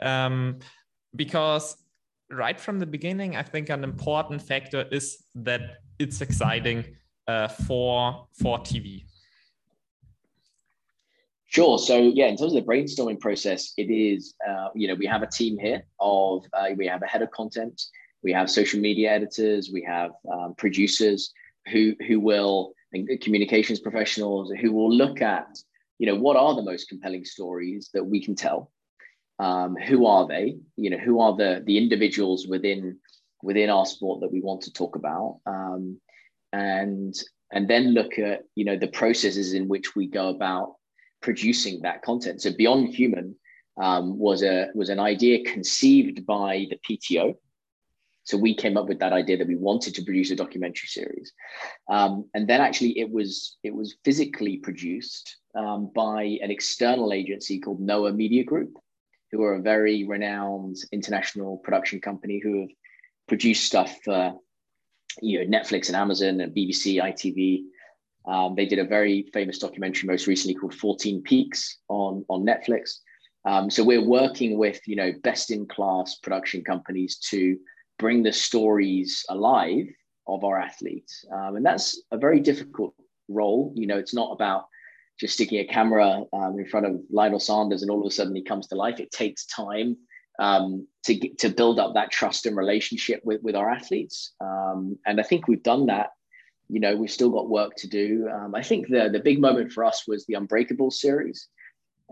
Um, 0.00 0.58
because 1.14 1.76
right 2.30 2.58
from 2.58 2.78
the 2.78 2.86
beginning, 2.86 3.36
I 3.36 3.42
think 3.42 3.70
an 3.70 3.84
important 3.84 4.42
factor 4.42 4.86
is 4.90 5.24
that 5.34 5.78
it's 5.98 6.20
exciting 6.20 6.84
uh, 7.26 7.48
for 7.48 8.26
for 8.40 8.58
TV. 8.58 9.04
Sure. 11.46 11.78
So 11.78 11.96
yeah, 11.96 12.26
in 12.26 12.36
terms 12.36 12.54
of 12.54 12.64
the 12.64 12.70
brainstorming 12.70 13.20
process, 13.20 13.72
it 13.76 13.90
is 13.90 14.34
uh, 14.46 14.68
you 14.74 14.88
know 14.88 14.94
we 14.94 15.06
have 15.06 15.22
a 15.22 15.26
team 15.26 15.58
here 15.58 15.82
of 15.98 16.44
uh, 16.52 16.68
we 16.76 16.86
have 16.86 17.02
a 17.02 17.06
head 17.06 17.22
of 17.22 17.30
content, 17.30 17.82
we 18.22 18.32
have 18.32 18.50
social 18.50 18.80
media 18.80 19.10
editors, 19.12 19.70
we 19.72 19.82
have 19.82 20.10
um, 20.30 20.54
producers 20.56 21.32
who 21.72 21.94
who 22.06 22.20
will 22.20 22.74
communications 23.20 23.80
professionals 23.80 24.50
who 24.60 24.72
will 24.72 24.90
look 24.90 25.20
at 25.20 25.58
you 25.98 26.06
know 26.06 26.14
what 26.14 26.36
are 26.36 26.54
the 26.54 26.62
most 26.62 26.88
compelling 26.88 27.24
stories 27.24 27.90
that 27.92 28.04
we 28.04 28.22
can 28.22 28.34
tell 28.34 28.70
um, 29.38 29.76
who 29.76 30.06
are 30.06 30.26
they? 30.26 30.56
You 30.76 30.90
know 30.90 30.98
who 30.98 31.20
are 31.20 31.36
the 31.36 31.62
the 31.64 31.78
individuals 31.78 32.46
within 32.46 32.98
within 33.42 33.70
our 33.70 33.86
sport 33.86 34.20
that 34.20 34.32
we 34.32 34.40
want 34.40 34.62
to 34.62 34.72
talk 34.72 34.96
about? 34.96 35.40
Um, 35.46 36.00
and 36.52 37.14
and 37.52 37.68
then 37.68 37.94
look 37.94 38.18
at 38.18 38.42
you 38.54 38.64
know 38.64 38.76
the 38.76 38.88
processes 38.88 39.54
in 39.54 39.68
which 39.68 39.94
we 39.94 40.06
go 40.06 40.28
about 40.28 40.76
producing 41.20 41.82
that 41.82 42.02
content. 42.02 42.42
So 42.42 42.50
beyond 42.56 42.94
human 42.94 43.36
um, 43.80 44.18
was 44.18 44.42
a 44.42 44.68
was 44.74 44.88
an 44.88 45.00
idea 45.00 45.44
conceived 45.44 46.26
by 46.26 46.66
the 46.70 46.78
pto 46.88 47.36
so 48.28 48.36
we 48.36 48.54
came 48.54 48.76
up 48.76 48.88
with 48.88 48.98
that 48.98 49.14
idea 49.14 49.38
that 49.38 49.48
we 49.48 49.56
wanted 49.56 49.94
to 49.94 50.04
produce 50.04 50.30
a 50.30 50.36
documentary 50.36 50.88
series, 50.88 51.32
um, 51.88 52.28
and 52.34 52.46
then 52.46 52.60
actually 52.60 52.98
it 52.98 53.10
was 53.10 53.56
it 53.62 53.74
was 53.74 53.96
physically 54.04 54.58
produced 54.58 55.38
um, 55.54 55.90
by 55.94 56.38
an 56.42 56.50
external 56.50 57.14
agency 57.14 57.58
called 57.58 57.80
Noah 57.80 58.12
Media 58.12 58.44
Group, 58.44 58.76
who 59.30 59.42
are 59.42 59.54
a 59.54 59.62
very 59.62 60.04
renowned 60.04 60.76
international 60.92 61.58
production 61.58 62.00
company 62.00 62.40
who 62.42 62.62
have 62.62 62.70
produced 63.28 63.64
stuff 63.66 63.98
for 64.04 64.34
you 65.20 65.38
know 65.38 65.58
Netflix 65.58 65.88
and 65.88 65.96
Amazon 65.96 66.40
and 66.40 66.54
BBC, 66.54 67.02
ITV. 67.02 67.62
Um, 68.26 68.54
they 68.54 68.66
did 68.66 68.78
a 68.78 68.84
very 68.84 69.26
famous 69.32 69.58
documentary 69.58 70.06
most 70.06 70.26
recently 70.26 70.54
called 70.54 70.74
14 70.74 71.22
Peaks 71.22 71.78
on 71.88 72.24
on 72.28 72.44
Netflix. 72.44 72.98
Um, 73.44 73.70
so 73.70 73.84
we're 73.84 74.04
working 74.04 74.58
with 74.58 74.80
you 74.86 74.96
know 74.96 75.12
best 75.22 75.50
in 75.50 75.66
class 75.66 76.16
production 76.16 76.62
companies 76.64 77.18
to 77.30 77.58
bring 77.98 78.22
the 78.22 78.32
stories 78.32 79.24
alive 79.28 79.86
of 80.26 80.44
our 80.44 80.58
athletes. 80.58 81.24
Um, 81.32 81.56
and 81.56 81.64
that's 81.66 82.02
a 82.12 82.18
very 82.18 82.40
difficult 82.40 82.94
role. 83.28 83.72
You 83.74 83.86
know, 83.86 83.98
it's 83.98 84.14
not 84.14 84.32
about 84.32 84.66
just 85.18 85.34
sticking 85.34 85.58
a 85.58 85.66
camera 85.66 86.22
um, 86.32 86.56
in 86.58 86.66
front 86.66 86.86
of 86.86 87.00
Lionel 87.10 87.40
Sanders 87.40 87.82
and 87.82 87.90
all 87.90 88.00
of 88.00 88.06
a 88.06 88.10
sudden 88.10 88.36
he 88.36 88.42
comes 88.42 88.68
to 88.68 88.76
life. 88.76 89.00
It 89.00 89.10
takes 89.10 89.46
time 89.46 89.96
um, 90.38 90.86
to 91.04 91.14
get, 91.14 91.38
to 91.38 91.48
build 91.48 91.78
up 91.80 91.94
that 91.94 92.10
trust 92.10 92.46
and 92.46 92.56
relationship 92.56 93.20
with, 93.24 93.42
with 93.42 93.56
our 93.56 93.70
athletes. 93.70 94.32
Um, 94.40 94.96
and 95.06 95.20
I 95.20 95.24
think 95.24 95.48
we've 95.48 95.62
done 95.62 95.86
that. 95.86 96.10
You 96.68 96.80
know, 96.80 96.96
we've 96.96 97.10
still 97.10 97.30
got 97.30 97.48
work 97.48 97.74
to 97.78 97.88
do. 97.88 98.28
Um, 98.32 98.54
I 98.54 98.62
think 98.62 98.88
the 98.88 99.08
the 99.10 99.20
big 99.20 99.40
moment 99.40 99.72
for 99.72 99.84
us 99.84 100.06
was 100.06 100.26
the 100.26 100.34
Unbreakable 100.34 100.90
series, 100.90 101.48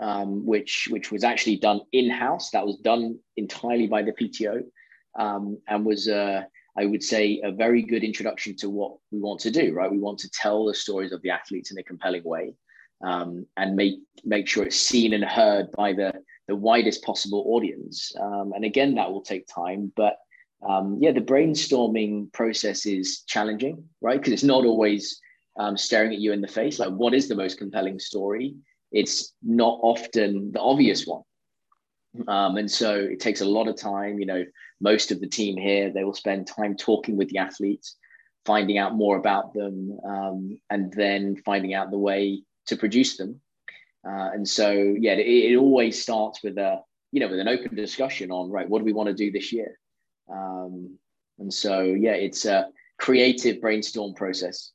um, 0.00 0.46
which 0.46 0.88
which 0.90 1.12
was 1.12 1.24
actually 1.24 1.58
done 1.58 1.82
in 1.92 2.08
house. 2.08 2.50
That 2.50 2.66
was 2.66 2.78
done 2.78 3.18
entirely 3.36 3.86
by 3.86 4.02
the 4.02 4.12
PTO 4.12 4.62
um, 5.18 5.58
and 5.68 5.84
was, 5.84 6.08
uh, 6.08 6.42
I 6.76 6.86
would 6.86 7.02
say, 7.02 7.42
a 7.44 7.52
very 7.52 7.82
good 7.82 8.02
introduction 8.02 8.56
to 8.56 8.70
what 8.70 8.96
we 9.10 9.20
want 9.20 9.40
to 9.40 9.50
do. 9.50 9.74
Right, 9.74 9.90
we 9.90 9.98
want 9.98 10.18
to 10.20 10.30
tell 10.30 10.64
the 10.64 10.74
stories 10.74 11.12
of 11.12 11.20
the 11.20 11.30
athletes 11.30 11.70
in 11.70 11.78
a 11.78 11.82
compelling 11.82 12.24
way, 12.24 12.54
um, 13.04 13.46
and 13.56 13.76
make 13.76 13.98
make 14.24 14.48
sure 14.48 14.64
it's 14.64 14.76
seen 14.80 15.12
and 15.12 15.24
heard 15.24 15.70
by 15.72 15.92
the 15.92 16.12
the 16.48 16.56
widest 16.56 17.02
possible 17.02 17.44
audience. 17.48 18.12
Um, 18.20 18.52
and 18.54 18.64
again, 18.64 18.94
that 18.94 19.10
will 19.10 19.22
take 19.22 19.46
time, 19.48 19.92
but 19.96 20.16
um, 20.66 20.98
yeah, 21.00 21.12
the 21.12 21.20
brainstorming 21.20 22.32
process 22.32 22.86
is 22.86 23.22
challenging, 23.26 23.84
right? 24.00 24.18
Because 24.18 24.32
it's 24.32 24.42
not 24.42 24.64
always 24.64 25.20
um, 25.58 25.76
staring 25.76 26.12
at 26.12 26.18
you 26.18 26.32
in 26.32 26.40
the 26.40 26.48
face. 26.48 26.78
Like, 26.78 26.90
what 26.90 27.14
is 27.14 27.28
the 27.28 27.34
most 27.34 27.58
compelling 27.58 27.98
story? 27.98 28.54
It's 28.92 29.34
not 29.42 29.78
often 29.82 30.52
the 30.52 30.60
obvious 30.60 31.06
one. 31.06 31.22
Um, 32.28 32.56
and 32.56 32.70
so 32.70 32.94
it 32.94 33.20
takes 33.20 33.42
a 33.42 33.46
lot 33.46 33.68
of 33.68 33.76
time. 33.76 34.18
You 34.18 34.26
know, 34.26 34.44
most 34.80 35.10
of 35.10 35.20
the 35.20 35.28
team 35.28 35.56
here, 35.56 35.90
they 35.90 36.04
will 36.04 36.14
spend 36.14 36.46
time 36.46 36.76
talking 36.76 37.16
with 37.16 37.28
the 37.28 37.38
athletes, 37.38 37.96
finding 38.44 38.78
out 38.78 38.94
more 38.94 39.16
about 39.16 39.52
them, 39.52 39.98
um, 40.04 40.58
and 40.70 40.92
then 40.92 41.36
finding 41.44 41.74
out 41.74 41.90
the 41.90 41.98
way 41.98 42.42
to 42.66 42.76
produce 42.76 43.16
them. 43.16 43.40
Uh, 44.06 44.30
and 44.32 44.48
so, 44.48 44.70
yeah, 44.70 45.12
it, 45.12 45.52
it, 45.52 45.56
always 45.56 46.00
starts 46.00 46.42
with 46.42 46.58
a, 46.58 46.80
you 47.10 47.20
know, 47.20 47.28
with 47.28 47.40
an 47.40 47.48
open 47.48 47.74
discussion 47.74 48.30
on, 48.30 48.50
right, 48.50 48.68
what 48.68 48.78
do 48.78 48.84
we 48.84 48.92
want 48.92 49.08
to 49.08 49.14
do 49.14 49.32
this 49.32 49.52
year? 49.52 49.78
Um, 50.30 50.96
and 51.38 51.52
so, 51.52 51.82
yeah, 51.82 52.12
it's 52.12 52.44
a 52.44 52.68
creative 52.98 53.60
brainstorm 53.60 54.14
process. 54.14 54.72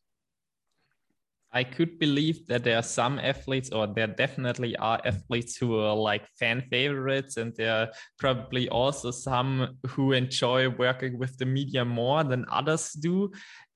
I 1.54 1.64
could 1.66 2.00
believe 2.00 2.48
that 2.48 2.64
there 2.64 2.78
are 2.78 2.84
some 2.84 3.20
athletes, 3.20 3.72
or 3.72 3.86
there 3.86 4.08
definitely 4.08 4.76
are 4.78 5.02
athletes 5.04 5.58
who 5.58 5.80
are 5.80 5.96
like 5.96 6.26
fan 6.40 6.62
favorites, 6.70 7.36
and 7.36 7.54
there 7.58 7.74
are 7.74 7.90
probably 8.18 8.70
also 8.70 9.12
some 9.12 9.78
who 9.88 10.14
enjoy 10.14 10.70
working 10.70 11.18
with 11.20 11.38
the 11.38 11.46
media 11.46 11.84
more 11.84 12.24
than 12.24 12.46
others 12.50 12.94
do. 12.94 13.32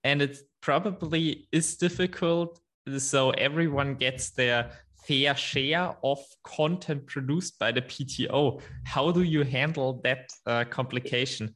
And 0.05 0.22
it 0.22 0.38
probably 0.61 1.47
is 1.51 1.76
difficult. 1.76 2.61
So 2.98 3.32
everyone 3.32 3.96
gets 3.96 4.30
their 4.32 4.72
fair 5.08 5.36
share 5.36 5.96
of 6.04 6.20
content 6.44 7.06
produced 7.08 7.58
by 7.60 7.72
the 7.72 7.82
PTO. 7.82 8.62
How 8.84 9.12
do 9.12 9.24
you 9.24 9.44
handle 9.44 10.02
that 10.04 10.30
uh, 10.46 10.66
complication? 10.66 11.56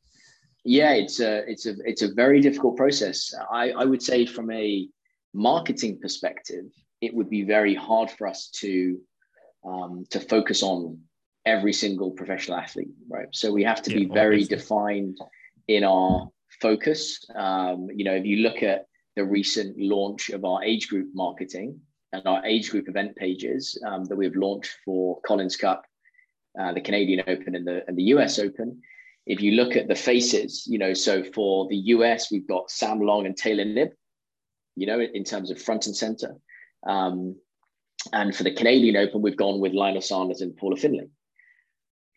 Yeah, 0.63 0.93
it's 0.93 1.19
a 1.19 1.49
it's 1.49 1.65
a 1.65 1.75
it's 1.85 2.01
a 2.01 2.13
very 2.13 2.41
difficult 2.41 2.77
process. 2.77 3.33
I, 3.51 3.71
I 3.71 3.85
would 3.85 4.01
say 4.01 4.25
from 4.25 4.51
a 4.51 4.87
marketing 5.33 5.99
perspective, 6.01 6.65
it 7.01 7.13
would 7.13 7.29
be 7.29 7.43
very 7.43 7.75
hard 7.75 8.11
for 8.11 8.27
us 8.27 8.49
to 8.55 8.99
um, 9.65 10.05
to 10.09 10.19
focus 10.19 10.63
on 10.63 10.99
every 11.45 11.73
single 11.73 12.11
professional 12.11 12.57
athlete, 12.57 12.89
right? 13.07 13.27
So 13.31 13.51
we 13.51 13.63
have 13.63 13.81
to 13.83 13.91
yeah, 13.91 13.99
be 13.99 14.05
very 14.05 14.43
obviously. 14.43 14.57
defined 14.57 15.17
in 15.67 15.83
our 15.83 16.29
focus. 16.61 17.25
Um, 17.35 17.87
you 17.93 18.03
know, 18.03 18.13
if 18.13 18.25
you 18.25 18.37
look 18.37 18.61
at 18.63 18.85
the 19.19 19.25
recent 19.25 19.77
launch 19.77 20.29
of 20.29 20.45
our 20.45 20.63
age 20.63 20.87
group 20.87 21.09
marketing 21.13 21.79
and 22.13 22.25
our 22.25 22.43
age 22.45 22.71
group 22.71 22.87
event 22.87 23.15
pages 23.15 23.77
um, 23.85 24.05
that 24.05 24.15
we've 24.15 24.35
launched 24.35 24.77
for 24.85 25.19
Collins 25.27 25.57
Cup, 25.57 25.83
uh, 26.59 26.73
the 26.73 26.81
Canadian 26.81 27.21
Open, 27.27 27.55
and 27.55 27.67
the 27.67 27.83
and 27.87 27.97
the 27.97 28.09
US 28.15 28.39
Open. 28.39 28.81
If 29.25 29.41
you 29.41 29.51
look 29.51 29.75
at 29.75 29.87
the 29.87 29.95
faces, 29.95 30.65
you 30.65 30.79
know, 30.79 30.93
so 30.93 31.23
for 31.23 31.67
the 31.67 31.81
US, 31.95 32.31
we've 32.31 32.47
got 32.47 32.71
Sam 32.71 32.99
Long 33.01 33.25
and 33.25 33.35
Taylor 33.35 33.65
Knibb 33.65 33.91
you 34.79 34.85
know, 34.85 35.01
in 35.01 35.25
terms 35.25 35.51
of 35.51 35.61
front 35.61 35.87
and 35.87 35.95
center. 35.95 36.37
Um, 36.87 37.35
and 38.13 38.33
for 38.33 38.43
the 38.43 38.53
Canadian 38.53 38.95
Open, 38.95 39.21
we've 39.21 39.35
gone 39.35 39.59
with 39.59 39.73
Lionel 39.73 40.01
Sanders 40.01 40.39
and 40.39 40.55
Paula 40.55 40.77
Findlay. 40.77 41.09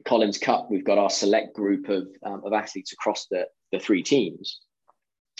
Collins 0.04 0.38
Cup, 0.38 0.68
we've 0.70 0.84
got 0.84 0.96
our 0.96 1.10
select 1.10 1.54
group 1.54 1.88
of, 1.88 2.06
um, 2.24 2.42
of 2.44 2.52
athletes 2.52 2.92
across 2.92 3.26
the, 3.26 3.46
the 3.72 3.80
three 3.80 4.02
teams. 4.02 4.60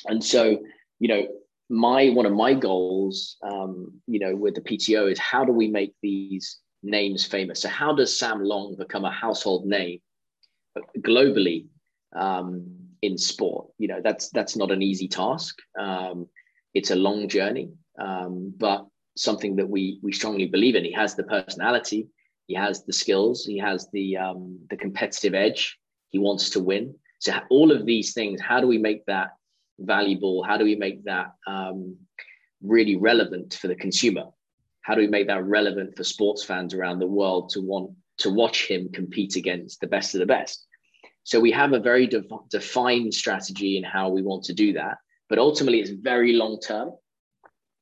And 0.07 0.23
so, 0.23 0.59
you 0.99 1.09
know, 1.09 1.29
my 1.69 2.11
one 2.11 2.27
of 2.27 2.33
my 2.33 2.55
goals, 2.55 3.37
um, 3.43 3.93
you 4.07 4.19
know, 4.19 4.35
with 4.37 4.55
the 4.55 4.61
PTO 4.61 5.11
is 5.11 5.19
how 5.19 5.45
do 5.45 5.53
we 5.53 5.69
make 5.69 5.95
these 6.03 6.59
names 6.83 7.25
famous? 7.25 7.61
So 7.61 7.69
how 7.69 7.95
does 7.95 8.17
Sam 8.17 8.43
Long 8.43 8.77
become 8.77 9.05
a 9.05 9.11
household 9.11 9.67
name 9.67 10.01
globally 10.99 11.67
um, 12.15 12.67
in 13.03 13.17
sport? 13.17 13.69
You 13.79 13.89
know, 13.89 14.01
that's 14.03 14.31
that's 14.31 14.57
not 14.57 14.71
an 14.71 14.83
easy 14.83 15.09
task. 15.09 15.57
Um, 15.79 16.29
it's 16.75 16.91
a 16.91 16.97
long 16.97 17.29
journey, 17.29 17.71
um, 17.99 18.53
but 18.57 18.87
something 19.17 19.57
that 19.57 19.69
we 19.69 19.99
we 20.03 20.13
strongly 20.13 20.47
believe 20.47 20.75
in. 20.75 20.85
He 20.85 20.93
has 20.93 21.15
the 21.15 21.25
personality, 21.25 22.09
he 22.47 22.55
has 22.55 22.85
the 22.85 22.93
skills, 22.93 23.45
he 23.45 23.59
has 23.59 23.89
the 23.93 24.17
um, 24.17 24.59
the 24.69 24.77
competitive 24.77 25.35
edge. 25.35 25.79
He 26.09 26.19
wants 26.19 26.51
to 26.51 26.61
win. 26.61 26.95
So 27.21 27.33
all 27.51 27.73
of 27.73 27.87
these 27.87 28.13
things, 28.13 28.41
how 28.41 28.61
do 28.61 28.67
we 28.67 28.77
make 28.77 29.07
that 29.07 29.31
valuable? 29.79 30.43
How 30.43 30.57
do 30.57 30.65
we 30.65 30.77
make 30.77 31.05
that 31.05 31.35
um, 31.47 31.97
really 32.63 32.97
relevant 32.97 33.55
for 33.55 33.69
the 33.69 33.77
consumer? 33.77 34.25
How 34.83 34.95
do 34.95 35.01
we 35.01 35.07
make 35.07 35.29
that 35.29 35.45
relevant 35.45 35.97
for 35.97 36.05
sports 36.05 36.43
fans 36.45 36.75
around 36.75 36.99
the 36.99 37.07
world 37.07 37.51
to 37.51 37.61
want 37.61 37.93
to 38.19 38.31
watch 38.31 38.69
him 38.69 38.89
compete 38.93 39.37
against 39.37 39.81
the 39.81 39.87
best 39.87 40.15
of 40.15 40.21
the 40.21 40.27
best? 40.27 40.67
So 41.25 41.39
we 41.39 41.53
have 41.53 41.73
a 41.73 41.79
very 41.79 42.07
de- 42.07 42.25
defined 42.51 43.15
strategy 43.15 43.77
in 43.77 43.85
how 43.85 44.09
we 44.09 44.23
want 44.23 44.45
to 44.45 44.53
do 44.53 44.73
that 44.73 44.99
but 45.33 45.39
ultimately 45.39 45.81
it's 45.81 45.89
very 45.89 46.35
long 46.35 46.61
term. 46.61 46.91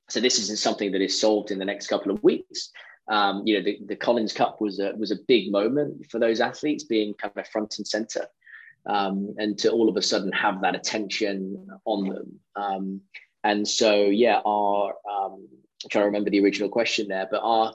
So 0.08 0.20
this 0.20 0.38
isn't 0.38 0.60
something 0.60 0.92
that 0.92 1.00
is 1.00 1.20
solved 1.20 1.50
in 1.50 1.58
the 1.58 1.64
next 1.64 1.88
couple 1.88 2.12
of 2.12 2.22
weeks. 2.22 2.70
Um, 3.08 3.42
you 3.44 3.58
know, 3.58 3.64
the, 3.64 3.80
the 3.86 3.96
Collins 3.96 4.32
Cup 4.32 4.60
was 4.60 4.78
a 4.78 4.92
was 4.96 5.10
a 5.10 5.16
big 5.26 5.50
moment 5.50 6.06
for 6.08 6.20
those 6.20 6.40
athletes 6.40 6.84
being 6.84 7.12
kind 7.14 7.36
of 7.36 7.48
front 7.48 7.78
and 7.78 7.88
center. 7.88 8.24
Um, 8.86 9.34
and 9.38 9.58
to 9.58 9.70
all 9.70 9.88
of 9.88 9.96
a 9.96 10.02
sudden 10.02 10.32
have 10.32 10.60
that 10.62 10.74
attention 10.74 11.68
on 11.84 12.08
them. 12.08 12.40
Um, 12.56 13.00
and 13.44 13.66
so, 13.66 14.04
yeah, 14.04 14.40
our 14.44 14.94
um, 15.10 15.48
I'm 15.84 15.88
trying 15.90 16.02
to 16.02 16.06
remember 16.06 16.30
the 16.30 16.40
original 16.40 16.68
question 16.68 17.08
there, 17.08 17.28
but 17.30 17.40
our 17.42 17.74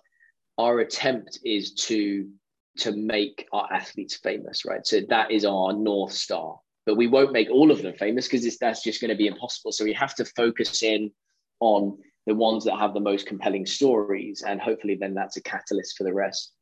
our 0.58 0.80
attempt 0.80 1.40
is 1.44 1.74
to 1.74 2.30
to 2.78 2.96
make 2.96 3.48
our 3.54 3.72
athletes 3.72 4.16
famous, 4.18 4.66
right? 4.66 4.86
So 4.86 5.02
that 5.10 5.32
is 5.32 5.46
our 5.46 5.74
north 5.74 6.12
star. 6.12 6.60
But 6.86 6.98
we 6.98 7.08
won't 7.08 7.32
make 7.32 7.50
all 7.50 7.72
of 7.72 7.82
them 7.82 7.96
famous 7.96 8.28
because 8.28 8.58
that's 8.58 8.84
just 8.84 9.02
going 9.02 9.10
to 9.10 9.18
be 9.18 9.28
impossible. 9.28 9.72
So 9.72 9.84
we 9.84 9.94
have 9.94 10.14
to 10.16 10.26
focus 10.26 10.84
in 10.84 11.12
on 11.62 11.98
the 12.28 12.36
ones 12.36 12.64
that 12.66 12.78
have 12.78 12.94
the 12.94 13.00
most 13.00 13.26
compelling 13.26 13.66
stories, 13.66 14.44
and 14.46 14.62
hopefully, 14.62 14.96
then 15.00 15.14
that's 15.14 15.38
a 15.38 15.42
catalyst 15.42 15.98
for 15.98 16.04
the 16.04 16.14
rest. 16.14 16.54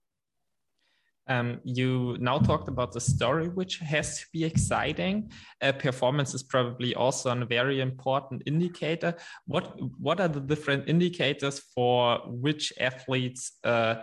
Um, 1.27 1.61
you 1.63 2.17
now 2.19 2.37
talked 2.37 2.67
about 2.67 2.91
the 2.91 2.99
story, 2.99 3.47
which 3.47 3.77
has 3.77 4.19
to 4.19 4.25
be 4.33 4.43
exciting. 4.43 5.31
Uh, 5.61 5.71
performance 5.71 6.33
is 6.33 6.43
probably 6.43 6.93
also 6.95 7.31
a 7.31 7.45
very 7.45 7.79
important 7.79 8.43
indicator. 8.45 9.15
What 9.45 9.79
what 9.99 10.19
are 10.19 10.27
the 10.27 10.41
different 10.41 10.89
indicators 10.89 11.59
for 11.73 12.19
which 12.25 12.73
athletes 12.79 13.53
uh, 13.63 13.95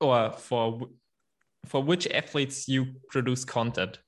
or 0.00 0.32
for 0.32 0.80
for 1.66 1.82
which 1.82 2.06
athletes 2.08 2.68
you 2.68 2.94
produce 3.08 3.44
content? 3.44 3.98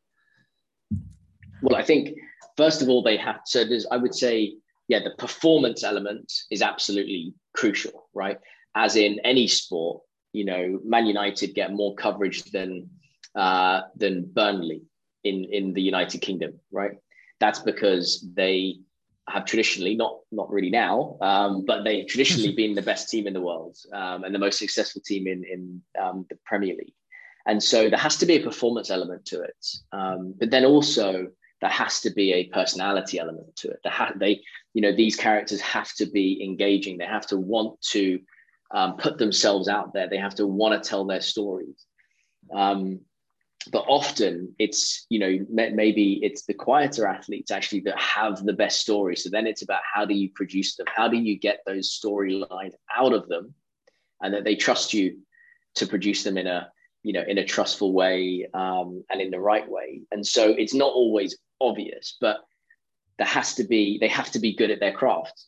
Well, 1.61 1.76
I 1.76 1.82
think 1.82 2.16
first 2.57 2.82
of 2.82 2.88
all 2.88 3.02
they 3.02 3.16
have 3.16 3.40
so 3.46 3.64
there's 3.64 3.86
I 3.90 3.96
would 3.96 4.14
say 4.14 4.55
yeah 4.86 5.00
the 5.00 5.14
performance 5.18 5.82
element 5.82 6.32
is 6.52 6.62
absolutely 6.62 7.34
crucial, 7.52 8.09
right? 8.14 8.38
As 8.76 8.94
in 8.94 9.18
any 9.24 9.48
sport, 9.48 10.02
you 10.35 10.45
know, 10.45 10.80
Man 10.85 11.07
United 11.07 11.55
get 11.55 11.72
more 11.72 11.95
coverage 11.95 12.45
than 12.51 12.91
uh, 13.35 13.82
than 13.97 14.30
Burnley 14.35 14.82
in 15.22 15.45
in 15.45 15.72
the 15.72 15.80
United 15.80 16.20
Kingdom, 16.20 16.61
right? 16.72 16.99
That's 17.41 17.61
because 17.61 18.26
they 18.35 18.80
have 19.28 19.45
traditionally 19.47 19.95
not 19.95 20.18
not 20.32 20.51
really 20.51 20.70
now, 20.70 21.16
um, 21.20 21.64
but 21.64 21.85
they 21.85 22.03
traditionally 22.05 22.53
been 22.62 22.74
the 22.74 22.82
best 22.82 23.09
team 23.09 23.26
in 23.26 23.32
the 23.32 23.41
world 23.41 23.76
um, 23.93 24.24
and 24.24 24.35
the 24.35 24.39
most 24.39 24.59
successful 24.59 25.01
team 25.07 25.26
in 25.28 25.45
in 25.45 25.82
um, 26.03 26.26
the 26.28 26.37
Premier 26.45 26.74
League, 26.74 26.99
and 27.47 27.62
so 27.62 27.89
there 27.89 27.99
has 27.99 28.16
to 28.18 28.26
be 28.26 28.35
a 28.35 28.43
performance 28.43 28.91
element 28.91 29.24
to 29.26 29.41
it, 29.41 29.66
um, 29.93 30.35
but 30.39 30.51
then 30.51 30.64
also 30.64 31.28
there 31.61 31.70
has 31.70 32.01
to 32.01 32.11
be 32.11 32.32
a 32.32 32.49
personality 32.49 33.18
element 33.18 33.55
to 33.57 33.70
it. 33.70 33.80
Ha- 33.87 34.12
they, 34.16 34.43
you 34.74 34.82
know, 34.82 34.95
these 34.95 35.16
characters 35.16 35.61
have 35.61 35.95
to 35.95 36.05
be 36.05 36.43
engaging. 36.45 36.99
They 36.99 37.07
have 37.07 37.26
to 37.28 37.39
want 37.39 37.80
to 37.93 38.20
um, 38.74 38.96
put 38.96 39.16
themselves 39.16 39.68
out 39.68 39.94
there. 39.94 40.08
They 40.08 40.18
have 40.18 40.34
to 40.34 40.46
want 40.46 40.82
to 40.82 40.86
tell 40.86 41.06
their 41.06 41.20
stories. 41.20 41.86
Um, 42.52 43.00
but 43.70 43.84
often 43.88 44.54
it's 44.58 45.06
you 45.08 45.18
know 45.18 45.38
maybe 45.48 46.20
it's 46.22 46.44
the 46.44 46.52
quieter 46.52 47.06
athletes 47.06 47.50
actually 47.50 47.80
that 47.80 47.98
have 47.98 48.44
the 48.44 48.52
best 48.52 48.80
stories. 48.80 49.24
So 49.24 49.30
then 49.30 49.46
it's 49.46 49.62
about 49.62 49.80
how 49.90 50.04
do 50.04 50.12
you 50.12 50.28
produce 50.34 50.76
them? 50.76 50.86
How 50.94 51.08
do 51.08 51.16
you 51.16 51.38
get 51.38 51.60
those 51.64 51.98
storylines 51.98 52.74
out 52.94 53.14
of 53.14 53.26
them, 53.28 53.54
and 54.20 54.34
that 54.34 54.44
they 54.44 54.56
trust 54.56 54.92
you 54.92 55.18
to 55.76 55.86
produce 55.86 56.24
them 56.24 56.36
in 56.36 56.46
a 56.46 56.68
you 57.02 57.14
know 57.14 57.24
in 57.26 57.38
a 57.38 57.44
trustful 57.44 57.94
way 57.94 58.46
um, 58.52 59.02
and 59.10 59.20
in 59.22 59.30
the 59.30 59.40
right 59.40 59.68
way. 59.68 60.02
And 60.10 60.26
so 60.26 60.50
it's 60.50 60.74
not 60.74 60.92
always 60.92 61.38
obvious, 61.60 62.18
but 62.20 62.38
there 63.16 63.26
has 63.26 63.54
to 63.54 63.64
be 63.64 63.96
they 63.98 64.08
have 64.08 64.30
to 64.32 64.40
be 64.40 64.54
good 64.54 64.70
at 64.70 64.80
their 64.80 64.92
craft, 64.92 65.44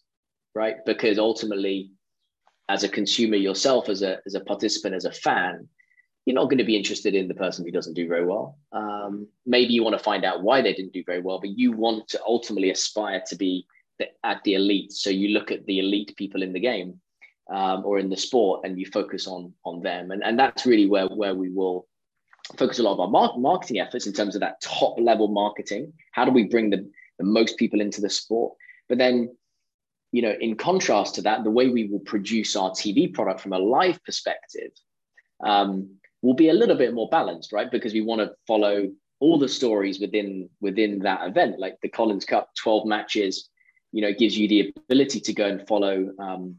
right? 0.54 0.76
Because 0.86 1.18
ultimately 1.18 1.90
as 2.68 2.82
a 2.82 2.88
consumer 2.88 3.36
yourself, 3.36 3.88
as 3.88 4.02
a, 4.02 4.18
as 4.26 4.34
a 4.34 4.40
participant, 4.40 4.94
as 4.94 5.04
a 5.04 5.12
fan, 5.12 5.68
you're 6.24 6.34
not 6.34 6.46
going 6.46 6.58
to 6.58 6.64
be 6.64 6.76
interested 6.76 7.14
in 7.14 7.28
the 7.28 7.34
person 7.34 7.64
who 7.64 7.70
doesn't 7.70 7.94
do 7.94 8.08
very 8.08 8.26
well. 8.26 8.58
Um, 8.72 9.28
maybe 9.46 9.72
you 9.72 9.84
want 9.84 9.96
to 9.96 10.02
find 10.02 10.24
out 10.24 10.42
why 10.42 10.60
they 10.60 10.72
didn't 10.72 10.92
do 10.92 11.04
very 11.06 11.20
well, 11.20 11.38
but 11.38 11.50
you 11.50 11.70
want 11.70 12.08
to 12.08 12.20
ultimately 12.26 12.70
aspire 12.70 13.22
to 13.28 13.36
be 13.36 13.66
the, 14.00 14.06
at 14.24 14.42
the 14.42 14.54
elite. 14.54 14.92
So 14.92 15.10
you 15.10 15.28
look 15.28 15.52
at 15.52 15.64
the 15.66 15.78
elite 15.78 16.14
people 16.16 16.42
in 16.42 16.52
the 16.52 16.60
game 16.60 17.00
um, 17.48 17.84
or 17.84 18.00
in 18.00 18.10
the 18.10 18.16
sport 18.16 18.62
and 18.64 18.78
you 18.78 18.86
focus 18.86 19.28
on, 19.28 19.52
on 19.64 19.82
them. 19.82 20.10
And, 20.10 20.24
and 20.24 20.36
that's 20.36 20.66
really 20.66 20.88
where, 20.88 21.06
where 21.06 21.36
we 21.36 21.50
will 21.50 21.86
focus 22.58 22.80
a 22.80 22.82
lot 22.82 22.94
of 22.94 23.00
our 23.00 23.08
mar- 23.08 23.38
marketing 23.38 23.78
efforts 23.78 24.08
in 24.08 24.12
terms 24.12 24.34
of 24.34 24.40
that 24.40 24.60
top 24.60 24.98
level 24.98 25.28
marketing. 25.28 25.92
How 26.10 26.24
do 26.24 26.32
we 26.32 26.44
bring 26.44 26.70
the, 26.70 26.90
the 27.20 27.24
most 27.24 27.56
people 27.56 27.80
into 27.80 28.00
the 28.00 28.10
sport? 28.10 28.54
But 28.88 28.98
then 28.98 29.36
you 30.16 30.22
know, 30.22 30.34
in 30.40 30.56
contrast 30.56 31.14
to 31.16 31.20
that, 31.20 31.44
the 31.44 31.50
way 31.50 31.68
we 31.68 31.88
will 31.88 32.00
produce 32.00 32.56
our 32.56 32.70
TV 32.70 33.12
product 33.12 33.38
from 33.38 33.52
a 33.52 33.58
live 33.58 34.02
perspective 34.02 34.70
um, 35.44 35.90
will 36.22 36.32
be 36.32 36.48
a 36.48 36.54
little 36.54 36.74
bit 36.74 36.94
more 36.94 37.06
balanced, 37.10 37.52
right? 37.52 37.70
Because 37.70 37.92
we 37.92 38.00
want 38.00 38.22
to 38.22 38.32
follow 38.46 38.90
all 39.20 39.38
the 39.38 39.46
stories 39.46 40.00
within 40.00 40.48
within 40.62 41.00
that 41.00 41.28
event, 41.28 41.58
like 41.58 41.76
the 41.82 41.90
Collins 41.90 42.24
Cup, 42.24 42.48
twelve 42.56 42.86
matches. 42.86 43.50
You 43.92 44.00
know, 44.00 44.12
gives 44.14 44.38
you 44.38 44.48
the 44.48 44.72
ability 44.88 45.20
to 45.20 45.34
go 45.34 45.46
and 45.46 45.68
follow 45.68 46.10
um, 46.18 46.56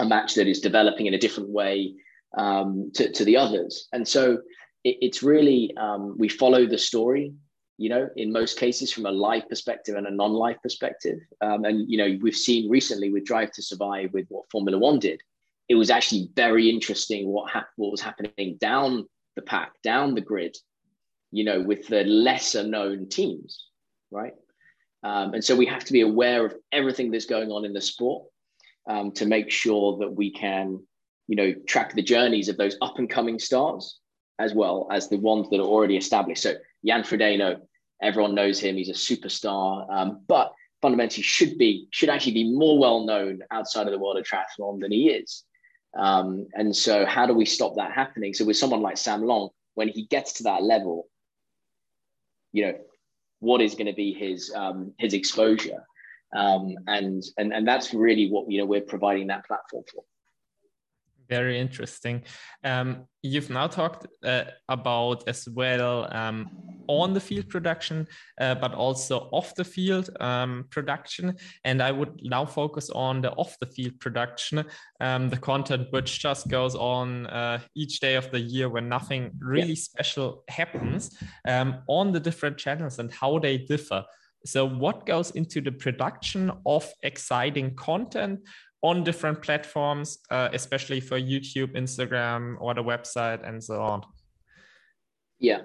a 0.00 0.04
match 0.04 0.34
that 0.34 0.48
is 0.48 0.58
developing 0.58 1.06
in 1.06 1.14
a 1.14 1.18
different 1.24 1.50
way 1.50 1.94
um, 2.36 2.90
to, 2.94 3.12
to 3.12 3.24
the 3.24 3.36
others, 3.36 3.86
and 3.92 4.06
so 4.06 4.38
it, 4.82 4.96
it's 5.00 5.22
really 5.22 5.72
um, 5.76 6.16
we 6.18 6.28
follow 6.28 6.66
the 6.66 6.78
story 6.78 7.34
you 7.78 7.90
know, 7.90 8.08
in 8.16 8.32
most 8.32 8.58
cases 8.58 8.92
from 8.92 9.06
a 9.06 9.10
live 9.10 9.48
perspective 9.48 9.96
and 9.96 10.06
a 10.06 10.10
non-live 10.10 10.60
perspective. 10.62 11.18
Um, 11.40 11.64
and, 11.64 11.90
you 11.90 11.98
know, 11.98 12.16
we've 12.22 12.34
seen 12.34 12.70
recently 12.70 13.12
with 13.12 13.24
Drive 13.26 13.52
to 13.52 13.62
Survive 13.62 14.12
with 14.12 14.26
what 14.28 14.50
Formula 14.50 14.78
One 14.78 14.98
did, 14.98 15.20
it 15.68 15.74
was 15.74 15.90
actually 15.90 16.30
very 16.34 16.70
interesting 16.70 17.28
what, 17.28 17.50
hap- 17.50 17.68
what 17.76 17.90
was 17.90 18.00
happening 18.00 18.56
down 18.58 19.06
the 19.34 19.42
pack, 19.42 19.72
down 19.82 20.14
the 20.14 20.20
grid, 20.20 20.56
you 21.32 21.44
know, 21.44 21.60
with 21.60 21.86
the 21.88 22.04
lesser 22.04 22.62
known 22.62 23.08
teams, 23.08 23.66
right? 24.10 24.32
Um, 25.02 25.34
and 25.34 25.44
so 25.44 25.54
we 25.54 25.66
have 25.66 25.84
to 25.84 25.92
be 25.92 26.00
aware 26.00 26.46
of 26.46 26.54
everything 26.72 27.10
that's 27.10 27.26
going 27.26 27.50
on 27.50 27.64
in 27.64 27.72
the 27.72 27.80
sport 27.80 28.24
um, 28.88 29.12
to 29.12 29.26
make 29.26 29.50
sure 29.50 29.98
that 29.98 30.10
we 30.10 30.32
can, 30.32 30.80
you 31.28 31.36
know, 31.36 31.52
track 31.66 31.94
the 31.94 32.02
journeys 32.02 32.48
of 32.48 32.56
those 32.56 32.76
up 32.80 32.98
and 32.98 33.10
coming 33.10 33.38
stars 33.38 33.98
as 34.38 34.54
well 34.54 34.86
as 34.90 35.08
the 35.08 35.18
ones 35.18 35.48
that 35.50 35.60
are 35.60 35.66
already 35.66 35.96
established. 35.96 36.42
So 36.42 36.54
Jan 36.86 37.02
Frodeno, 37.02 37.60
everyone 38.00 38.34
knows 38.34 38.60
him. 38.60 38.76
He's 38.76 38.88
a 38.88 38.92
superstar, 38.92 39.90
um, 39.90 40.22
but 40.26 40.52
fundamentally 40.82 41.22
should 41.22 41.58
be 41.58 41.88
should 41.90 42.08
actually 42.08 42.34
be 42.34 42.52
more 42.52 42.78
well 42.78 43.04
known 43.04 43.40
outside 43.50 43.86
of 43.86 43.92
the 43.92 43.98
world 43.98 44.18
of 44.18 44.24
triathlon 44.24 44.80
than 44.80 44.92
he 44.92 45.10
is. 45.10 45.44
Um, 45.98 46.46
and 46.54 46.74
so, 46.76 47.06
how 47.06 47.26
do 47.26 47.34
we 47.34 47.46
stop 47.46 47.76
that 47.76 47.92
happening? 47.92 48.34
So, 48.34 48.44
with 48.44 48.56
someone 48.56 48.82
like 48.82 48.98
Sam 48.98 49.22
Long, 49.24 49.50
when 49.74 49.88
he 49.88 50.06
gets 50.06 50.34
to 50.34 50.42
that 50.44 50.62
level, 50.62 51.08
you 52.52 52.66
know, 52.66 52.78
what 53.40 53.60
is 53.60 53.74
going 53.74 53.86
to 53.86 53.94
be 53.94 54.12
his 54.12 54.52
um, 54.54 54.92
his 54.98 55.14
exposure? 55.14 55.84
Um, 56.36 56.74
and 56.86 57.22
and 57.38 57.52
and 57.52 57.66
that's 57.66 57.94
really 57.94 58.30
what 58.30 58.50
you 58.50 58.58
know 58.58 58.66
we're 58.66 58.80
providing 58.82 59.28
that 59.28 59.46
platform 59.46 59.84
for. 59.90 60.04
Very 61.28 61.58
interesting. 61.58 62.22
Um, 62.62 63.06
you've 63.22 63.50
now 63.50 63.66
talked 63.66 64.06
uh, 64.24 64.44
about 64.68 65.28
as 65.28 65.48
well 65.48 66.08
um, 66.12 66.50
on 66.88 67.14
the 67.14 67.20
field 67.20 67.48
production, 67.48 68.06
uh, 68.40 68.54
but 68.54 68.74
also 68.74 69.28
off 69.32 69.54
the 69.54 69.64
field 69.64 70.10
um, 70.20 70.66
production. 70.70 71.36
And 71.64 71.82
I 71.82 71.90
would 71.90 72.20
now 72.22 72.44
focus 72.46 72.90
on 72.90 73.22
the 73.22 73.32
off 73.32 73.56
the 73.60 73.66
field 73.66 73.98
production, 73.98 74.64
um, 75.00 75.28
the 75.28 75.36
content 75.36 75.88
which 75.90 76.20
just 76.20 76.48
goes 76.48 76.74
on 76.74 77.26
uh, 77.26 77.60
each 77.74 78.00
day 78.00 78.14
of 78.14 78.30
the 78.30 78.40
year 78.40 78.68
when 78.68 78.88
nothing 78.88 79.32
really 79.40 79.76
special 79.76 80.44
happens 80.48 81.16
um, 81.48 81.82
on 81.88 82.12
the 82.12 82.20
different 82.20 82.56
channels 82.56 82.98
and 82.98 83.10
how 83.10 83.38
they 83.38 83.58
differ. 83.58 84.04
So, 84.46 84.64
what 84.64 85.06
goes 85.06 85.32
into 85.32 85.60
the 85.60 85.72
production 85.72 86.52
of 86.64 86.88
exciting 87.02 87.74
content? 87.74 88.40
On 88.86 89.02
different 89.04 89.42
platforms, 89.42 90.18
uh, 90.30 90.48
especially 90.52 91.00
for 91.00 91.20
YouTube, 91.20 91.74
Instagram, 91.74 92.56
or 92.60 92.74
the 92.74 92.82
website, 92.82 93.46
and 93.46 93.62
so 93.62 93.82
on? 93.82 94.02
Yeah. 95.38 95.62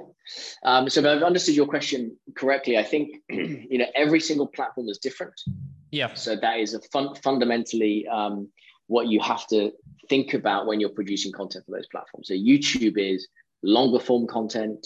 Um, 0.66 0.90
so 0.90 1.00
if 1.02 1.06
I've 1.06 1.24
understood 1.24 1.56
your 1.56 1.68
question 1.68 2.18
correctly, 2.36 2.78
I 2.78 2.84
think 2.84 3.18
you 3.30 3.78
know 3.78 3.86
every 3.96 4.20
single 4.20 4.48
platform 4.48 4.90
is 4.90 4.98
different. 4.98 5.40
Yeah. 5.92 6.14
So 6.16 6.36
that 6.36 6.60
is 6.60 6.74
a 6.74 6.82
fun, 6.94 7.16
fundamentally 7.16 8.08
um, 8.08 8.48
what 8.88 9.08
you 9.08 9.20
have 9.22 9.46
to 9.48 9.72
think 10.10 10.34
about 10.34 10.66
when 10.66 10.80
you're 10.80 10.98
producing 11.02 11.32
content 11.32 11.66
for 11.66 11.72
those 11.78 11.88
platforms. 11.88 12.28
So 12.28 12.34
YouTube 12.34 12.98
is 12.98 13.28
longer 13.62 14.00
form 14.00 14.26
content. 14.28 14.86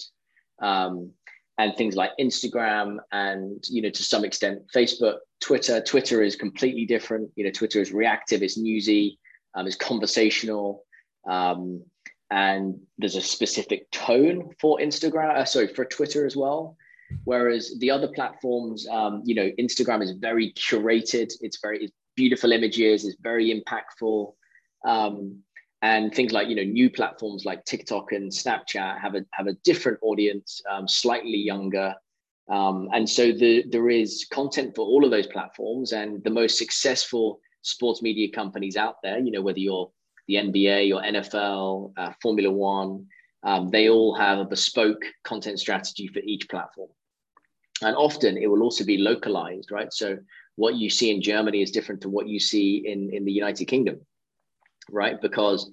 Um, 0.62 1.12
and 1.58 1.76
things 1.76 1.96
like 1.96 2.12
Instagram 2.20 2.98
and 3.12 3.64
you 3.70 3.82
know 3.82 3.90
to 3.90 4.04
some 4.04 4.26
extent 4.26 4.62
Facebook, 4.74 5.18
Twitter. 5.40 5.82
Twitter 5.82 6.22
is 6.22 6.36
completely 6.36 6.86
different. 6.86 7.32
You 7.36 7.46
know, 7.46 7.52
Twitter 7.52 7.82
is 7.82 7.92
reactive, 7.92 8.44
it's 8.44 8.58
newsy, 8.58 9.20
um, 9.54 9.68
it's 9.68 9.76
conversational, 9.76 10.84
um, 11.30 11.84
and 12.32 12.80
there's 12.98 13.16
a 13.16 13.22
specific 13.22 13.90
tone 13.92 14.50
for 14.60 14.80
Instagram. 14.80 15.36
Uh, 15.36 15.46
sorry, 15.46 15.68
for 15.68 15.86
Twitter 15.86 16.26
as 16.26 16.36
well. 16.36 16.78
Whereas 17.24 17.76
the 17.80 17.92
other 17.92 18.08
platforms, 18.08 18.88
um, 18.88 19.22
you 19.26 19.36
know, 19.36 19.50
Instagram 19.60 20.02
is 20.02 20.12
very 20.12 20.52
curated. 20.54 21.32
It's 21.42 21.60
very 21.62 21.86
it's 21.86 21.94
beautiful 22.16 22.52
images. 22.52 23.06
It's 23.06 23.18
very 23.22 23.54
impactful. 23.54 24.34
Um, 24.86 25.44
and 25.82 26.14
things 26.14 26.32
like 26.32 26.48
you 26.48 26.56
know 26.56 26.64
new 26.64 26.90
platforms 26.90 27.46
like 27.46 27.66
TikTok 27.66 28.12
and 28.12 28.32
Snapchat 28.32 29.00
have 29.00 29.16
a 29.16 29.26
have 29.32 29.48
a 29.48 29.54
different 29.64 30.00
audience, 30.02 30.62
um, 30.72 30.88
slightly 30.88 31.38
younger, 31.38 31.96
Um, 32.50 32.90
and 32.94 33.10
so 33.10 33.32
the, 33.32 33.64
there 33.70 33.90
is 33.90 34.28
content 34.32 34.76
for 34.76 34.86
all 34.86 35.04
of 35.04 35.12
those 35.12 35.28
platforms, 35.28 35.94
and 35.94 36.24
the 36.24 36.30
most 36.30 36.58
successful 36.58 37.40
sports 37.62 38.02
media 38.02 38.30
companies 38.32 38.78
out 38.78 38.98
there, 39.02 39.18
you 39.20 39.32
know, 39.32 39.42
whether 39.42 39.60
you're 39.60 39.90
the 40.28 40.36
NBA 40.36 40.94
or 40.94 41.02
NFL, 41.02 41.94
uh, 41.98 42.14
Formula 42.22 42.52
One, 42.52 43.08
um, 43.44 43.70
they 43.70 43.90
all 43.90 44.16
have 44.16 44.40
a 44.40 44.46
bespoke 44.46 45.04
content 45.24 45.60
strategy 45.60 46.08
for 46.08 46.20
each 46.20 46.48
platform. 46.50 46.90
And 47.82 47.96
often 47.96 48.38
it 48.38 48.50
will 48.50 48.64
also 48.64 48.86
be 48.86 48.98
localized, 48.98 49.72
right? 49.72 49.92
So 49.92 50.18
what 50.56 50.76
you 50.76 50.90
see 50.90 51.12
in 51.12 51.22
Germany 51.22 51.62
is 51.62 51.72
different 51.72 52.02
to 52.02 52.10
what 52.10 52.28
you 52.28 52.40
see 52.40 52.84
in, 52.86 53.14
in 53.14 53.26
the 53.26 53.32
United 53.32 53.66
Kingdom, 53.66 54.00
right? 54.92 55.22
Because 55.22 55.70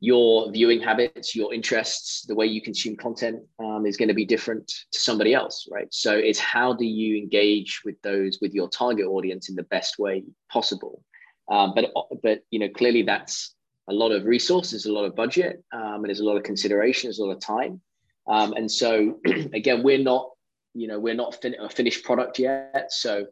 your 0.00 0.50
viewing 0.50 0.80
habits, 0.80 1.36
your 1.36 1.52
interests, 1.52 2.24
the 2.26 2.34
way 2.34 2.46
you 2.46 2.62
consume 2.62 2.96
content 2.96 3.42
um, 3.62 3.84
is 3.84 3.98
going 3.98 4.08
to 4.08 4.14
be 4.14 4.24
different 4.24 4.66
to 4.66 5.00
somebody 5.00 5.34
else, 5.34 5.68
right? 5.70 5.92
So 5.92 6.14
it's 6.14 6.38
how 6.38 6.72
do 6.72 6.86
you 6.86 7.18
engage 7.18 7.82
with 7.84 8.00
those 8.02 8.38
with 8.40 8.54
your 8.54 8.68
target 8.70 9.06
audience 9.06 9.50
in 9.50 9.56
the 9.56 9.62
best 9.64 9.98
way 9.98 10.24
possible. 10.50 11.04
Um, 11.50 11.72
but 11.74 11.92
but 12.22 12.40
you 12.50 12.60
know 12.60 12.68
clearly 12.68 13.02
that's 13.02 13.54
a 13.88 13.92
lot 13.92 14.12
of 14.12 14.24
resources, 14.24 14.86
a 14.86 14.92
lot 14.92 15.04
of 15.04 15.14
budget, 15.14 15.62
um, 15.72 15.96
and 15.96 16.06
there's 16.06 16.20
a 16.20 16.24
lot 16.24 16.36
of 16.36 16.44
consideration, 16.44 17.08
there's 17.08 17.18
a 17.18 17.24
lot 17.24 17.32
of 17.32 17.40
time. 17.40 17.80
Um, 18.26 18.54
and 18.54 18.70
so 18.70 19.20
again, 19.52 19.82
we're 19.82 19.98
not 19.98 20.30
you 20.72 20.88
know 20.88 20.98
we're 20.98 21.14
not 21.14 21.40
fin- 21.42 21.56
a 21.60 21.68
finished 21.68 22.04
product 22.04 22.38
yet, 22.38 22.86
so 22.88 23.26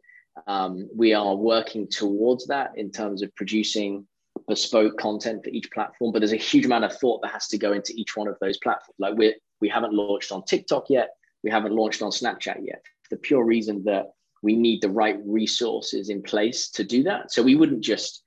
um, 0.45 0.87
we 0.95 1.13
are 1.13 1.35
working 1.35 1.87
towards 1.89 2.45
that 2.47 2.71
in 2.75 2.91
terms 2.91 3.23
of 3.23 3.33
producing 3.35 4.05
bespoke 4.49 4.97
content 4.97 5.43
for 5.43 5.49
each 5.51 5.71
platform, 5.71 6.11
but 6.11 6.19
there's 6.19 6.33
a 6.33 6.37
huge 6.37 6.65
amount 6.65 6.83
of 6.83 6.93
thought 6.97 7.21
that 7.21 7.31
has 7.31 7.47
to 7.47 7.57
go 7.57 7.71
into 7.71 7.93
each 7.95 8.17
one 8.17 8.27
of 8.27 8.35
those 8.41 8.57
platforms. 8.57 8.95
Like 8.99 9.15
we 9.15 9.35
we 9.61 9.69
haven't 9.69 9.93
launched 9.93 10.31
on 10.31 10.43
TikTok 10.43 10.89
yet, 10.89 11.11
we 11.43 11.51
haven't 11.51 11.73
launched 11.73 12.01
on 12.01 12.11
Snapchat 12.11 12.57
yet. 12.61 12.83
The 13.09 13.17
pure 13.17 13.45
reason 13.45 13.83
that 13.85 14.07
we 14.41 14.55
need 14.55 14.81
the 14.81 14.89
right 14.89 15.17
resources 15.25 16.09
in 16.09 16.21
place 16.21 16.69
to 16.71 16.83
do 16.83 17.03
that. 17.03 17.31
So 17.31 17.43
we 17.43 17.55
wouldn't 17.55 17.83
just 17.83 18.23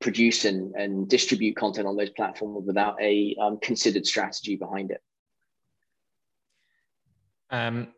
produce 0.00 0.44
and, 0.44 0.74
and 0.74 1.08
distribute 1.08 1.56
content 1.56 1.86
on 1.86 1.96
those 1.96 2.10
platforms 2.10 2.66
without 2.66 3.00
a 3.00 3.36
um, 3.40 3.58
considered 3.60 4.06
strategy 4.06 4.56
behind 4.56 4.90
it. 4.90 5.02
Um, 7.50 7.88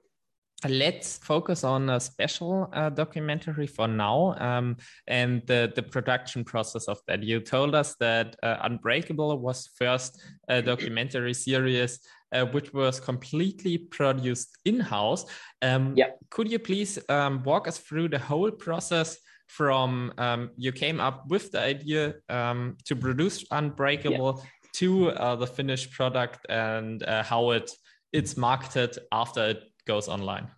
let's 0.68 1.18
focus 1.18 1.64
on 1.64 1.88
a 1.90 1.98
special 2.00 2.68
uh, 2.72 2.90
documentary 2.90 3.66
for 3.66 3.88
now 3.88 4.34
um, 4.38 4.76
and 5.06 5.46
the, 5.46 5.72
the 5.74 5.82
production 5.82 6.44
process 6.44 6.86
of 6.88 6.98
that. 7.06 7.22
You 7.22 7.40
told 7.40 7.74
us 7.74 7.96
that 8.00 8.36
uh, 8.42 8.56
Unbreakable 8.62 9.38
was 9.38 9.70
first 9.78 10.22
a 10.48 10.60
documentary 10.60 11.34
series 11.34 12.00
uh, 12.32 12.44
which 12.44 12.72
was 12.72 13.00
completely 13.00 13.78
produced 13.78 14.58
in-house. 14.64 15.24
Um, 15.62 15.94
yeah. 15.96 16.10
Could 16.30 16.50
you 16.50 16.58
please 16.58 16.98
um, 17.08 17.42
walk 17.42 17.66
us 17.66 17.78
through 17.78 18.08
the 18.08 18.18
whole 18.18 18.50
process 18.50 19.16
from 19.48 20.12
um, 20.16 20.50
you 20.56 20.70
came 20.70 21.00
up 21.00 21.28
with 21.28 21.50
the 21.50 21.60
idea 21.60 22.14
um, 22.28 22.76
to 22.84 22.94
produce 22.94 23.44
Unbreakable 23.50 24.38
yeah. 24.38 24.50
to 24.74 25.10
uh, 25.10 25.34
the 25.34 25.46
finished 25.46 25.90
product 25.92 26.46
and 26.48 27.02
uh, 27.02 27.24
how 27.24 27.50
it 27.50 27.70
it's 28.12 28.36
marketed 28.36 28.98
after 29.12 29.50
it 29.50 29.62
goes 29.86 30.08
online? 30.08 30.48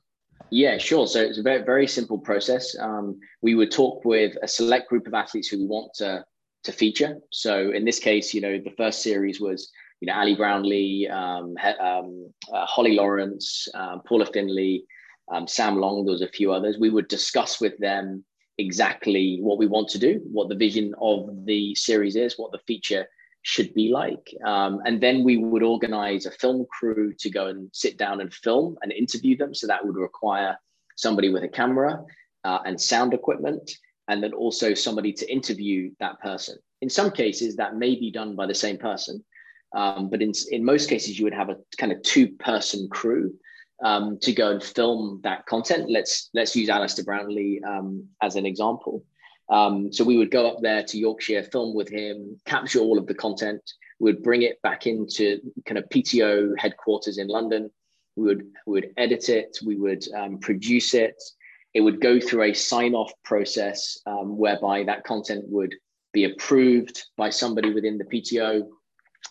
Yeah, 0.51 0.79
sure. 0.79 1.07
So 1.07 1.21
it's 1.21 1.39
a 1.39 1.43
very, 1.43 1.63
very 1.65 1.87
simple 1.87 2.19
process. 2.19 2.77
Um, 2.79 3.19
we 3.41 3.55
would 3.55 3.71
talk 3.71 4.05
with 4.05 4.37
a 4.43 4.49
select 4.49 4.89
group 4.89 5.07
of 5.07 5.15
athletes 5.15 5.49
who 5.49 5.59
we 5.59 5.67
want 5.67 5.95
to, 5.95 6.25
to 6.65 6.73
feature. 6.73 7.19
So 7.31 7.71
in 7.71 7.85
this 7.85 7.99
case, 7.99 8.35
you 8.35 8.41
know, 8.41 8.59
the 8.59 8.75
first 8.77 9.03
series 9.03 9.41
was, 9.41 9.71
you 10.01 10.07
know, 10.07 10.15
Ali 10.15 10.35
Brownlee, 10.35 11.09
um, 11.09 11.55
um, 11.81 12.33
uh, 12.53 12.67
Holly 12.67 12.95
Lawrence, 12.95 13.69
um, 13.75 14.03
Paula 14.07 14.27
Findlay, 14.27 14.83
um, 15.33 15.47
Sam 15.47 15.77
Long, 15.77 16.05
there 16.05 16.13
was 16.13 16.23
a 16.23 16.29
few 16.29 16.53
others. 16.53 16.77
We 16.79 16.91
would 16.91 17.09
discuss 17.09 17.61
with 17.61 17.79
them 17.79 18.25
exactly 18.59 19.39
what 19.41 19.59
we 19.59 19.67
want 19.67 19.89
to 19.89 19.99
do, 19.99 20.21
what 20.31 20.49
the 20.49 20.55
vision 20.55 20.95
of 21.01 21.47
the 21.47 21.75
series 21.75 22.17
is, 22.17 22.35
what 22.37 22.53
the 22.53 22.61
feature 22.67 23.07
should 23.43 23.75
be 23.75 23.89
like. 23.89 24.35
Um, 24.45 24.81
and 24.85 25.01
then 25.01 25.25
we 25.25 25.37
would 25.37 25.63
organize 25.63 26.27
a 26.27 26.31
film 26.31 26.67
crew 26.71 27.13
to 27.19 27.31
go 27.31 27.49
and 27.49 27.69
sit 27.73 27.97
down 27.97 28.21
and 28.21 28.33
film 28.33 28.77
and 28.83 28.93
interview 28.93 29.37
them. 29.37 29.55
So 29.55 29.67
that 29.67 29.85
would 29.85 29.97
require 29.97 30.57
somebody 30.97 31.29
with 31.29 31.43
a 31.43 31.49
camera 31.49 32.05
uh, 32.45 32.61
and 32.65 32.81
sound 32.81 33.15
equipment, 33.15 33.71
and 34.09 34.23
then 34.23 34.33
also 34.33 34.75
somebody 34.75 35.13
to 35.13 35.33
interview 35.33 35.91
that 36.01 36.21
person. 36.21 36.57
In 36.81 36.89
some 36.89 37.11
cases, 37.11 37.57
that 37.57 37.77
may 37.77 37.95
be 37.95 38.11
done 38.11 38.35
by 38.35 38.47
the 38.47 38.55
same 38.55 38.79
person. 38.79 39.25
Um, 39.75 40.11
but 40.11 40.21
in, 40.21 40.33
in 40.51 40.65
most 40.65 40.89
cases, 40.89 41.19
you 41.19 41.25
would 41.25 41.35
have 41.35 41.49
a 41.49 41.57
kind 41.79 41.93
of 41.93 42.03
two 42.03 42.29
person 42.29 42.89
crew 42.91 43.33
um, 43.85 44.19
to 44.21 44.33
go 44.33 44.51
and 44.51 44.63
film 44.63 45.21
that 45.25 45.47
content. 45.47 45.91
Let's 45.91 46.31
let's 46.35 46.55
use 46.55 46.69
Alistair 46.69 47.05
Brownlee 47.05 47.61
um, 47.67 48.07
as 48.21 48.37
an 48.37 48.47
example. 48.47 49.05
Um, 49.49 49.93
so 49.93 50.05
we 50.05 50.17
would 50.17 50.31
go 50.31 50.49
up 50.49 50.63
there 50.63 50.83
to 50.83 50.99
Yorkshire, 50.99 51.43
film 51.45 51.75
with 51.75 51.89
him, 51.89 52.41
capture 52.47 52.79
all 52.79 52.99
of 52.99 53.07
the 53.07 53.15
content. 53.15 53.63
We 53.99 54.13
would 54.13 54.23
bring 54.23 54.43
it 54.43 54.61
back 54.63 54.87
into 54.87 55.41
kind 55.67 55.79
of 55.79 55.89
PTO 55.89 56.59
headquarters 56.59 57.19
in 57.19 57.29
London. 57.29 57.71
We 58.17 58.25
would 58.25 58.47
we 58.67 58.73
would 58.73 58.91
edit 58.97 59.29
it. 59.29 59.59
We 59.65 59.77
would 59.77 60.05
um, 60.15 60.39
produce 60.39 60.95
it. 60.95 61.23
It 61.75 61.81
would 61.81 62.01
go 62.01 62.21
through 62.21 62.45
a 62.45 62.55
sign 62.55 62.95
off 62.95 63.13
process 63.25 63.99
um, 64.07 64.37
whereby 64.37 64.85
that 64.85 65.05
content 65.05 65.45
would 65.49 65.75
be 66.13 66.25
approved 66.25 67.05
by 67.17 67.31
somebody 67.31 67.73
within 67.73 67.97
the 67.97 68.05
PTO, 68.05 68.69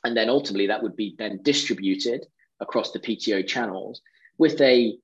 and 0.03 0.17
then 0.17 0.29
ultimately 0.29 0.67
that 0.67 0.81
would 0.81 0.95
be 0.95 1.15
then 1.19 1.39
distributed 1.43 2.25
across 2.59 2.91
the 2.91 2.99
PTO 2.99 3.45
channels 3.45 4.01
with 4.37 4.59
a 4.61 4.97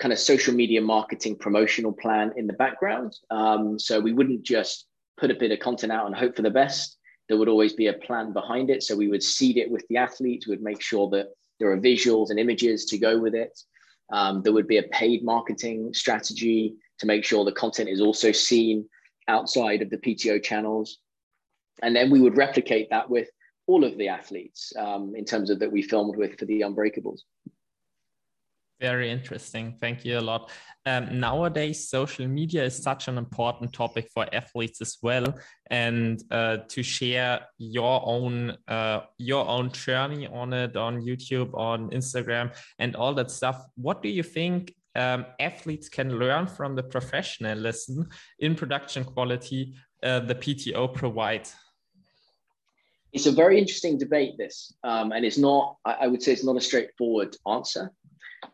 kind 0.00 0.12
of 0.12 0.18
social 0.18 0.54
media 0.54 0.80
marketing 0.80 1.36
promotional 1.36 1.92
plan 1.92 2.32
in 2.36 2.46
the 2.46 2.54
background. 2.54 3.14
Um, 3.30 3.78
so 3.78 4.00
we 4.00 4.14
wouldn't 4.14 4.42
just 4.42 4.86
put 5.18 5.30
a 5.30 5.34
bit 5.34 5.52
of 5.52 5.60
content 5.60 5.92
out 5.92 6.06
and 6.06 6.14
hope 6.14 6.34
for 6.34 6.42
the 6.42 6.50
best. 6.50 6.96
There 7.28 7.36
would 7.36 7.48
always 7.48 7.74
be 7.74 7.88
a 7.88 7.92
plan 7.92 8.32
behind 8.32 8.70
it. 8.70 8.82
So 8.82 8.96
we 8.96 9.08
would 9.08 9.22
seed 9.22 9.58
it 9.58 9.70
with 9.70 9.86
the 9.88 9.98
athletes, 9.98 10.48
we'd 10.48 10.62
make 10.62 10.80
sure 10.80 11.10
that 11.10 11.26
there 11.58 11.70
are 11.70 11.78
visuals 11.78 12.30
and 12.30 12.40
images 12.40 12.86
to 12.86 12.98
go 12.98 13.18
with 13.18 13.34
it. 13.34 13.56
Um, 14.10 14.42
there 14.42 14.54
would 14.54 14.66
be 14.66 14.78
a 14.78 14.84
paid 14.84 15.22
marketing 15.22 15.92
strategy 15.92 16.74
to 16.98 17.06
make 17.06 17.24
sure 17.24 17.44
the 17.44 17.52
content 17.52 17.90
is 17.90 18.00
also 18.00 18.32
seen 18.32 18.88
outside 19.28 19.82
of 19.82 19.90
the 19.90 19.98
PTO 19.98 20.42
channels. 20.42 20.98
And 21.82 21.94
then 21.94 22.10
we 22.10 22.20
would 22.20 22.38
replicate 22.38 22.88
that 22.90 23.08
with 23.08 23.28
all 23.66 23.84
of 23.84 23.96
the 23.98 24.08
athletes 24.08 24.72
um, 24.76 25.14
in 25.14 25.24
terms 25.24 25.50
of 25.50 25.58
that 25.60 25.70
we 25.70 25.82
filmed 25.82 26.16
with 26.16 26.38
for 26.38 26.46
the 26.46 26.62
Unbreakables. 26.62 27.20
Very 28.80 29.10
interesting. 29.10 29.76
Thank 29.78 30.06
you 30.06 30.18
a 30.18 30.20
lot. 30.20 30.50
Um, 30.86 31.20
nowadays, 31.20 31.90
social 31.90 32.26
media 32.26 32.64
is 32.64 32.82
such 32.82 33.08
an 33.08 33.18
important 33.18 33.74
topic 33.74 34.08
for 34.14 34.26
athletes 34.32 34.80
as 34.80 34.96
well, 35.02 35.34
and 35.70 36.22
uh, 36.30 36.58
to 36.68 36.82
share 36.82 37.40
your 37.58 38.02
own 38.06 38.56
uh, 38.68 39.00
your 39.18 39.46
own 39.46 39.70
journey 39.72 40.26
on 40.26 40.54
it 40.54 40.78
on 40.78 41.02
YouTube, 41.02 41.52
on 41.52 41.90
Instagram, 41.90 42.56
and 42.78 42.96
all 42.96 43.12
that 43.14 43.30
stuff. 43.30 43.62
What 43.76 44.02
do 44.02 44.08
you 44.08 44.22
think 44.22 44.74
um, 44.94 45.26
athletes 45.38 45.90
can 45.90 46.18
learn 46.18 46.46
from 46.46 46.74
the 46.74 46.82
professional 46.82 47.58
lesson 47.58 48.08
in 48.38 48.54
production 48.54 49.04
quality 49.04 49.74
uh, 50.02 50.20
the 50.20 50.34
PTO 50.34 50.94
provides? 50.94 51.54
It's 53.12 53.26
a 53.26 53.32
very 53.32 53.58
interesting 53.58 53.98
debate, 53.98 54.38
this, 54.38 54.72
um, 54.84 55.12
and 55.12 55.26
it's 55.26 55.36
not. 55.36 55.76
I 55.84 56.06
would 56.06 56.22
say 56.22 56.32
it's 56.32 56.44
not 56.44 56.56
a 56.56 56.60
straightforward 56.62 57.36
answer 57.46 57.92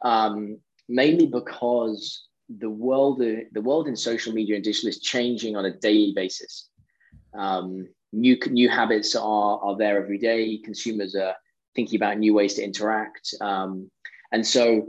um, 0.03 0.59
mainly 0.89 1.27
because 1.27 2.27
the 2.49 2.71
world 2.71 3.19
the 3.19 3.61
world 3.61 3.89
in 3.89 3.97
social 3.97 4.33
media 4.33 4.55
and 4.55 4.65
digital 4.65 4.89
is 4.89 5.01
changing 5.01 5.57
on 5.57 5.65
a 5.65 5.77
daily 5.79 6.13
basis. 6.15 6.69
Um, 7.35 7.89
new 8.13 8.39
new 8.51 8.69
habits 8.69 9.15
are 9.17 9.59
are 9.59 9.77
there 9.77 10.03
every 10.03 10.19
day. 10.19 10.59
Consumers 10.59 11.15
are 11.15 11.35
thinking 11.75 11.97
about 11.97 12.19
new 12.19 12.35
ways 12.35 12.55
to 12.55 12.63
interact, 12.63 13.35
um, 13.41 13.91
and 14.33 14.47
so 14.47 14.87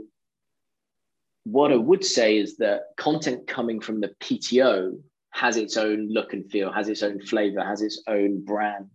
what 1.44 1.72
I 1.72 1.76
would 1.76 2.04
say 2.04 2.36
is 2.36 2.58
that 2.58 2.82
content 2.96 3.46
coming 3.46 3.80
from 3.80 4.00
the 4.00 4.14
PTO 4.20 5.00
has 5.30 5.56
its 5.56 5.76
own 5.76 6.08
look 6.08 6.34
and 6.34 6.50
feel, 6.50 6.70
has 6.70 6.88
its 6.88 7.02
own 7.02 7.20
flavor, 7.20 7.64
has 7.64 7.80
its 7.80 8.02
own 8.06 8.44
brand. 8.44 8.90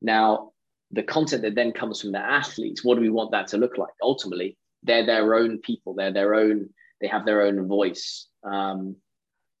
Now, 0.00 0.52
the 0.90 1.02
content 1.02 1.42
that 1.42 1.54
then 1.54 1.72
comes 1.72 2.00
from 2.00 2.12
the 2.12 2.18
athletes, 2.18 2.82
what 2.82 2.94
do 2.94 3.00
we 3.00 3.10
want 3.10 3.32
that 3.32 3.48
to 3.48 3.58
look 3.58 3.76
like? 3.76 3.92
Ultimately, 4.02 4.56
they're 4.86 5.04
their 5.04 5.34
own 5.34 5.58
people. 5.58 5.94
They're 5.94 6.12
their 6.12 6.34
own. 6.34 6.70
They 7.00 7.08
have 7.08 7.26
their 7.26 7.42
own 7.42 7.66
voice. 7.66 8.28
Um, 8.44 8.96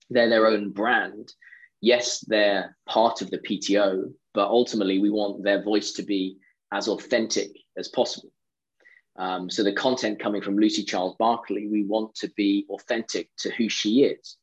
they're 0.08 0.30
their 0.30 0.46
own 0.46 0.70
brand. 0.70 1.32
Yes, 1.80 2.20
they're 2.20 2.76
part 2.88 3.20
of 3.20 3.30
the 3.30 3.38
PTO, 3.38 4.12
but 4.32 4.48
ultimately 4.48 4.98
we 4.98 5.10
want 5.10 5.42
their 5.42 5.62
voice 5.62 5.92
to 5.92 6.02
be 6.02 6.38
as 6.72 6.88
authentic 6.88 7.50
as 7.76 7.88
possible. 7.88 8.30
Um, 9.16 9.50
so 9.50 9.62
the 9.62 9.72
content 9.72 10.20
coming 10.20 10.42
from 10.42 10.58
Lucy 10.58 10.84
Charles 10.84 11.16
Barclay, 11.18 11.66
we 11.66 11.84
want 11.84 12.14
to 12.16 12.28
be 12.36 12.66
authentic 12.70 13.30
to 13.38 13.50
who 13.50 13.68
she 13.68 14.04
is, 14.04 14.36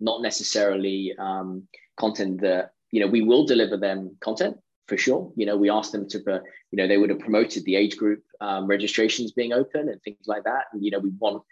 not 0.00 0.22
necessarily 0.22 1.14
um, 1.18 1.68
content 1.98 2.40
that 2.40 2.72
you 2.90 3.00
know 3.00 3.06
we 3.06 3.22
will 3.22 3.46
deliver 3.46 3.76
them 3.76 4.16
content 4.20 4.56
for 4.86 4.96
sure. 4.96 5.32
You 5.36 5.46
know, 5.46 5.56
we 5.56 5.70
asked 5.70 5.92
them 5.92 6.08
to, 6.08 6.18
uh, 6.18 6.40
you 6.70 6.76
know, 6.76 6.86
they 6.86 6.98
would 6.98 7.10
have 7.10 7.18
promoted 7.18 7.64
the 7.64 7.76
age 7.76 7.96
group 7.96 8.22
um, 8.40 8.66
registrations 8.66 9.32
being 9.32 9.52
open 9.52 9.88
and 9.88 10.00
things 10.02 10.26
like 10.26 10.44
that. 10.44 10.66
And, 10.72 10.84
you 10.84 10.90
know, 10.90 10.98
we 10.98 11.10
want 11.18 11.42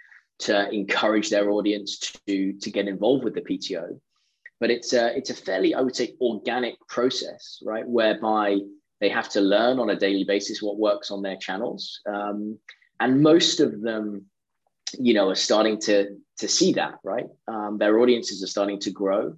to 0.40 0.70
encourage 0.70 1.30
their 1.30 1.50
audience 1.50 1.98
to 1.98 2.52
to 2.54 2.70
get 2.70 2.88
involved 2.88 3.24
with 3.24 3.34
the 3.34 3.40
PTO. 3.40 4.00
But 4.60 4.70
it's 4.70 4.92
a 4.92 5.16
it's 5.16 5.30
a 5.30 5.34
fairly 5.34 5.74
I 5.74 5.80
would 5.80 5.96
say 5.96 6.14
organic 6.20 6.74
process, 6.88 7.62
right? 7.64 7.86
Whereby 7.86 8.58
they 9.00 9.08
have 9.08 9.28
to 9.30 9.40
learn 9.40 9.78
on 9.78 9.90
a 9.90 9.96
daily 9.96 10.24
basis 10.24 10.62
what 10.62 10.78
works 10.78 11.10
on 11.10 11.22
their 11.22 11.36
channels, 11.36 12.00
um, 12.06 12.58
and 13.00 13.22
most 13.22 13.60
of 13.60 13.80
them, 13.80 14.26
you 14.98 15.14
know, 15.14 15.28
are 15.28 15.34
starting 15.34 15.80
to 15.82 16.16
to 16.38 16.48
see 16.48 16.72
that, 16.72 16.98
right? 17.04 17.26
Um, 17.46 17.78
their 17.78 17.98
audiences 18.00 18.42
are 18.42 18.48
starting 18.48 18.80
to 18.80 18.90
grow. 18.90 19.36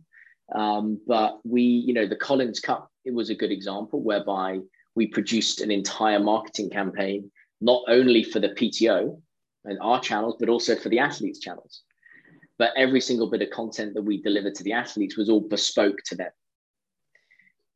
Um, 0.54 1.00
but 1.06 1.40
we, 1.44 1.62
you 1.62 1.92
know, 1.92 2.06
the 2.06 2.16
Collins 2.16 2.60
Cup 2.60 2.90
it 3.06 3.14
was 3.14 3.30
a 3.30 3.34
good 3.34 3.52
example 3.52 4.02
whereby 4.02 4.58
we 4.96 5.06
produced 5.06 5.60
an 5.60 5.70
entire 5.70 6.18
marketing 6.18 6.68
campaign 6.68 7.30
not 7.60 7.82
only 7.88 8.22
for 8.22 8.40
the 8.40 8.50
PTO 8.50 9.18
and 9.64 9.78
our 9.80 10.00
channels, 10.00 10.36
but 10.38 10.48
also 10.48 10.76
for 10.76 10.88
the 10.88 10.98
athletes' 10.98 11.38
channels. 11.38 11.82
But 12.58 12.72
every 12.76 13.00
single 13.00 13.30
bit 13.30 13.42
of 13.42 13.50
content 13.50 13.94
that 13.94 14.02
we 14.02 14.20
delivered 14.20 14.54
to 14.56 14.64
the 14.64 14.72
athletes 14.72 15.16
was 15.16 15.28
all 15.28 15.40
bespoke 15.40 15.98
to 16.06 16.16
them. 16.16 16.30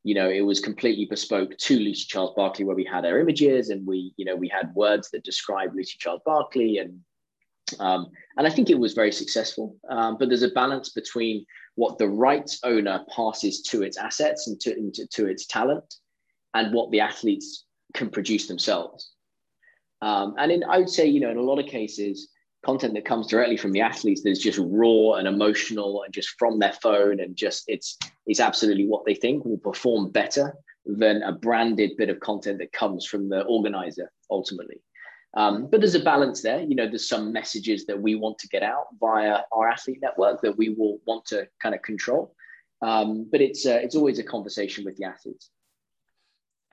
You 0.03 0.15
know, 0.15 0.29
it 0.31 0.41
was 0.41 0.61
completely 0.61 1.07
bespoke 1.07 1.57
to 1.57 1.79
Lucy 1.79 2.07
Charles 2.09 2.35
Barclay, 2.35 2.65
where 2.65 2.77
we 2.77 2.85
had 2.85 3.05
our 3.05 3.21
images 3.21 3.69
and 3.69 3.87
we, 3.87 4.13
you 4.17 4.25
know, 4.25 4.37
we 4.37 4.49
had 4.49 4.75
words 4.75 5.11
that 5.11 5.25
describe 5.25 5.75
Lucy 5.75 5.97
Charles 5.99 6.23
Barclay, 6.25 6.79
and 6.79 7.01
um, 7.79 8.07
and 8.37 8.47
I 8.47 8.51
think 8.51 8.71
it 8.71 8.79
was 8.79 8.95
very 8.95 9.13
successful. 9.13 9.77
Um, 9.89 10.17
but 10.19 10.29
there's 10.29 10.43
a 10.43 10.49
balance 10.49 10.89
between 10.89 11.45
what 11.81 11.97
the 11.97 12.07
rights 12.07 12.61
owner 12.63 13.03
passes 13.17 13.63
to 13.63 13.83
its 13.83 13.97
assets 13.97 14.49
and 14.49 14.61
to, 14.61 14.91
to, 14.91 15.07
to 15.07 15.27
its 15.27 15.47
talent, 15.47 15.95
and 16.53 16.75
what 16.75 16.91
the 16.91 17.01
athletes 17.01 17.65
can 17.95 18.11
produce 18.11 18.47
themselves. 18.47 19.13
Um, 20.03 20.35
and 20.37 20.53
in, 20.53 20.63
I 20.63 20.77
would 20.77 20.91
say, 20.91 21.07
you 21.07 21.21
know, 21.21 21.31
in 21.31 21.39
a 21.39 21.43
lot 21.51 21.59
of 21.59 21.65
cases, 21.65 22.29
content 22.67 22.93
that 22.93 23.07
comes 23.07 23.29
directly 23.29 23.57
from 23.57 23.73
the 23.73 23.81
athletes 23.81 24.21
that's 24.23 24.41
just 24.41 24.59
raw 24.63 25.15
and 25.15 25.27
emotional 25.27 26.03
and 26.03 26.13
just 26.13 26.29
from 26.39 26.59
their 26.59 26.75
phone 26.83 27.19
and 27.21 27.35
just 27.35 27.65
it's 27.69 27.97
it's 28.27 28.41
absolutely 28.41 28.87
what 28.87 29.07
they 29.07 29.15
think 29.15 29.47
will 29.47 29.57
perform 29.71 30.11
better 30.11 30.55
than 30.85 31.23
a 31.23 31.33
branded 31.33 31.93
bit 31.97 32.11
of 32.11 32.21
content 32.21 32.59
that 32.59 32.73
comes 32.73 33.07
from 33.07 33.31
the 33.31 33.41
organizer 33.45 34.13
ultimately. 34.31 34.83
Um, 35.35 35.69
but 35.71 35.81
there's 35.81 35.95
a 35.95 36.01
balance 36.01 36.43
there. 36.43 36.61
You 36.61 36.75
know, 36.75 36.89
there's 36.89 37.09
some 37.09 37.33
messages 37.33 37.87
that 37.87 38.01
we 38.01 38.17
want 38.17 38.39
to 38.41 38.49
get 38.49 38.63
out 38.63 38.87
via 38.99 39.43
our 39.53 39.69
athlete 39.69 39.99
network 40.03 40.43
that 40.43 40.57
we 40.57 40.71
will 40.71 40.99
want 41.07 41.25
to 41.27 41.47
kind 41.63 41.75
of 41.75 41.83
control. 41.83 42.35
Um, 42.83 43.29
but 43.31 43.41
it's 43.41 43.67
uh, 43.67 43.79
it's 43.83 43.95
always 43.95 44.19
a 44.19 44.25
conversation 44.25 44.85
with 44.85 44.97
the 44.97 45.05
athletes 45.05 45.51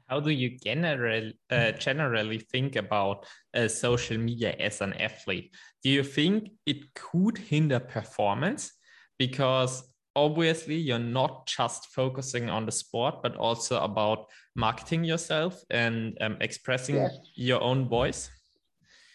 how 0.08 0.20
do 0.20 0.32
you 0.32 0.58
generally 0.58 1.38
uh, 1.50 1.72
generally 1.74 2.40
think 2.40 2.76
about 2.76 3.26
uh, 3.54 3.68
social 3.68 4.18
media 4.18 4.56
as 4.60 4.82
an 4.82 4.94
athlete? 4.94 5.54
Do 5.84 5.90
you 5.90 6.04
think 6.04 6.52
it 6.66 6.94
could 6.94 7.38
hinder 7.38 7.80
performance? 7.80 8.72
Because 9.20 9.84
obviously 10.16 10.76
you're 10.76 11.00
not 11.00 11.46
just 11.46 11.88
focusing 11.88 12.50
on 12.50 12.66
the 12.66 12.72
sport, 12.72 13.22
but 13.22 13.36
also 13.36 13.80
about 13.82 14.26
marketing 14.56 15.04
yourself 15.04 15.62
and 15.70 16.18
um, 16.22 16.38
expressing 16.42 16.96
yeah. 16.96 17.10
your 17.36 17.62
own 17.62 17.88
voice. 17.88 18.30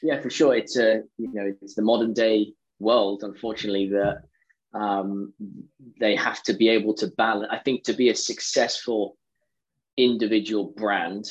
Yeah, 0.02 0.20
for 0.20 0.30
sure. 0.30 0.54
It's 0.54 0.76
a 0.76 1.02
you 1.16 1.32
know 1.32 1.52
it's 1.62 1.74
the 1.74 1.82
modern 1.82 2.12
day 2.12 2.52
world. 2.80 3.22
Unfortunately, 3.22 3.88
that 3.90 4.22
um, 4.74 5.32
they 6.00 6.16
have 6.16 6.42
to 6.44 6.54
be 6.54 6.68
able 6.68 6.94
to 6.94 7.06
balance. 7.16 7.48
I 7.50 7.58
think 7.58 7.84
to 7.84 7.92
be 7.92 8.08
a 8.08 8.14
successful 8.14 9.16
individual 9.96 10.72
brand 10.76 11.30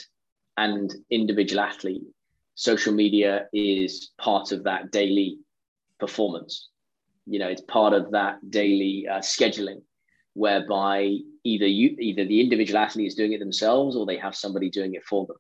and 0.58 0.94
individual 1.10 1.62
athlete, 1.62 2.04
social 2.56 2.94
media 2.94 3.48
is 3.54 4.12
part 4.18 4.52
of 4.52 4.64
that 4.64 4.92
daily 4.92 5.40
performance. 6.00 6.70
You 7.26 7.40
know, 7.40 7.48
it's 7.48 7.62
part 7.62 7.94
of 7.94 8.12
that 8.12 8.38
daily 8.50 9.06
uh, 9.10 9.20
scheduling, 9.20 9.82
whereby 10.34 11.18
either 11.44 11.68
you, 11.68 11.96
either 12.00 12.26
the 12.26 12.40
individual 12.40 12.80
athlete 12.80 13.08
is 13.08 13.16
doing 13.16 13.34
it 13.34 13.40
themselves, 13.40 13.96
or 13.96 14.06
they 14.06 14.18
have 14.18 14.36
somebody 14.36 14.70
doing 14.70 14.94
it 14.96 15.04
for 15.04 15.26
them. 15.28 15.38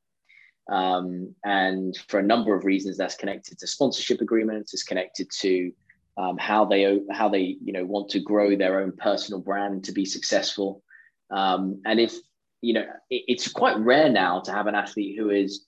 Um, 0.71 1.35
and 1.43 1.95
for 2.07 2.19
a 2.19 2.23
number 2.23 2.55
of 2.55 2.65
reasons, 2.65 2.97
that's 2.97 3.15
connected 3.15 3.59
to 3.59 3.67
sponsorship 3.67 4.21
agreements. 4.21 4.73
It's 4.73 4.83
connected 4.83 5.29
to 5.39 5.71
um, 6.17 6.37
how 6.37 6.65
they 6.65 6.99
how 7.11 7.29
they 7.29 7.57
you 7.63 7.73
know 7.73 7.85
want 7.85 8.09
to 8.09 8.19
grow 8.19 8.55
their 8.55 8.81
own 8.81 8.93
personal 8.93 9.41
brand 9.41 9.83
to 9.85 9.91
be 9.91 10.05
successful. 10.05 10.83
Um, 11.29 11.81
and 11.85 11.99
if 11.99 12.15
you 12.61 12.73
know, 12.73 12.85
it, 13.09 13.23
it's 13.27 13.51
quite 13.51 13.77
rare 13.79 14.09
now 14.09 14.39
to 14.41 14.51
have 14.51 14.67
an 14.67 14.75
athlete 14.75 15.17
who 15.17 15.29
is, 15.29 15.65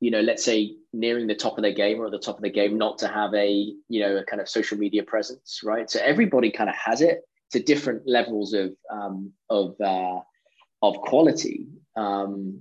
you 0.00 0.10
know, 0.10 0.20
let's 0.20 0.44
say 0.44 0.76
nearing 0.92 1.26
the 1.26 1.34
top 1.34 1.58
of 1.58 1.62
their 1.62 1.72
game 1.72 2.00
or 2.00 2.06
at 2.06 2.12
the 2.12 2.18
top 2.18 2.36
of 2.36 2.42
the 2.42 2.50
game, 2.50 2.78
not 2.78 2.98
to 2.98 3.08
have 3.08 3.34
a, 3.34 3.74
you 3.88 4.00
know, 4.00 4.16
a 4.16 4.24
kind 4.24 4.40
of 4.40 4.48
social 4.48 4.78
media 4.78 5.02
presence, 5.02 5.60
right? 5.64 5.90
So 5.90 6.00
everybody 6.00 6.50
kind 6.50 6.70
of 6.70 6.76
has 6.76 7.00
it 7.00 7.22
to 7.50 7.62
different 7.62 8.06
levels 8.06 8.52
of 8.52 8.74
um, 8.92 9.32
of 9.50 9.74
uh, 9.80 10.20
of 10.82 10.98
quality. 10.98 11.66
Um, 11.96 12.60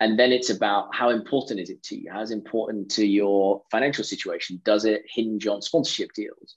and 0.00 0.18
then 0.18 0.32
it's 0.32 0.50
about 0.50 0.94
how 0.94 1.08
important 1.10 1.60
is 1.60 1.70
it 1.70 1.82
to 1.84 1.96
you? 1.96 2.10
How 2.10 2.20
is 2.20 2.30
important 2.30 2.90
to 2.92 3.06
your 3.06 3.62
financial 3.70 4.04
situation? 4.04 4.60
Does 4.64 4.84
it 4.84 5.04
hinge 5.08 5.46
on 5.46 5.62
sponsorship 5.62 6.12
deals? 6.12 6.56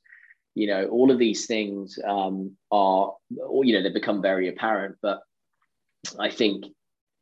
You 0.56 0.68
know, 0.68 0.88
all 0.88 1.10
of 1.10 1.20
these 1.20 1.46
things 1.46 1.98
um, 2.06 2.58
are, 2.72 3.14
you 3.30 3.74
know, 3.74 3.82
they 3.82 3.94
become 3.94 4.22
very 4.22 4.50
apparent. 4.50 4.98
But 5.02 5.22
I 6.20 6.30
think, 6.30 6.66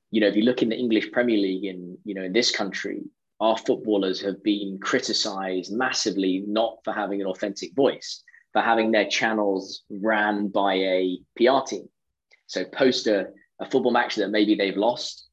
you 0.10 0.22
know, 0.22 0.28
if 0.28 0.36
you 0.36 0.44
look 0.44 0.64
in 0.64 0.70
the 0.70 0.78
English 0.78 1.12
Premier 1.12 1.38
League 1.38 1.66
in, 1.66 2.00
you 2.04 2.16
know, 2.16 2.24
in 2.24 2.34
this 2.34 2.50
country, 2.50 3.04
our 3.40 3.58
footballers 3.58 4.20
have 4.22 4.42
been 4.42 4.80
criticized 4.82 5.72
massively, 5.72 6.44
not 6.48 6.80
for 6.84 6.94
having 6.94 7.22
an 7.22 7.28
authentic 7.28 7.76
voice, 7.76 8.24
for 8.54 8.64
having 8.64 8.90
their 8.90 9.08
channels 9.08 9.84
ran 9.92 10.48
by 10.48 10.74
a 10.74 11.20
PR 11.36 11.60
team. 11.68 11.88
So 12.48 12.66
post 12.66 13.06
a, 13.06 13.28
a 13.60 13.70
football 13.70 13.92
match 13.92 14.16
that 14.16 14.30
maybe 14.30 14.56
they've 14.56 14.76
lost, 14.76 15.28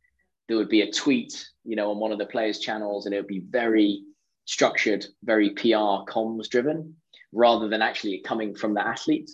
there 0.48 0.56
would 0.56 0.68
be 0.68 0.82
a 0.82 0.92
tweet, 0.92 1.48
you 1.64 1.76
know, 1.76 1.90
on 1.90 1.98
one 1.98 2.12
of 2.12 2.18
the 2.18 2.26
players' 2.26 2.58
channels, 2.58 3.06
and 3.06 3.14
it 3.14 3.18
would 3.18 3.26
be 3.26 3.44
very 3.48 4.02
structured, 4.44 5.06
very 5.22 5.50
PR 5.50 6.04
comms 6.06 6.48
driven, 6.48 6.94
rather 7.32 7.68
than 7.68 7.82
actually 7.82 8.18
coming 8.20 8.54
from 8.54 8.74
the 8.74 8.86
athlete. 8.86 9.30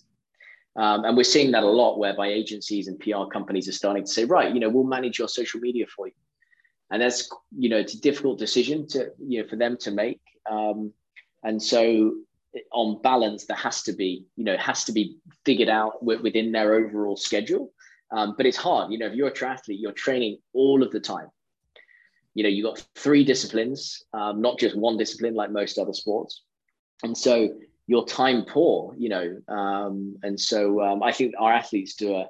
Um, 0.77 1.05
and 1.05 1.17
we're 1.17 1.25
seeing 1.25 1.51
that 1.51 1.65
a 1.65 1.69
lot 1.69 1.99
whereby 1.99 2.29
agencies 2.29 2.87
and 2.87 2.99
PR 3.01 3.25
companies 3.33 3.69
are 3.69 3.73
starting 3.73 4.05
to 4.05 4.11
say, 4.11 4.25
right, 4.25 4.55
you 4.55 4.61
know, 4.61 4.69
we'll 4.69 4.85
manage 4.85 5.19
your 5.19 5.29
social 5.29 5.61
media 5.61 5.87
for 5.95 6.07
you. 6.07 6.15
And 6.91 7.03
that's, 7.03 7.29
you 7.57 7.69
know, 7.69 7.77
it's 7.77 7.95
a 7.95 8.01
difficult 8.01 8.39
decision 8.39 8.87
to, 8.89 9.11
you 9.19 9.43
know, 9.43 9.49
for 9.49 9.57
them 9.57 9.77
to 9.79 9.91
make. 9.91 10.21
Um, 10.51 10.93
and 11.43 11.63
so 11.63 12.15
on 12.73 13.01
balance, 13.03 13.47
there 13.47 13.57
has 13.57 13.83
to 13.85 13.93
be, 13.93 14.27
you 14.37 14.45
know, 14.45 14.57
has 14.57 14.85
to 14.85 14.93
be 14.93 15.19
figured 15.45 15.69
out 15.69 16.03
within 16.03 16.53
their 16.53 16.75
overall 16.75 17.17
schedule. 17.17 17.73
Um, 18.13 18.35
but 18.37 18.47
it's 18.47 18.57
hard, 18.57 18.91
you 18.91 18.99
know, 18.99 19.07
if 19.07 19.15
you're 19.15 19.29
a 19.29 19.33
triathlete, 19.33 19.81
you're 19.81 19.93
training 19.93 20.39
all 20.53 20.83
of 20.83 20.91
the 20.91 21.01
time. 21.01 21.29
You 22.35 22.43
know, 22.43 22.49
you've 22.49 22.67
got 22.67 22.85
three 22.97 23.25
disciplines, 23.25 24.05
um, 24.13 24.41
not 24.41 24.59
just 24.59 24.77
one 24.77 24.97
discipline 24.97 25.35
like 25.35 25.51
most 25.51 25.79
other 25.79 25.93
sports. 25.93 26.43
And 27.03 27.17
so 27.17 27.51
you're 27.87 28.05
time 28.05 28.45
poor, 28.45 28.95
you 28.99 29.09
know. 29.09 29.37
Um, 29.49 30.17
and 30.23 30.39
so 30.39 30.81
um, 30.81 31.03
I 31.03 31.13
think 31.13 31.35
our 31.39 31.53
athletes 31.53 31.95
do 31.95 32.17
a 32.17 32.27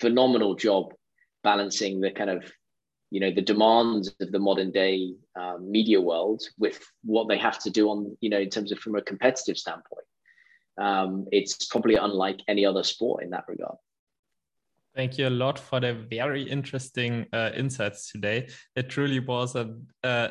phenomenal 0.00 0.54
job 0.54 0.92
balancing 1.42 2.00
the 2.00 2.10
kind 2.10 2.30
of, 2.30 2.44
you 3.10 3.20
know, 3.20 3.32
the 3.32 3.42
demands 3.42 4.12
of 4.20 4.32
the 4.32 4.38
modern 4.38 4.72
day 4.72 5.14
um, 5.38 5.70
media 5.70 6.00
world 6.00 6.42
with 6.58 6.84
what 7.04 7.28
they 7.28 7.38
have 7.38 7.58
to 7.60 7.70
do 7.70 7.90
on, 7.90 8.16
you 8.20 8.30
know, 8.30 8.40
in 8.40 8.50
terms 8.50 8.72
of 8.72 8.78
from 8.78 8.96
a 8.96 9.02
competitive 9.02 9.56
standpoint. 9.56 10.06
Um, 10.78 11.26
it's 11.30 11.66
probably 11.66 11.94
unlike 11.94 12.40
any 12.48 12.66
other 12.66 12.82
sport 12.82 13.22
in 13.22 13.30
that 13.30 13.44
regard. 13.46 13.76
Thank 14.94 15.18
you 15.18 15.26
a 15.26 15.30
lot 15.30 15.58
for 15.58 15.80
the 15.80 15.92
very 15.92 16.42
interesting 16.42 17.26
uh, 17.32 17.50
insights 17.56 18.12
today. 18.12 18.48
It 18.76 18.88
truly 18.88 19.18
was 19.18 19.56
an 19.56 19.86
a 20.04 20.30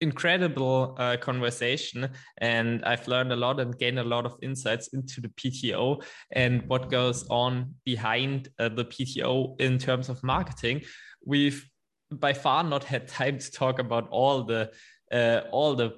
incredible 0.00 0.96
uh, 0.98 1.16
conversation 1.18 2.08
and 2.38 2.82
i've 2.86 3.06
learned 3.06 3.32
a 3.32 3.36
lot 3.36 3.60
and 3.60 3.78
gained 3.78 3.98
a 3.98 4.04
lot 4.04 4.24
of 4.24 4.34
insights 4.40 4.88
into 4.94 5.20
the 5.20 5.28
pto 5.28 6.02
and 6.32 6.62
what 6.68 6.90
goes 6.90 7.26
on 7.28 7.74
behind 7.84 8.48
uh, 8.58 8.68
the 8.70 8.84
pto 8.86 9.60
in 9.60 9.76
terms 9.76 10.08
of 10.08 10.22
marketing 10.22 10.80
we've 11.26 11.68
by 12.12 12.32
far 12.32 12.64
not 12.64 12.82
had 12.82 13.06
time 13.08 13.38
to 13.38 13.50
talk 13.50 13.78
about 13.78 14.08
all 14.08 14.42
the 14.42 14.70
uh, 15.12 15.42
all 15.52 15.74
the 15.74 15.90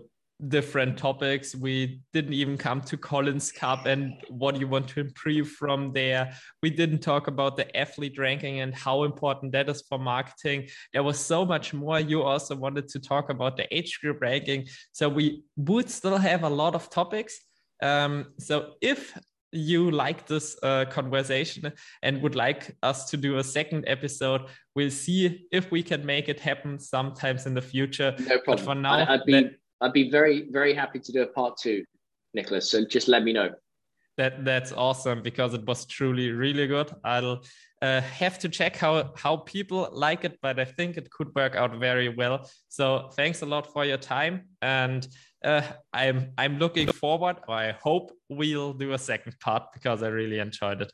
different 0.48 0.98
topics. 0.98 1.54
We 1.54 2.02
didn't 2.12 2.32
even 2.32 2.56
come 2.56 2.80
to 2.82 2.96
Collins 2.96 3.52
Cup 3.52 3.86
and 3.86 4.14
what 4.28 4.58
you 4.58 4.66
want 4.66 4.88
to 4.88 5.00
improve 5.00 5.48
from 5.50 5.92
there. 5.92 6.32
We 6.62 6.70
didn't 6.70 7.00
talk 7.00 7.28
about 7.28 7.56
the 7.56 7.74
athlete 7.76 8.18
ranking 8.18 8.60
and 8.60 8.74
how 8.74 9.04
important 9.04 9.52
that 9.52 9.68
is 9.68 9.82
for 9.82 9.98
marketing. 9.98 10.68
There 10.92 11.02
was 11.02 11.18
so 11.18 11.44
much 11.44 11.72
more. 11.72 12.00
You 12.00 12.22
also 12.22 12.56
wanted 12.56 12.88
to 12.88 13.00
talk 13.00 13.30
about 13.30 13.56
the 13.56 13.72
age 13.74 14.00
group 14.00 14.20
ranking. 14.20 14.66
So 14.92 15.08
we 15.08 15.44
would 15.56 15.88
still 15.88 16.16
have 16.16 16.42
a 16.42 16.50
lot 16.50 16.74
of 16.74 16.90
topics. 16.90 17.38
Um, 17.82 18.32
so 18.38 18.74
if 18.80 19.16
you 19.52 19.90
like 19.90 20.26
this 20.26 20.56
uh, 20.62 20.86
conversation 20.86 21.70
and 22.02 22.22
would 22.22 22.34
like 22.34 22.74
us 22.82 23.10
to 23.10 23.16
do 23.16 23.36
a 23.36 23.44
second 23.44 23.84
episode, 23.86 24.46
we'll 24.74 24.90
see 24.90 25.46
if 25.52 25.70
we 25.70 25.82
can 25.82 26.04
make 26.06 26.28
it 26.28 26.40
happen 26.40 26.78
sometimes 26.78 27.46
in 27.46 27.54
the 27.54 27.60
future. 27.60 28.14
No 28.18 28.38
problem. 28.38 28.44
But 28.46 28.60
for 28.60 28.74
now, 28.74 28.94
I, 28.94 29.16
would 29.16 29.24
be 29.26 29.50
I'd 29.82 29.92
be 29.92 30.10
very, 30.10 30.48
very 30.50 30.72
happy 30.72 31.00
to 31.00 31.12
do 31.12 31.22
a 31.22 31.26
part 31.26 31.58
two. 31.58 31.84
Nicholas. 32.34 32.70
So 32.70 32.84
just 32.84 33.08
let 33.08 33.22
me 33.22 33.32
know. 33.32 33.50
That 34.18 34.44
that's 34.44 34.72
awesome 34.72 35.22
because 35.22 35.54
it 35.54 35.64
was 35.66 35.86
truly 35.86 36.32
really 36.32 36.66
good. 36.66 36.92
I'll 37.02 37.42
uh, 37.80 38.02
have 38.02 38.38
to 38.40 38.48
check 38.50 38.76
how 38.76 39.14
how 39.16 39.38
people 39.38 39.88
like 39.90 40.24
it, 40.24 40.38
but 40.42 40.60
I 40.60 40.66
think 40.66 40.98
it 40.98 41.10
could 41.10 41.34
work 41.34 41.56
out 41.56 41.78
very 41.78 42.10
well. 42.10 42.48
So 42.68 43.08
thanks 43.16 43.40
a 43.40 43.46
lot 43.46 43.72
for 43.72 43.86
your 43.86 43.96
time, 43.96 44.48
and 44.60 45.08
uh, 45.42 45.62
I'm 45.94 46.32
I'm 46.36 46.58
looking 46.58 46.88
forward. 46.92 47.36
I 47.48 47.72
hope 47.82 48.12
we'll 48.28 48.74
do 48.74 48.92
a 48.92 48.98
second 48.98 49.34
part 49.40 49.72
because 49.72 50.02
I 50.02 50.08
really 50.08 50.40
enjoyed 50.40 50.82
it. 50.82 50.92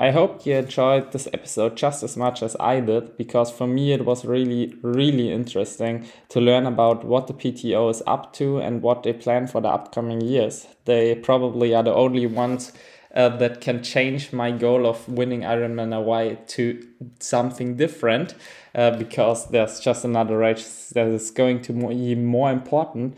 I 0.00 0.12
hope 0.12 0.46
you 0.46 0.54
enjoyed 0.54 1.10
this 1.10 1.26
episode 1.32 1.76
just 1.76 2.04
as 2.04 2.16
much 2.16 2.40
as 2.40 2.56
I 2.60 2.78
did 2.78 3.16
because 3.16 3.50
for 3.50 3.66
me 3.66 3.92
it 3.92 4.04
was 4.04 4.24
really, 4.24 4.74
really 4.80 5.32
interesting 5.32 6.06
to 6.28 6.40
learn 6.40 6.66
about 6.66 7.04
what 7.04 7.26
the 7.26 7.34
PTO 7.34 7.90
is 7.90 8.00
up 8.06 8.32
to 8.34 8.58
and 8.58 8.80
what 8.80 9.02
they 9.02 9.12
plan 9.12 9.48
for 9.48 9.60
the 9.60 9.68
upcoming 9.68 10.20
years. 10.20 10.68
They 10.84 11.16
probably 11.16 11.74
are 11.74 11.82
the 11.82 11.94
only 11.94 12.26
ones 12.26 12.72
uh, 13.12 13.30
that 13.38 13.60
can 13.60 13.82
change 13.82 14.32
my 14.32 14.52
goal 14.52 14.86
of 14.86 15.08
winning 15.08 15.40
Ironman 15.40 15.92
Hawaii 15.92 16.36
to 16.48 16.86
something 17.18 17.76
different 17.76 18.36
uh, 18.76 18.92
because 18.92 19.48
there's 19.48 19.80
just 19.80 20.04
another 20.04 20.38
race 20.38 20.90
that 20.90 21.08
is 21.08 21.32
going 21.32 21.62
to 21.62 21.72
be 21.72 22.14
more 22.14 22.52
important. 22.52 23.16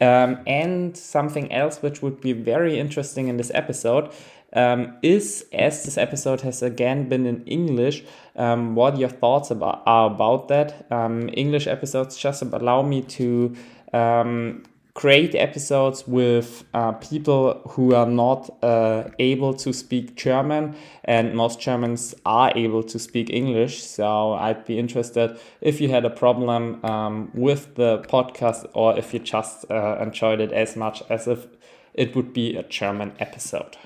Um, 0.00 0.40
and 0.48 0.96
something 0.96 1.52
else 1.52 1.80
which 1.80 2.02
would 2.02 2.20
be 2.20 2.32
very 2.32 2.78
interesting 2.78 3.28
in 3.28 3.36
this 3.36 3.52
episode 3.54 4.12
um, 4.52 4.96
is, 5.02 5.46
as 5.52 5.84
this 5.84 5.96
episode 5.98 6.42
has 6.42 6.62
again 6.62 7.08
been 7.08 7.26
in 7.26 7.44
English, 7.44 8.04
um, 8.36 8.74
what 8.74 8.98
your 8.98 9.08
thoughts 9.08 9.50
about 9.50 9.82
are 9.86 10.10
about 10.10 10.48
that. 10.48 10.90
Um, 10.90 11.30
English 11.32 11.66
episodes 11.66 12.16
just 12.16 12.42
allow 12.42 12.82
me 12.82 13.02
to 13.02 13.54
um, 13.92 14.62
create 14.94 15.34
episodes 15.34 16.06
with 16.06 16.64
uh, 16.74 16.92
people 16.92 17.62
who 17.70 17.94
are 17.94 18.06
not 18.06 18.50
uh, 18.62 19.04
able 19.18 19.54
to 19.54 19.72
speak 19.72 20.16
German, 20.16 20.74
and 21.04 21.34
most 21.34 21.60
Germans 21.60 22.14
are 22.26 22.52
able 22.54 22.82
to 22.82 22.98
speak 22.98 23.30
English. 23.30 23.82
So 23.82 24.34
I'd 24.34 24.64
be 24.66 24.78
interested 24.78 25.38
if 25.60 25.80
you 25.80 25.88
had 25.88 26.04
a 26.04 26.10
problem 26.10 26.84
um, 26.84 27.30
with 27.32 27.74
the 27.76 28.00
podcast 28.08 28.66
or 28.74 28.98
if 28.98 29.14
you 29.14 29.20
just 29.20 29.70
uh, 29.70 29.98
enjoyed 30.00 30.40
it 30.40 30.52
as 30.52 30.76
much 30.76 31.02
as 31.08 31.26
if 31.26 31.46
it 31.94 32.14
would 32.14 32.32
be 32.32 32.56
a 32.56 32.62
German 32.62 33.12
episode. 33.18 33.76